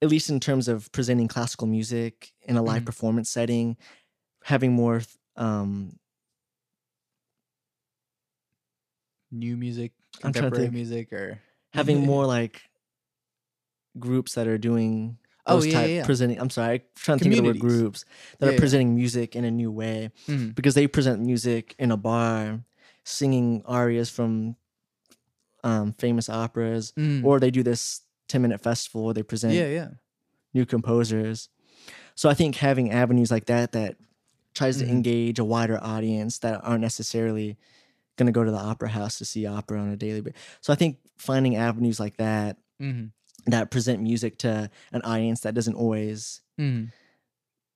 at 0.01 0.09
least 0.09 0.29
in 0.29 0.39
terms 0.41 0.67
of 0.67 0.91
presenting 0.91 1.27
classical 1.29 1.65
music 1.67 2.33
in 2.41 2.57
a 2.57 2.61
live 2.61 2.81
Mhm. 2.83 2.85
performance 2.87 3.29
setting, 3.29 3.77
having 4.43 4.73
more 4.73 5.01
um, 5.37 5.97
New 9.33 9.55
music, 9.55 9.93
I'm 10.15 10.33
trying 10.33 10.33
to 10.33 10.39
contemporary 10.41 10.69
music 10.71 11.13
or 11.13 11.41
having 11.73 12.01
more 12.05 12.25
like 12.25 12.61
groups 13.97 14.33
that 14.35 14.45
are 14.47 14.57
doing 14.57 15.17
Oh, 15.47 15.55
those 15.55 15.67
yeah, 15.67 15.73
type 15.73 15.89
yeah, 15.89 16.05
presenting 16.05 16.39
i'm 16.39 16.49
sorry 16.49 16.75
i'm 16.75 16.81
trying 16.95 17.17
to 17.17 17.23
think 17.23 17.33
of 17.33 17.37
the 17.37 17.43
word 17.49 17.59
groups 17.59 18.05
that 18.39 18.47
Yeah, 18.47 18.53
are 18.53 18.57
presenting 18.59 18.93
music 18.95 19.35
in 19.35 19.43
a 19.43 19.51
new 19.51 19.71
way 19.71 20.11
Mhm. 20.27 20.53
because 20.55 20.75
they 20.75 20.87
present 20.87 21.21
music 21.21 21.75
in 21.79 21.91
a 21.91 21.97
bar 21.97 22.63
singing 23.03 23.63
arias 23.65 24.09
from 24.09 24.55
um, 25.63 25.93
famous 25.93 26.29
operas 26.29 26.93
Mm. 26.97 27.23
or 27.23 27.39
they 27.39 27.51
do 27.51 27.63
this 27.63 28.01
10 28.27 28.41
minute 28.41 28.61
festival 28.61 29.05
where 29.05 29.13
they 29.13 29.23
present 29.23 29.53
yeah, 29.53 29.67
yeah. 29.67 29.87
new 30.53 30.65
composers 30.65 31.49
so 32.15 32.29
i 32.29 32.33
think 32.33 32.55
having 32.55 32.91
avenues 32.91 33.29
like 33.31 33.45
that 33.45 33.71
that 33.73 33.97
tries 34.53 34.77
Mhm. 34.77 34.79
to 34.85 34.89
engage 34.89 35.39
a 35.39 35.45
wider 35.45 35.79
audience 35.83 36.39
that 36.39 36.59
aren't 36.63 36.81
necessarily 36.81 37.57
going 38.17 38.25
to 38.27 38.31
go 38.31 38.43
to 38.43 38.51
the 38.51 38.57
opera 38.57 38.89
house 38.89 39.17
to 39.17 39.25
see 39.25 39.45
opera 39.45 39.79
on 39.79 39.89
a 39.89 39.95
daily 39.97 40.21
basis 40.21 40.39
so 40.61 40.73
i 40.73 40.75
think 40.75 40.97
finding 41.17 41.55
avenues 41.55 41.99
like 41.99 42.17
that 42.17 42.57
hmm 42.79 43.05
that 43.47 43.71
present 43.71 44.01
music 44.01 44.37
to 44.39 44.69
an 44.91 45.01
audience 45.03 45.41
that 45.41 45.53
doesn't 45.53 45.75
always 45.75 46.41
hmm 46.57 46.85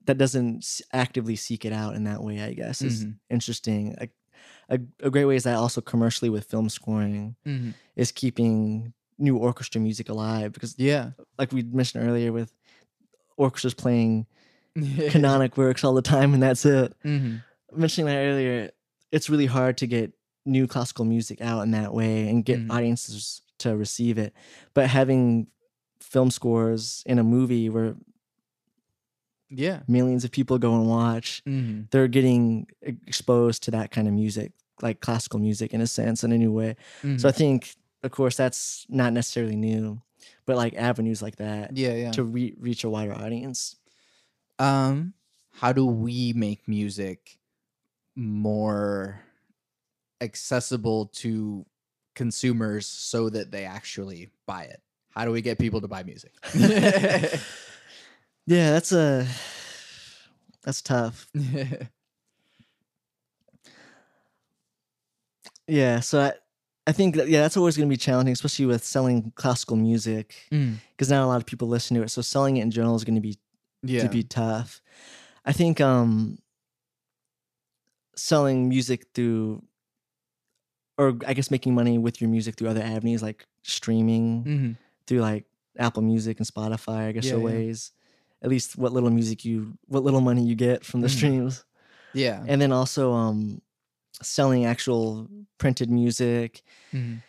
that 0.05 0.17
doesn't 0.19 0.81
actively 0.93 1.35
seek 1.35 1.65
it 1.65 1.73
out 1.73 1.95
in 1.95 2.03
that 2.03 2.21
way 2.23 2.41
i 2.43 2.53
guess 2.53 2.81
is 2.83 3.05
Mhm. 3.05 3.15
interesting 3.29 3.95
a, 3.99 4.09
a, 4.69 4.79
a 5.01 5.09
great 5.09 5.25
way 5.25 5.35
is 5.35 5.43
that 5.43 5.55
also 5.55 5.81
commercially 5.81 6.29
with 6.29 6.45
film 6.45 6.69
scoring 6.69 7.35
hmm 7.45 7.71
is 7.95 8.11
keeping 8.11 8.93
new 9.17 9.37
orchestra 9.37 9.79
music 9.81 10.09
alive 10.09 10.51
because 10.51 10.75
Yeah. 10.77 11.11
like 11.39 11.51
we 11.51 11.63
mentioned 11.63 12.05
earlier 12.07 12.31
with 12.31 12.53
orchestras 13.37 13.73
playing 13.73 14.27
canonic 15.09 15.57
works 15.57 15.83
all 15.83 15.93
the 15.93 16.01
time 16.01 16.33
and 16.33 16.43
that's 16.43 16.65
it 16.65 16.93
hmm 17.03 17.37
mentioning 17.71 18.05
that 18.07 18.19
earlier 18.21 18.71
it's 19.11 19.29
really 19.29 19.45
hard 19.47 19.77
to 19.77 19.87
get 19.87 20.13
new 20.45 20.67
classical 20.67 21.03
music 21.05 21.41
out 21.41 21.61
in 21.61 21.71
that 21.71 21.93
way 21.93 22.27
and 22.29 22.45
get 22.45 22.59
Mhm. 22.59 22.71
audiences 22.71 23.41
to 23.57 23.75
receive 23.75 24.17
it 24.17 24.33
but 24.73 24.87
having 24.89 25.47
film 26.15 26.31
scores 26.31 27.03
in 27.05 27.19
a 27.19 27.23
movie 27.23 27.67
where 27.69 27.95
Yeah. 29.49 29.79
millions 29.87 30.23
of 30.25 30.31
people 30.31 30.57
go 30.57 30.71
and 30.79 30.87
watch 30.87 31.41
hmm 31.45 31.81
they're 31.91 32.07
getting 32.19 32.67
exposed 32.81 33.59
to 33.63 33.71
that 33.71 33.91
kind 33.91 34.07
of 34.07 34.13
music 34.13 34.49
like 34.81 34.99
classical 35.07 35.39
music 35.39 35.69
in 35.75 35.81
a 35.81 35.87
sense 35.87 36.23
in 36.25 36.31
a 36.31 36.37
new 36.37 36.51
way 36.59 36.71
Mm-hmm. 37.03 37.17
so 37.19 37.29
i 37.29 37.31
think 37.41 37.75
of 38.03 38.11
course 38.11 38.35
that's 38.41 38.85
not 38.89 39.13
necessarily 39.13 39.55
new 39.55 40.01
but 40.47 40.55
like 40.63 40.73
avenues 40.89 41.21
like 41.21 41.35
that 41.45 41.75
yeah, 41.77 41.93
yeah. 42.03 42.11
to 42.11 42.23
re- 42.23 42.55
reach 42.67 42.83
a 42.83 42.89
wider 42.89 43.13
audience 43.25 43.75
Um, 44.57 45.13
how 45.61 45.71
do 45.79 45.85
we 45.85 46.33
make 46.33 46.61
music 46.67 47.19
more 48.15 49.21
accessible 50.21 51.07
to 51.23 51.65
consumers 52.15 52.87
so 52.87 53.29
that 53.29 53.51
they 53.51 53.65
actually 53.65 54.31
buy 54.45 54.63
it? 54.75 54.81
How 55.15 55.25
do 55.25 55.31
we 55.31 55.41
get 55.41 55.57
people 55.59 55.81
to 55.81 55.87
buy 55.87 56.03
music? 56.03 56.33
yeah 58.47 58.71
that's 58.71 58.91
a 58.91 59.25
that's 60.63 60.81
tough 60.81 61.27
yeah 65.67 65.99
so 65.99 66.19
i 66.21 66.31
i 66.85 66.91
think 66.91 67.15
that, 67.15 67.27
yeah 67.27 67.41
that's 67.41 67.57
always 67.57 67.75
going 67.75 67.89
to 67.89 67.93
be 67.93 67.97
challenging 67.97 68.33
especially 68.33 68.65
with 68.65 68.83
selling 68.83 69.31
classical 69.35 69.75
music 69.75 70.35
Mm, 70.51 70.75
because 70.91 71.09
not 71.09 71.23
a 71.23 71.27
lot 71.27 71.37
of 71.37 71.45
people 71.45 71.67
listen 71.67 71.97
to 71.97 72.03
it 72.03 72.09
so 72.09 72.21
selling 72.21 72.57
it 72.57 72.61
in 72.61 72.71
general 72.71 72.95
is 72.95 73.03
going 73.03 73.15
to 73.15 73.21
be 73.21 73.37
yeah. 73.83 74.01
to 74.01 74.09
be 74.09 74.23
tough. 74.23 74.81
I 75.45 75.51
think 75.53 75.79
um 75.79 76.39
selling 78.15 78.69
music 78.69 79.07
through 79.13 79.63
or 80.97 81.17
I 81.27 81.33
guess 81.33 81.51
making 81.51 81.75
money 81.75 81.97
with 81.97 82.21
your 82.21 82.29
music 82.29 82.55
through 82.55 82.69
other 82.69 82.81
avenues 82.81 83.21
like 83.21 83.45
streaming 83.63 84.43
hmm 84.43 84.71
through 85.07 85.19
like 85.21 85.45
Apple 85.77 86.01
Music 86.03 86.39
and 86.39 86.47
Spotify, 86.47 87.07
I 87.07 87.11
guess 87.11 87.25
Yeah, 87.25 87.33
are 87.35 87.37
yeah. 87.39 87.43
ways. 87.45 87.91
At 88.41 88.49
least 88.49 88.77
what 88.77 88.93
little 88.93 89.09
music 89.09 89.43
you 89.45 89.77
what 89.87 90.03
little 90.03 90.21
money 90.21 90.43
you 90.45 90.55
get 90.55 90.83
from 90.85 91.01
the 91.01 91.07
Mhm. 91.07 91.11
streams. 91.17 91.65
Yeah. 92.13 92.43
And 92.47 92.61
then 92.61 92.71
also 92.71 93.11
um 93.13 93.61
selling 94.21 94.65
actual 94.65 95.27
printed 95.57 95.89
music. 95.89 96.61
Mhm. 96.93 97.21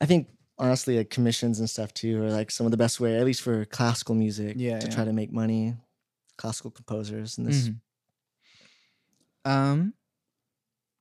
I 0.00 0.06
think 0.06 0.28
honestly 0.58 0.96
like 0.98 1.10
commissions 1.10 1.58
and 1.60 1.68
stuff 1.70 1.92
too 1.94 2.22
are 2.22 2.30
like 2.30 2.50
some 2.50 2.66
of 2.66 2.70
the 2.72 2.76
best 2.76 3.00
way, 3.00 3.16
at 3.18 3.24
least 3.24 3.42
for 3.42 3.64
classical 3.66 4.14
music, 4.14 4.56
Yeah, 4.58 4.78
to 4.80 4.86
yeah. 4.88 4.94
try 4.94 5.04
to 5.04 5.12
make 5.12 5.32
money. 5.32 5.76
Classical 6.38 6.70
composers 6.70 7.38
and 7.38 7.46
this 7.46 7.68
Mhm. 7.68 7.80
Um, 9.44 9.94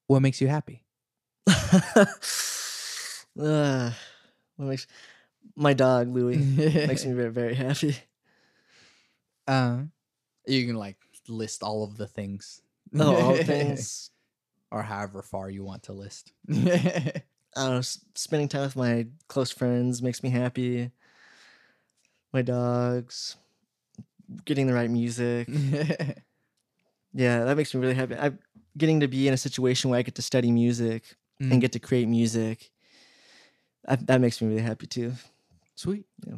what 0.08 0.22
makes 0.22 0.42
you 0.42 0.48
happy? 0.48 0.84
uh, 1.48 2.06
what 4.56 4.66
makes 4.68 4.88
my 5.56 5.74
dog 5.74 6.08
Louis 6.10 6.38
makes 6.88 7.06
me 7.06 7.14
very 7.14 7.32
very 7.32 7.56
happy. 7.56 7.96
Um, 9.48 9.92
you 10.46 10.66
can 10.66 10.76
like 10.76 10.98
list 11.28 11.64
all 11.64 11.84
of 11.84 11.98
the 11.98 12.08
things. 12.08 12.62
Oh, 12.98 13.16
all 13.16 13.36
things. 13.44 14.10
or 14.72 14.82
however 14.84 15.22
far 15.22 15.50
you 15.50 15.64
want 15.64 15.84
to 15.84 15.94
list. 15.94 16.32
I 16.50 17.22
don't 17.56 17.72
know. 17.76 17.82
Spending 18.16 18.48
time 18.48 18.62
with 18.64 18.76
my 18.76 19.08
close 19.28 19.52
friends 19.52 20.02
makes 20.02 20.24
me 20.24 20.30
happy. 20.30 20.92
My 22.34 22.42
dogs, 22.42 23.36
getting 24.46 24.68
the 24.68 24.74
right 24.74 24.90
music. 24.90 25.48
Yeah, 27.14 27.44
that 27.44 27.58
makes 27.58 27.74
me 27.76 27.82
really 27.82 27.94
happy. 27.94 28.16
I'm 28.16 28.40
getting 28.78 29.02
to 29.02 29.08
be 29.10 29.28
in 29.28 29.34
a 29.34 29.38
situation 29.38 29.90
where 29.90 30.00
I 30.00 30.02
get 30.02 30.16
to 30.16 30.22
study 30.22 30.50
music 30.52 31.18
Mm. 31.42 31.52
and 31.54 31.62
get 31.62 31.72
to 31.72 31.80
create 31.80 32.08
music 32.08 32.70
that, 33.86 34.08
that 34.08 34.22
makes 34.22 34.42
me 34.42 34.48
really 34.48 34.62
happy 34.62 34.88
too. 34.88 35.14
Sweet. 35.76 36.06
Yeah. 36.26 36.36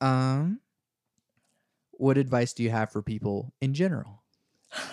Um, 0.00 0.60
what 1.92 2.18
advice 2.18 2.52
do 2.52 2.62
you 2.62 2.70
have 2.70 2.92
for 2.92 3.02
people 3.02 3.52
in 3.60 3.74
general? 3.74 4.22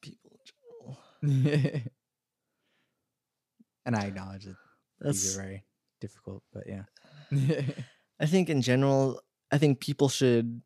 People, 0.00 0.30
in 1.22 1.44
general. 1.44 1.82
and 3.86 3.96
I 3.96 4.06
acknowledge 4.06 4.44
that 4.46 4.56
that's 5.00 5.22
these 5.22 5.36
are 5.36 5.42
very 5.42 5.64
difficult, 6.00 6.42
but 6.52 6.64
yeah. 6.66 6.82
I 8.20 8.26
think 8.26 8.48
in 8.48 8.62
general, 8.62 9.20
I 9.50 9.58
think 9.58 9.80
people 9.80 10.08
should 10.08 10.62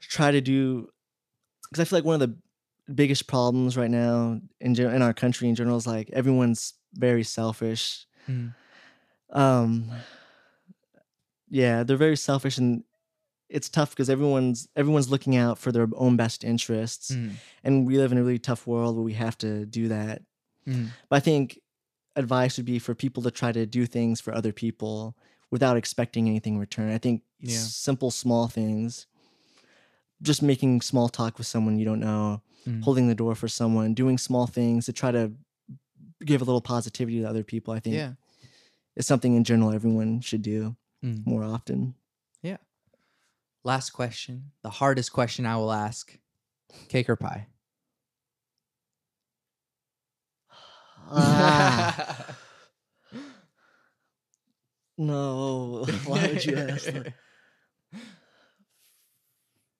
try 0.00 0.30
to 0.30 0.40
do 0.40 0.88
because 1.70 1.80
I 1.80 1.84
feel 1.84 1.98
like 1.98 2.04
one 2.04 2.20
of 2.20 2.28
the 2.28 2.36
biggest 2.94 3.26
problems 3.26 3.76
right 3.76 3.90
now 3.90 4.40
in 4.60 4.78
in 4.78 5.02
our 5.02 5.12
country 5.14 5.48
in 5.48 5.54
general 5.54 5.76
is 5.76 5.86
like 5.86 6.10
everyone's 6.12 6.74
very 6.94 7.24
selfish. 7.24 8.06
Mm. 8.28 8.54
Um, 9.30 9.90
yeah, 11.48 11.82
they're 11.82 11.96
very 11.96 12.16
selfish, 12.16 12.58
and 12.58 12.84
it's 13.48 13.68
tough 13.68 13.90
because 13.90 14.10
everyone's 14.10 14.68
everyone's 14.76 15.10
looking 15.10 15.36
out 15.36 15.58
for 15.58 15.70
their 15.72 15.88
own 15.96 16.16
best 16.16 16.44
interests, 16.44 17.10
Mm. 17.12 17.32
and 17.64 17.86
we 17.86 17.98
live 17.98 18.12
in 18.12 18.18
a 18.18 18.22
really 18.22 18.38
tough 18.38 18.66
world 18.66 18.96
where 18.96 19.04
we 19.04 19.14
have 19.14 19.38
to 19.38 19.64
do 19.66 19.88
that. 19.88 20.22
Mm. 20.66 20.88
But 21.08 21.16
I 21.16 21.20
think 21.20 21.60
advice 22.16 22.56
would 22.56 22.66
be 22.66 22.78
for 22.78 22.94
people 22.94 23.22
to 23.24 23.30
try 23.30 23.52
to 23.52 23.66
do 23.66 23.86
things 23.86 24.20
for 24.20 24.34
other 24.34 24.52
people 24.52 25.16
without 25.50 25.76
expecting 25.76 26.28
anything 26.28 26.54
in 26.54 26.60
return. 26.60 26.90
I 26.90 26.98
think 26.98 27.22
Yeah. 27.40 27.58
simple, 27.58 28.10
small 28.10 28.48
things, 28.48 29.06
just 30.22 30.42
making 30.42 30.80
small 30.80 31.08
talk 31.08 31.38
with 31.38 31.46
someone 31.46 31.78
you 31.78 31.84
don't 31.84 32.00
know, 32.00 32.42
Mm. 32.66 32.82
holding 32.82 33.06
the 33.08 33.14
door 33.14 33.34
for 33.34 33.48
someone, 33.48 33.94
doing 33.94 34.18
small 34.18 34.46
things 34.46 34.86
to 34.86 34.92
try 34.92 35.10
to 35.12 35.32
give 36.24 36.40
a 36.40 36.44
little 36.44 36.60
positivity 36.60 37.20
to 37.20 37.28
other 37.28 37.44
people. 37.44 37.72
I 37.74 37.80
think 37.80 37.94
Yeah. 37.96 38.14
is 38.96 39.06
something 39.06 39.34
in 39.36 39.44
general 39.44 39.72
everyone 39.72 40.20
should 40.20 40.42
do 40.42 40.76
Mm. 41.04 41.24
more 41.26 41.44
often. 41.44 41.94
Yeah. 42.42 42.56
Last 43.62 43.90
question, 43.90 44.52
the 44.62 44.70
hardest 44.70 45.12
question 45.12 45.44
I 45.46 45.56
will 45.56 45.72
ask: 45.72 46.18
cake 46.88 47.08
or 47.08 47.16
pie? 47.16 47.48
Ah, 51.08 52.36
no, 54.98 55.86
why 56.04 56.26
would 56.28 56.44
you 56.44 56.56
ask 56.56 56.84
that? 56.92 57.12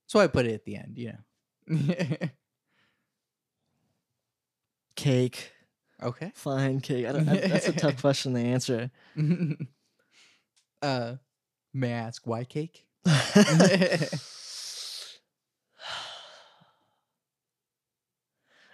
So 0.06 0.20
I 0.20 0.26
put 0.28 0.46
it 0.46 0.52
at 0.54 0.64
the 0.64 0.76
end, 0.76 0.96
you 0.98 1.12
know. 1.66 2.28
Cake, 4.94 5.52
okay. 6.02 6.32
fine 6.34 6.80
cake. 6.80 7.06
I 7.06 7.12
don't, 7.12 7.26
that- 7.26 7.48
that's 7.48 7.68
a 7.68 7.72
tough 7.78 8.00
question 8.00 8.34
to 8.34 8.40
answer. 8.40 8.90
uh, 10.82 11.14
may 11.74 11.88
I 11.92 11.96
ask 11.98 12.26
why 12.26 12.44
cake? 12.44 12.86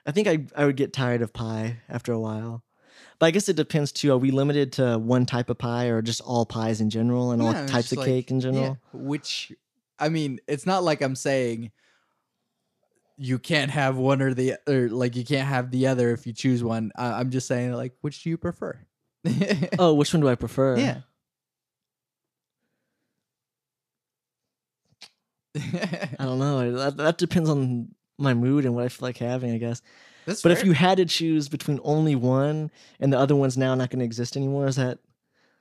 I 0.06 0.10
think 0.12 0.26
I 0.28 0.46
I 0.56 0.64
would 0.66 0.76
get 0.76 0.92
tired 0.92 1.22
of 1.22 1.32
pie 1.32 1.78
after 1.88 2.12
a 2.12 2.18
while. 2.20 2.64
But 3.18 3.26
I 3.26 3.30
guess 3.30 3.48
it 3.48 3.56
depends 3.56 3.92
too. 3.92 4.12
Are 4.12 4.18
we 4.18 4.30
limited 4.30 4.72
to 4.74 4.98
one 4.98 5.26
type 5.26 5.48
of 5.48 5.58
pie 5.58 5.86
or 5.86 6.02
just 6.02 6.20
all 6.22 6.44
pies 6.44 6.80
in 6.80 6.90
general 6.90 7.30
and 7.32 7.40
all 7.40 7.52
Yeah, 7.52 7.62
it's 7.62 7.72
types 7.72 7.92
of 7.92 7.98
like- 7.98 8.06
cake 8.08 8.30
in 8.30 8.36
yeah, 8.38 8.42
general? 8.42 8.78
which, 8.92 9.52
I 10.02 10.08
mean, 10.08 10.40
it's 10.48 10.66
not 10.66 10.82
like 10.84 11.00
I'm 11.00 11.14
saying 11.16 11.70
you 13.16 13.38
can't 13.38 13.70
have 13.70 13.96
one 13.96 14.20
or 14.20 14.34
the 14.34 14.54
or 14.68 14.88
like 14.88 15.14
you 15.16 15.24
can't 15.24 15.46
have 15.46 15.70
the 15.70 15.86
other 15.86 16.10
if 16.10 16.26
you 16.26 16.32
choose 16.32 16.64
one. 16.64 16.90
I, 16.96 17.12
I'm 17.20 17.30
just 17.30 17.46
saying 17.46 17.72
like 17.72 17.92
which 18.00 18.22
do 18.24 18.30
you 18.30 18.36
prefer? 18.36 18.78
Oh, 19.78 19.94
which 19.94 20.12
one 20.12 20.20
do 20.20 20.28
I 20.28 20.34
prefer? 20.34 20.76
yeah. 20.76 20.98
I 25.54 26.24
don't 26.24 26.38
know. 26.38 26.72
That, 26.72 26.96
that 26.96 27.18
depends 27.18 27.48
on 27.50 27.94
my 28.18 28.34
mood 28.34 28.64
and 28.64 28.74
what 28.74 28.84
I 28.84 28.88
feel 28.88 29.06
like 29.08 29.18
having, 29.18 29.52
I 29.52 29.58
guess. 29.58 29.82
That's 30.26 30.40
But 30.42 30.52
if 30.52 30.64
you 30.64 30.72
had 30.72 30.98
to 30.98 31.04
choose 31.04 31.48
between 31.48 31.80
only 31.82 32.14
one 32.14 32.70
and 33.00 33.12
the 33.12 33.18
other 33.18 33.34
one's 33.36 33.58
now 33.58 33.74
not 33.74 33.90
going 33.90 33.98
to 34.00 34.04
exist 34.04 34.36
anymore, 34.36 34.66
is 34.66 34.76
that 34.76 34.98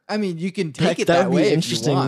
I 0.07 0.17
mean, 0.17 0.37
you 0.37 0.51
can 0.51 0.67
That- 0.73 0.77
take 0.77 0.99
it 0.99 1.07
that 1.07 1.23
that, 1.23 1.31
way 1.31 1.53
interesting. 1.53 1.97
if 1.97 2.03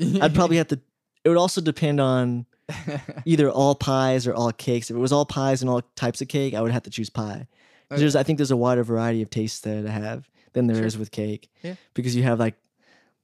you 0.00 0.12
want. 0.14 0.22
I'd 0.22 0.34
probably 0.34 0.56
have 0.58 0.68
to. 0.68 0.80
It 1.26 1.28
would 1.28 1.38
also 1.38 1.60
depend 1.60 2.00
on 2.00 2.46
either 3.24 3.50
all 3.50 3.74
pies 3.74 4.28
or 4.28 4.32
all 4.34 4.52
cakes. 4.52 4.90
If 4.90 4.96
it 4.96 5.00
was 5.00 5.10
all 5.12 5.26
pies 5.26 5.60
and 5.60 5.68
all 5.68 5.82
types 5.96 6.20
of 6.22 6.28
cake, 6.28 6.54
I 6.54 6.60
would 6.62 6.70
have 6.70 6.84
to 6.84 6.90
choose 6.90 7.10
pie. 7.10 7.48
'Cause 7.90 7.98
There's, 8.00 8.14
I 8.16 8.22
think 8.22 8.38
there's 8.38 8.50
a 8.52 8.56
wider 8.56 8.84
variety 8.84 9.22
of 9.22 9.30
tastes 9.30 9.58
there 9.60 9.82
to 9.82 9.90
have 9.90 10.28
than 10.52 10.68
there 10.68 10.84
is 10.86 10.92
Sure. 10.94 11.00
with 11.00 11.10
cake. 11.10 11.50
Yeah. 11.62 11.74
Because 11.94 12.14
you 12.14 12.22
have 12.22 12.38
like 12.38 12.54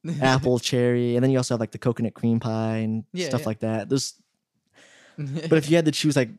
apple, 0.20 0.58
cherry, 0.58 1.14
and 1.14 1.22
then 1.22 1.30
you 1.30 1.38
also 1.38 1.54
have 1.54 1.60
like 1.60 1.70
the 1.70 1.78
coconut 1.78 2.14
cream 2.14 2.40
pie 2.40 2.78
and 2.78 3.04
Yeah, 3.12 3.28
stuff 3.28 3.42
yeah. 3.42 3.46
like 3.46 3.60
that. 3.60 3.88
There's, 3.88 4.14
but 5.18 5.52
if 5.58 5.70
you 5.70 5.76
had 5.76 5.84
to 5.84 5.92
choose 5.92 6.16
like 6.16 6.30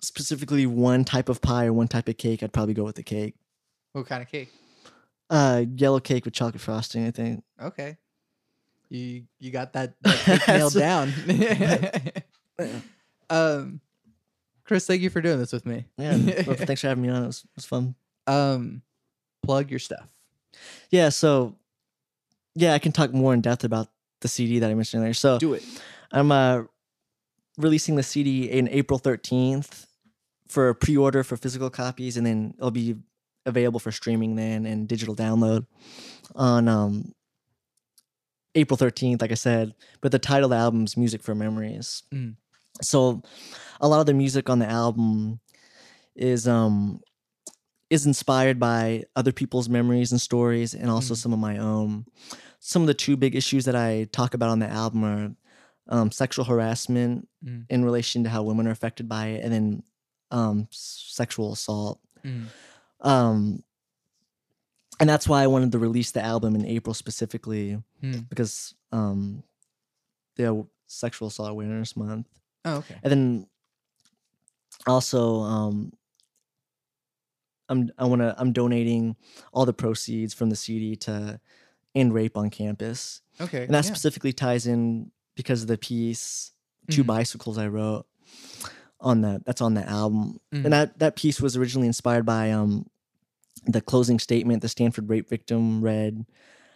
specifically 0.00 0.66
one 0.66 1.04
type 1.04 1.28
of 1.28 1.40
pie 1.42 1.66
or 1.66 1.72
one 1.74 1.88
type 1.88 2.08
of 2.08 2.16
cake, 2.16 2.42
I'd 2.42 2.52
probably 2.52 2.74
go 2.74 2.84
with 2.84 2.96
the 2.96 3.02
cake. 3.02 3.34
what 3.92 4.06
kind 4.06 4.22
of 4.22 4.28
cake? 4.30 4.50
Uh, 5.28 5.64
yellow 5.76 6.00
cake 6.00 6.24
with 6.24 6.34
chocolate 6.34 6.60
frosting. 6.60 7.06
I 7.06 7.10
think. 7.10 7.42
Okay. 7.60 7.96
You 8.88 9.24
you 9.38 9.50
got 9.50 9.72
that, 9.74 9.94
that 10.02 10.44
nailed 10.48 10.74
down. 10.74 11.12
um 13.30 13.80
Chris, 14.64 14.86
thank 14.86 15.02
you 15.02 15.10
for 15.10 15.20
doing 15.20 15.38
this 15.38 15.52
with 15.52 15.64
me. 15.64 15.84
Yeah. 15.96 16.16
well, 16.46 16.56
thanks 16.56 16.80
for 16.80 16.88
having 16.88 17.02
me 17.02 17.08
on. 17.08 17.22
It 17.22 17.26
was, 17.26 17.44
it 17.44 17.50
was 17.56 17.64
fun. 17.64 17.94
um 18.26 18.82
plug 19.44 19.70
your 19.70 19.78
stuff. 19.78 20.08
Yeah. 20.90 21.08
So, 21.10 21.56
yeah, 22.54 22.74
I 22.74 22.78
can 22.78 22.92
talk 22.92 23.12
more 23.12 23.32
in 23.32 23.40
depth 23.40 23.64
about 23.64 23.88
the 24.20 24.28
CD 24.28 24.58
that 24.58 24.70
I 24.70 24.74
mentioned 24.74 25.02
earlier. 25.02 25.14
So, 25.14 25.38
Do 25.38 25.54
it. 25.54 25.62
I'm 26.12 26.32
uh, 26.32 26.62
releasing 27.58 27.96
the 27.96 28.02
CD 28.02 28.50
in 28.50 28.68
April 28.68 28.98
13th 28.98 29.86
for 30.48 30.72
pre-order 30.74 31.22
for 31.22 31.36
physical 31.36 31.70
copies, 31.70 32.16
and 32.16 32.26
then 32.26 32.54
it'll 32.58 32.70
be 32.70 32.96
available 33.44 33.80
for 33.80 33.92
streaming 33.92 34.34
then 34.36 34.66
and 34.66 34.88
digital 34.88 35.14
download 35.14 35.66
on 36.34 36.68
um, 36.68 37.12
April 38.56 38.76
13th. 38.76 39.20
Like 39.20 39.30
I 39.32 39.34
said, 39.36 39.74
but 40.00 40.10
the 40.12 40.18
title 40.18 40.46
of 40.46 40.50
the 40.50 40.56
album 40.56 40.84
is 40.84 40.96
"Music 40.96 41.22
for 41.22 41.34
Memories." 41.34 42.02
Mm. 42.12 42.34
So, 42.82 43.22
a 43.80 43.88
lot 43.88 44.00
of 44.00 44.06
the 44.06 44.14
music 44.14 44.50
on 44.50 44.58
the 44.58 44.66
album 44.66 45.40
is 46.16 46.48
um 46.48 47.00
is 47.88 48.04
inspired 48.06 48.58
by 48.58 49.04
other 49.14 49.30
people's 49.32 49.68
memories 49.68 50.10
and 50.10 50.20
stories, 50.20 50.74
and 50.74 50.90
also 50.90 51.14
Mm. 51.14 51.18
some 51.18 51.32
of 51.32 51.38
my 51.38 51.56
own. 51.58 52.04
Some 52.58 52.82
of 52.82 52.88
the 52.88 52.94
two 52.94 53.16
big 53.16 53.36
issues 53.36 53.64
that 53.66 53.76
I 53.76 54.08
talk 54.10 54.34
about 54.34 54.48
on 54.50 54.58
the 54.58 54.68
album 54.68 55.04
are 55.04 55.30
um, 55.88 56.10
sexual 56.10 56.44
harassment 56.44 57.28
Mm. 57.44 57.66
in 57.70 57.84
relation 57.84 58.24
to 58.24 58.28
how 58.30 58.42
women 58.42 58.66
are 58.66 58.72
affected 58.72 59.08
by 59.08 59.28
it, 59.28 59.44
and 59.44 59.52
then 59.52 59.82
um, 60.32 60.66
s- 60.72 61.04
sexual 61.12 61.52
assault. 61.52 62.00
Mm. 62.24 62.46
Um, 63.02 63.62
and 65.00 65.08
that's 65.08 65.28
why 65.28 65.42
I 65.42 65.46
wanted 65.46 65.72
to 65.72 65.78
release 65.78 66.10
the 66.12 66.22
album 66.24 66.54
in 66.54 66.64
April 66.66 66.94
specifically 66.94 67.82
Mm. 68.02 68.28
because 68.28 68.74
um, 68.92 69.42
the 70.36 70.66
Sexual 70.86 71.28
Assault 71.28 71.50
Awareness 71.50 71.96
Month, 71.96 72.26
Oh, 72.64 72.76
okay. 72.76 72.96
and 73.02 73.10
then 73.10 73.46
also 74.86 75.40
um, 75.40 75.92
I'm 77.68 77.90
I 77.98 78.04
want 78.04 78.22
to 78.22 78.34
I'm 78.38 78.52
donating 78.52 79.16
all 79.52 79.64
the 79.66 79.72
proceeds 79.72 80.32
from 80.34 80.50
the 80.50 80.56
CD 80.56 80.94
to 80.96 81.40
end 81.94 82.14
rape 82.14 82.36
on 82.36 82.50
campus. 82.50 83.22
Okay. 83.40 83.64
And 83.64 83.74
that 83.74 83.84
yeah. 83.84 83.90
specifically 83.90 84.32
ties 84.32 84.66
in 84.66 85.10
because 85.34 85.62
of 85.62 85.68
the 85.68 85.78
piece 85.78 86.52
Two 86.88 87.02
Mhm. 87.02 87.06
Bicycles 87.08 87.58
I 87.58 87.66
wrote 87.66 88.06
on 89.00 89.22
that 89.22 89.44
that's 89.44 89.60
on 89.60 89.74
the 89.74 89.84
album. 89.88 90.38
Mhm. 90.54 90.64
And 90.64 90.72
that 90.72 90.98
that 91.00 91.16
piece 91.16 91.40
was 91.40 91.56
originally 91.56 91.88
inspired 91.88 92.24
by 92.24 92.52
um 92.52 92.86
the 93.66 93.80
closing 93.80 94.18
statement 94.18 94.62
the 94.62 94.68
Stanford 94.68 95.08
rape 95.08 95.28
victim 95.28 95.82
read 95.82 96.24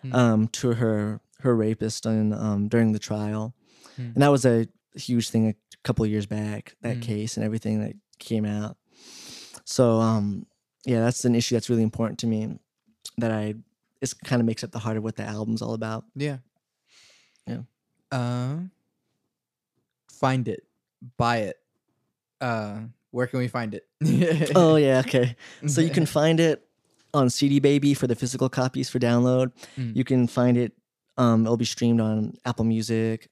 Mhm. 0.05 0.15
um 0.15 0.49
to 0.49 0.73
her 0.75 1.21
her 1.41 1.55
rapist 1.57 2.05
in, 2.07 2.33
um 2.33 2.69
during 2.69 2.93
the 2.93 2.99
trial. 2.99 3.55
Mhm. 3.99 4.15
And 4.15 4.23
that 4.23 4.29
was 4.29 4.45
a 4.45 4.67
huge 4.95 5.31
thing 5.31 5.49
a 5.49 5.55
couple 5.85 6.05
of 6.05 6.11
years 6.11 6.27
back, 6.27 6.75
that 6.83 6.99
Mhm. 6.99 7.03
case 7.03 7.37
and 7.37 7.45
everything 7.45 7.81
that 7.81 7.95
came 8.19 8.45
out. 8.45 8.77
So 9.65 10.01
um 10.01 10.47
yeah, 10.87 11.01
that's 11.01 11.25
an 11.25 11.35
issue 11.35 11.55
that's 11.55 11.69
really 11.71 11.83
important 11.83 12.19
to 12.21 12.27
me 12.27 12.59
that 13.19 13.31
I 13.31 13.55
it 14.01 14.15
kind 14.25 14.41
of 14.41 14.47
makes 14.47 14.65
up 14.65 14.71
the 14.73 14.79
heart 14.79 14.97
of 14.97 15.03
what 15.03 15.17
the 15.17 15.25
album's 15.25 15.61
all 15.63 15.75
about. 15.75 16.05
Yeah. 16.17 16.39
Yeah. 17.47 17.63
Um 18.11 18.71
find 20.11 20.49
it. 20.49 20.67
Buy 21.17 21.39
it. 21.39 21.57
Uh 22.41 22.81
where 23.11 23.27
can 23.27 23.39
we 23.41 23.49
find 23.49 23.75
it? 23.75 23.87
oh 24.55 24.77
yeah, 24.87 25.01
okay. 25.01 25.37
So 25.67 25.81
you 25.81 25.91
can 25.91 26.07
find 26.21 26.41
it 26.41 26.65
on 27.15 27.31
CD 27.31 27.59
Baby 27.61 27.95
for 27.95 28.07
the 28.07 28.15
physical 28.15 28.49
copies 28.49 28.89
for 28.91 28.99
download. 28.99 29.53
Mm. 29.79 29.97
You 29.97 30.05
can 30.05 30.27
find 30.27 30.57
it. 30.57 30.73
Um, 31.17 31.45
it'll 31.45 31.57
be 31.57 31.65
streamed 31.65 32.01
on 32.01 32.35
Apple 32.45 32.65
Music, 32.65 33.29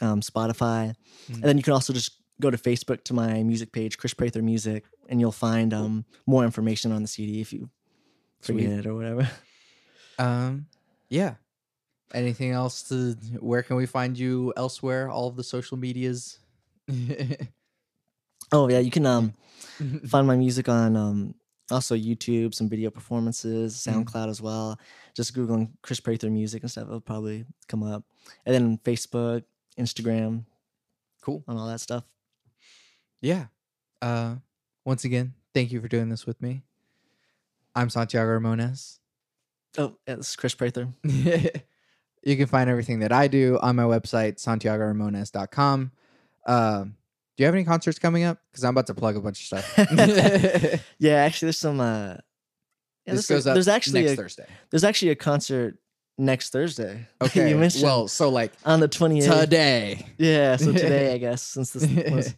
um, 0.00 0.20
Spotify, 0.20 0.94
Mm. 1.28 1.34
and 1.34 1.42
then 1.44 1.56
you 1.56 1.62
can 1.62 1.72
also 1.72 1.92
just 1.92 2.12
go 2.40 2.50
to 2.50 2.56
Facebook 2.56 3.02
to 3.04 3.14
my 3.14 3.42
music 3.42 3.72
page, 3.72 3.98
Chris 3.98 4.14
Prather 4.14 4.42
Music, 4.42 4.84
and 5.08 5.20
you'll 5.20 5.32
find 5.32 5.72
um, 5.74 6.04
more 6.26 6.44
information 6.44 6.92
on 6.92 7.02
the 7.02 7.08
CD 7.08 7.40
if 7.40 7.52
you 7.52 7.68
forget 8.40 8.62
Sweet. 8.66 8.78
it 8.80 8.86
or 8.86 8.94
whatever. 8.94 9.28
Um, 10.18 10.64
yeah. 11.10 11.34
Anything 12.14 12.52
else 12.52 12.82
to? 12.88 13.12
Where 13.40 13.62
can 13.62 13.76
we 13.76 13.84
find 13.84 14.18
you 14.18 14.54
elsewhere? 14.56 15.10
All 15.10 15.28
of 15.28 15.36
the 15.36 15.44
social 15.44 15.76
medias. 15.76 16.38
Oh 18.52 18.68
yeah, 18.68 18.78
you 18.78 18.90
can 18.90 19.04
um 19.06 19.34
find 20.08 20.26
my 20.26 20.36
music 20.36 20.68
on 20.68 20.96
um 20.96 21.34
also 21.70 21.94
YouTube, 21.96 22.54
some 22.54 22.68
video 22.68 22.90
performances, 22.90 23.74
Mhm. 23.76 24.04
SoundCloud 24.04 24.28
as 24.28 24.40
well. 24.40 24.78
Just 25.14 25.34
googling 25.34 25.70
Chris 25.82 26.00
Prather 26.00 26.30
music 26.30 26.62
and 26.62 26.70
stuff, 26.70 26.86
it'll 26.88 27.00
probably 27.00 27.44
come 27.68 27.82
up. 27.82 28.04
And 28.44 28.54
then 28.54 28.78
Facebook, 28.78 29.44
Instagram, 29.78 30.44
cool. 31.22 31.42
and 31.48 31.58
all 31.58 31.66
that 31.66 31.80
stuff. 31.80 32.04
Yeah. 33.20 33.46
Uh, 34.00 34.36
once 34.84 35.04
again, 35.04 35.34
thank 35.54 35.72
you 35.72 35.80
for 35.80 35.88
doing 35.88 36.08
this 36.08 36.26
with 36.26 36.40
me. 36.40 36.62
I'm 37.74 37.90
Santiago 37.90 38.38
Ramones. 38.38 38.98
Oh, 39.78 39.96
yeah, 40.06 40.14
this 40.16 40.30
is 40.30 40.36
Chris 40.36 40.54
Prather. 40.54 40.88
you 41.04 42.36
can 42.36 42.46
find 42.46 42.70
everything 42.70 43.00
that 43.00 43.12
I 43.12 43.28
do 43.28 43.58
on 43.60 43.76
my 43.76 43.82
website, 43.82 44.36
santiagoramones.com. 44.36 45.92
Um, 46.46 46.96
do 47.36 47.42
you 47.42 47.46
have 47.46 47.54
any 47.54 47.64
concerts 47.64 47.98
coming 47.98 48.24
up? 48.24 48.38
Because 48.50 48.64
I'm 48.64 48.70
about 48.70 48.86
to 48.88 48.94
plug 48.94 49.16
a 49.16 49.20
bunch 49.20 49.40
of 49.40 49.46
stuff. 49.62 49.78
Yeah, 50.98 51.14
actually, 51.16 51.46
there's 51.46 51.58
some. 51.58 51.80
uh 51.80 52.16
yeah, 53.06 53.12
there's, 53.14 53.26
goes 53.28 53.46
a- 53.46 53.50
up 53.50 53.54
there's 53.54 53.68
actually 53.68 54.00
next 54.02 54.12
a, 54.12 54.16
Thursday. 54.16 54.46
there's 54.70 54.82
actually 54.84 55.10
a 55.10 55.14
concert 55.16 55.78
next 56.18 56.50
Thursday. 56.50 57.06
Okay. 57.22 57.50
you 57.50 57.56
mentioned 57.56 57.84
well, 57.84 58.08
so 58.08 58.28
like 58.30 58.52
on 58.64 58.80
the 58.80 58.88
28th. 58.88 59.40
today. 59.42 60.06
Yeah, 60.18 60.56
so 60.56 60.72
today 60.72 61.14
I 61.14 61.18
guess 61.26 61.42
since 61.42 61.70
this 61.72 61.86
was 62.10 62.34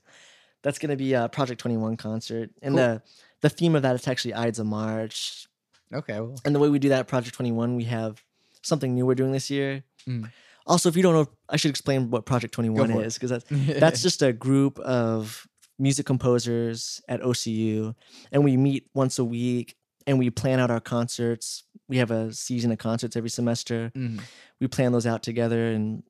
that's 0.62 0.78
gonna 0.78 0.96
be 0.96 1.14
a 1.14 1.28
Project 1.28 1.60
Twenty 1.60 1.76
One 1.76 1.96
concert, 1.96 2.50
and 2.62 2.74
Cool. 2.74 2.84
the 2.84 3.02
the 3.42 3.48
theme 3.48 3.76
of 3.76 3.82
that 3.82 3.94
is 3.94 4.06
actually 4.08 4.34
Ides 4.34 4.58
of 4.58 4.66
March. 4.66 5.46
Okay. 5.94 6.20
Well, 6.20 6.36
And 6.44 6.54
the 6.54 6.58
way 6.58 6.68
we 6.68 6.78
do 6.80 6.88
that 6.90 6.98
at 7.00 7.06
Project 7.08 7.34
Twenty 7.36 7.52
One, 7.52 7.76
we 7.76 7.84
have 7.84 8.22
something 8.62 8.94
new 8.94 9.06
we're 9.06 9.14
doing 9.14 9.32
this 9.32 9.48
year. 9.50 9.84
Mm. 10.06 10.30
Also, 10.68 10.88
if 10.88 10.96
you 10.96 11.02
don't 11.02 11.14
know, 11.14 11.26
I 11.48 11.56
should 11.56 11.70
explain 11.70 12.10
what 12.10 12.26
Project 12.26 12.54
Twenty 12.54 12.70
One 12.70 12.90
is 12.90 13.14
because 13.14 13.30
that's 13.30 13.44
that's 13.80 14.02
just 14.02 14.22
a 14.22 14.32
group 14.32 14.78
of 14.80 15.46
music 15.78 16.06
composers 16.06 17.00
at 17.08 17.20
OCU, 17.22 17.94
and 18.32 18.44
we 18.44 18.56
meet 18.56 18.88
once 18.94 19.18
a 19.18 19.24
week 19.24 19.74
and 20.06 20.18
we 20.18 20.30
plan 20.30 20.60
out 20.60 20.70
our 20.70 20.80
concerts. 20.80 21.64
We 21.88 21.98
have 21.98 22.10
a 22.10 22.32
season 22.32 22.70
of 22.72 22.78
concerts 22.78 23.16
every 23.16 23.30
semester 23.30 23.90
Mhm. 23.96 24.20
we 24.60 24.66
plan 24.68 24.92
those 24.92 25.06
out 25.06 25.22
together 25.22 25.68
and 25.72 26.02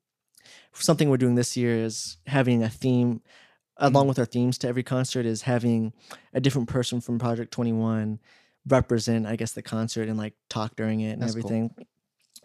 something 0.73 1.09
we're 1.11 1.17
doing 1.19 1.35
this 1.37 1.57
year 1.57 1.77
is 1.77 2.17
having 2.27 2.63
a 2.63 2.69
theme 2.69 3.21
along 3.77 4.09
with 4.09 4.19
our 4.19 4.25
themes 4.27 4.59
to 4.59 4.67
every 4.69 4.83
concert 4.83 5.25
is 5.27 5.43
having 5.43 5.93
a 6.33 6.41
different 6.41 6.69
person 6.69 7.01
from 7.01 7.19
project 7.19 7.53
21 7.53 8.19
represent 8.67 9.27
i 9.27 9.37
guess 9.37 9.53
the 9.53 9.63
concert 9.63 10.09
and 10.09 10.19
like 10.19 10.35
talk 10.51 10.75
during 10.77 11.01
it 11.01 11.13
and 11.13 11.23
That's 11.23 11.35
cool. 11.35 11.51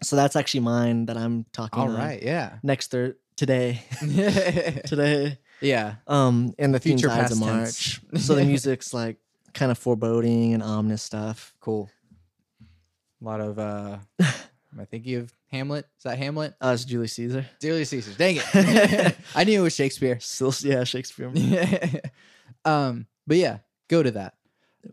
So 0.04 0.16
that's 0.16 0.36
actually 0.36 0.60
mine 0.60 1.06
that 1.06 1.16
i'm 1.16 1.44
talking 1.52 1.80
All 1.80 1.88
right. 1.88 2.22
Yeah. 2.22 2.58
next 2.62 2.90
thir- 2.90 3.16
today 3.36 3.82
today 4.86 5.38
yeah. 5.60 5.96
um 6.06 6.54
and 6.58 6.74
the 6.74 6.80
Future 6.80 7.10
Ides 7.10 7.32
of 7.32 7.40
march 7.40 8.00
so 8.16 8.34
the 8.34 8.44
music's 8.52 8.92
like 8.94 9.16
kind 9.54 9.70
of 9.72 9.78
foreboding 9.78 10.54
and 10.54 10.62
ominous 10.62 11.02
stuff 11.02 11.54
Cool. 11.60 11.90
A 13.20 13.24
lot 13.24 13.40
of 13.40 13.58
uh 13.58 13.98
am 14.20 14.80
I 14.80 14.84
thinking 14.84 15.16
of 15.16 15.32
Hamlet? 15.50 15.86
Is 15.98 16.04
that 16.04 16.18
Hamlet? 16.18 16.54
uh 16.60 16.72
it's 16.74 16.84
julius 16.84 17.12
caesar 17.14 17.46
Julius 17.60 17.88
Caesar. 17.90 18.12
Dang 18.18 18.36
it. 18.38 19.16
I 19.34 19.44
knew 19.44 19.60
it 19.60 19.62
was 19.62 19.74
Shakespeare. 19.74 20.18
still 20.20 20.52
yeah 20.62 20.84
shakespeare 20.84 21.30
um, 22.64 23.06
but 23.26 23.36
yeah, 23.36 23.58
go 23.88 24.02
to 24.02 24.10
that. 24.12 24.34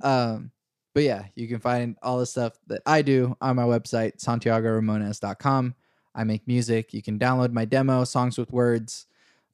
Um, 0.01 0.51
but 0.93 1.03
yeah, 1.03 1.25
you 1.35 1.47
can 1.47 1.59
find 1.59 1.97
all 2.01 2.19
the 2.19 2.25
stuff 2.25 2.53
that 2.67 2.81
I 2.85 3.01
do 3.01 3.35
on 3.41 3.55
my 3.55 3.63
website, 3.63 4.17
santiagoramones.com. 4.17 5.75
I 6.13 6.23
make 6.25 6.45
music. 6.47 6.93
You 6.93 7.01
can 7.01 7.17
download 7.17 7.53
my 7.53 7.65
demo, 7.65 8.03
Songs 8.03 8.37
with 8.37 8.51
Words, 8.51 9.05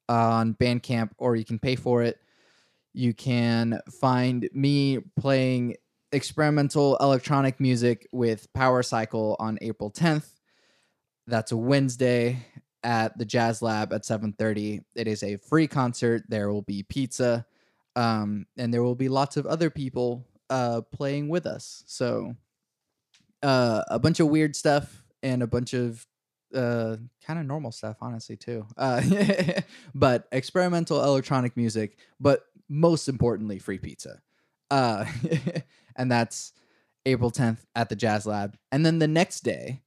uh, 0.09 0.13
on 0.13 0.55
Bandcamp, 0.55 1.11
or 1.17 1.35
you 1.35 1.45
can 1.45 1.59
pay 1.59 1.75
for 1.75 2.01
it. 2.01 2.19
You 2.93 3.13
can 3.13 3.79
find 3.91 4.49
me 4.53 4.99
playing 5.19 5.75
experimental 6.11 6.97
electronic 6.97 7.59
music 7.59 8.07
with 8.11 8.51
Power 8.53 8.81
Cycle 8.81 9.35
on 9.39 9.59
April 9.61 9.91
10th. 9.91 10.29
That's 11.27 11.51
a 11.51 11.57
Wednesday 11.57 12.43
at 12.83 13.15
the 13.17 13.25
Jazz 13.25 13.61
Lab 13.61 13.93
at 13.93 14.05
7:30. 14.05 14.81
It 14.95 15.07
is 15.07 15.21
a 15.21 15.37
free 15.37 15.67
concert. 15.67 16.23
There 16.29 16.51
will 16.51 16.61
be 16.63 16.83
pizza, 16.83 17.45
um, 17.95 18.47
and 18.57 18.73
there 18.73 18.81
will 18.81 18.95
be 18.95 19.09
lots 19.09 19.37
of 19.37 19.45
other 19.45 19.69
people 19.69 20.25
uh, 20.49 20.81
playing 20.91 21.29
with 21.29 21.45
us. 21.45 21.83
So, 21.87 22.35
uh, 23.43 23.83
a 23.89 23.99
bunch 23.99 24.19
of 24.19 24.27
weird 24.27 24.55
stuff 24.55 25.03
and 25.21 25.43
a 25.43 25.47
bunch 25.47 25.73
of 25.73 26.05
uh, 26.53 26.97
kind 27.25 27.39
of 27.39 27.45
normal 27.45 27.71
stuff, 27.71 27.97
honestly, 28.01 28.35
too. 28.35 28.65
Uh, 28.77 29.01
but 29.95 30.27
experimental 30.31 31.03
electronic 31.03 31.55
music, 31.57 31.97
but 32.19 32.45
most 32.69 33.07
importantly, 33.07 33.59
free 33.59 33.77
pizza. 33.77 34.21
Uh, 34.69 35.05
and 35.95 36.11
that's 36.11 36.53
April 37.05 37.31
10th 37.31 37.59
at 37.75 37.89
the 37.89 37.95
Jazz 37.95 38.25
Lab. 38.25 38.57
And 38.71 38.85
then 38.85 38.99
the 38.99 39.07
next 39.07 39.41
day 39.41 39.81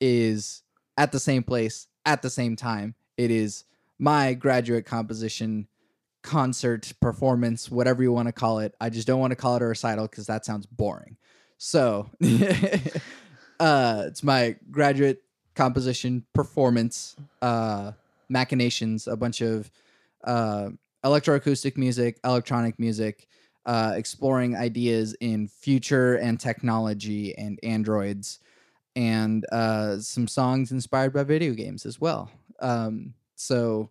is 0.00 0.62
at 0.96 1.12
the 1.12 1.20
same 1.20 1.42
place 1.42 1.86
at 2.04 2.22
the 2.22 2.30
same 2.30 2.56
time. 2.56 2.94
It 3.16 3.30
is 3.30 3.64
my 3.98 4.34
graduate 4.34 4.84
composition 4.84 5.68
concert 6.24 6.90
performance, 7.00 7.70
whatever 7.70 8.02
you 8.02 8.10
want 8.10 8.26
to 8.26 8.32
call 8.32 8.58
it. 8.58 8.74
I 8.80 8.88
just 8.88 9.06
don't 9.06 9.20
want 9.20 9.30
to 9.30 9.36
call 9.36 9.56
it 9.56 9.62
a 9.62 9.66
recital 9.66 10.08
because 10.08 10.26
that 10.26 10.44
sounds 10.44 10.66
boring. 10.66 11.16
So 11.58 12.10
uh, 13.60 14.04
it's 14.06 14.24
my 14.24 14.56
graduate 14.70 15.22
composition 15.54 16.24
performance, 16.32 17.14
uh, 17.42 17.92
machinations, 18.28 19.06
a 19.06 19.16
bunch 19.16 19.42
of 19.42 19.70
uh, 20.24 20.70
electroacoustic 21.04 21.76
music, 21.76 22.18
electronic 22.24 22.78
music, 22.78 23.28
uh, 23.66 23.92
exploring 23.94 24.56
ideas 24.56 25.14
in 25.20 25.46
future 25.46 26.16
and 26.16 26.40
technology 26.40 27.36
and 27.36 27.60
androids, 27.62 28.40
and 28.96 29.44
uh, 29.52 29.98
some 29.98 30.26
songs 30.26 30.72
inspired 30.72 31.12
by 31.12 31.22
video 31.22 31.52
games 31.52 31.84
as 31.84 32.00
well. 32.00 32.30
Um, 32.60 33.12
so 33.36 33.90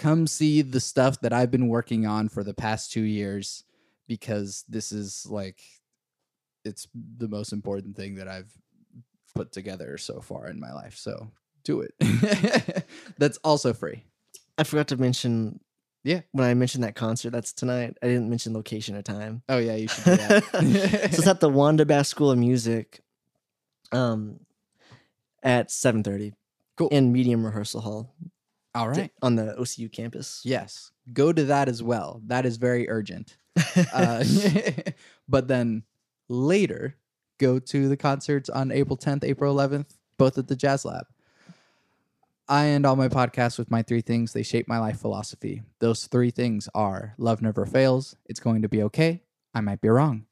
come 0.00 0.26
see 0.26 0.62
the 0.62 0.80
stuff 0.80 1.20
that 1.20 1.32
I've 1.32 1.50
been 1.50 1.68
working 1.68 2.06
on 2.06 2.30
for 2.30 2.42
the 2.42 2.54
past 2.54 2.90
two 2.90 3.02
years 3.02 3.64
because 4.08 4.64
this 4.66 4.92
is 4.92 5.26
like 5.28 5.60
it's 6.64 6.88
the 7.18 7.28
most 7.28 7.52
important 7.52 7.96
thing 7.96 8.14
that 8.14 8.26
I've 8.26 8.50
put 9.34 9.52
together 9.52 9.98
so 9.98 10.22
far 10.22 10.48
in 10.48 10.58
my 10.58 10.72
life. 10.72 10.96
So 10.96 11.30
do 11.64 11.82
it. 11.82 12.86
That's 13.18 13.36
also 13.44 13.74
free. 13.74 14.04
I 14.56 14.64
forgot 14.64 14.88
to 14.88 14.96
mention. 14.96 15.60
Yeah. 16.02 16.22
When 16.32 16.48
I 16.48 16.54
mentioned 16.54 16.82
that 16.84 16.94
concert, 16.94 17.28
that's 17.28 17.52
tonight. 17.52 17.98
I 18.02 18.06
didn't 18.06 18.30
mention 18.30 18.54
location 18.54 18.96
or 18.96 19.02
time. 19.02 19.42
Oh 19.50 19.58
yeah, 19.58 19.74
you 19.74 19.86
should 19.86 20.04
do 20.04 20.16
that. 20.16 20.44
so 20.52 20.58
it's 20.62 21.26
at 21.26 21.40
the 21.40 21.50
Wanda 21.50 21.84
Bass 21.84 22.08
School 22.08 22.30
of 22.30 22.38
Music, 22.38 23.02
um, 23.92 24.40
at 25.42 25.70
seven 25.70 26.02
thirty. 26.02 26.32
Cool. 26.78 26.88
In 26.88 27.12
Medium 27.12 27.44
Rehearsal 27.44 27.82
Hall 27.82 28.14
All 28.74 28.88
right. 28.88 29.10
on 29.20 29.36
the 29.36 29.54
OCU 29.58 29.90
campus. 29.90 30.42
Yes. 30.44 30.92
Go 31.12 31.32
to 31.32 31.44
that 31.44 31.68
as 31.68 31.82
well. 31.82 32.22
That 32.26 32.46
is 32.46 32.56
very 32.56 32.88
urgent. 32.88 33.36
Uh, 33.92 34.24
but 35.28 35.48
then 35.48 35.82
later, 36.28 36.96
go 37.38 37.58
to 37.58 37.88
the 37.88 37.96
concerts 37.96 38.48
on 38.48 38.70
April 38.70 38.96
10th, 38.96 39.24
April 39.24 39.54
11th, 39.54 39.96
both 40.18 40.38
at 40.38 40.46
the 40.46 40.56
Jazz 40.56 40.84
Lab. 40.84 41.06
I 42.48 42.66
end 42.66 42.84
all 42.84 42.96
my 42.96 43.08
podcasts 43.08 43.58
with 43.58 43.70
my 43.70 43.82
three 43.82 44.00
things. 44.00 44.32
They 44.32 44.42
shape 44.42 44.66
my 44.66 44.78
life 44.78 44.98
philosophy. 45.00 45.62
Those 45.78 46.06
three 46.06 46.30
things 46.30 46.68
are 46.74 47.14
love 47.16 47.42
never 47.42 47.64
fails, 47.64 48.16
it's 48.26 48.40
going 48.40 48.62
to 48.62 48.68
be 48.68 48.82
okay, 48.84 49.22
I 49.54 49.60
might 49.60 49.80
be 49.80 49.88
wrong. 49.88 50.26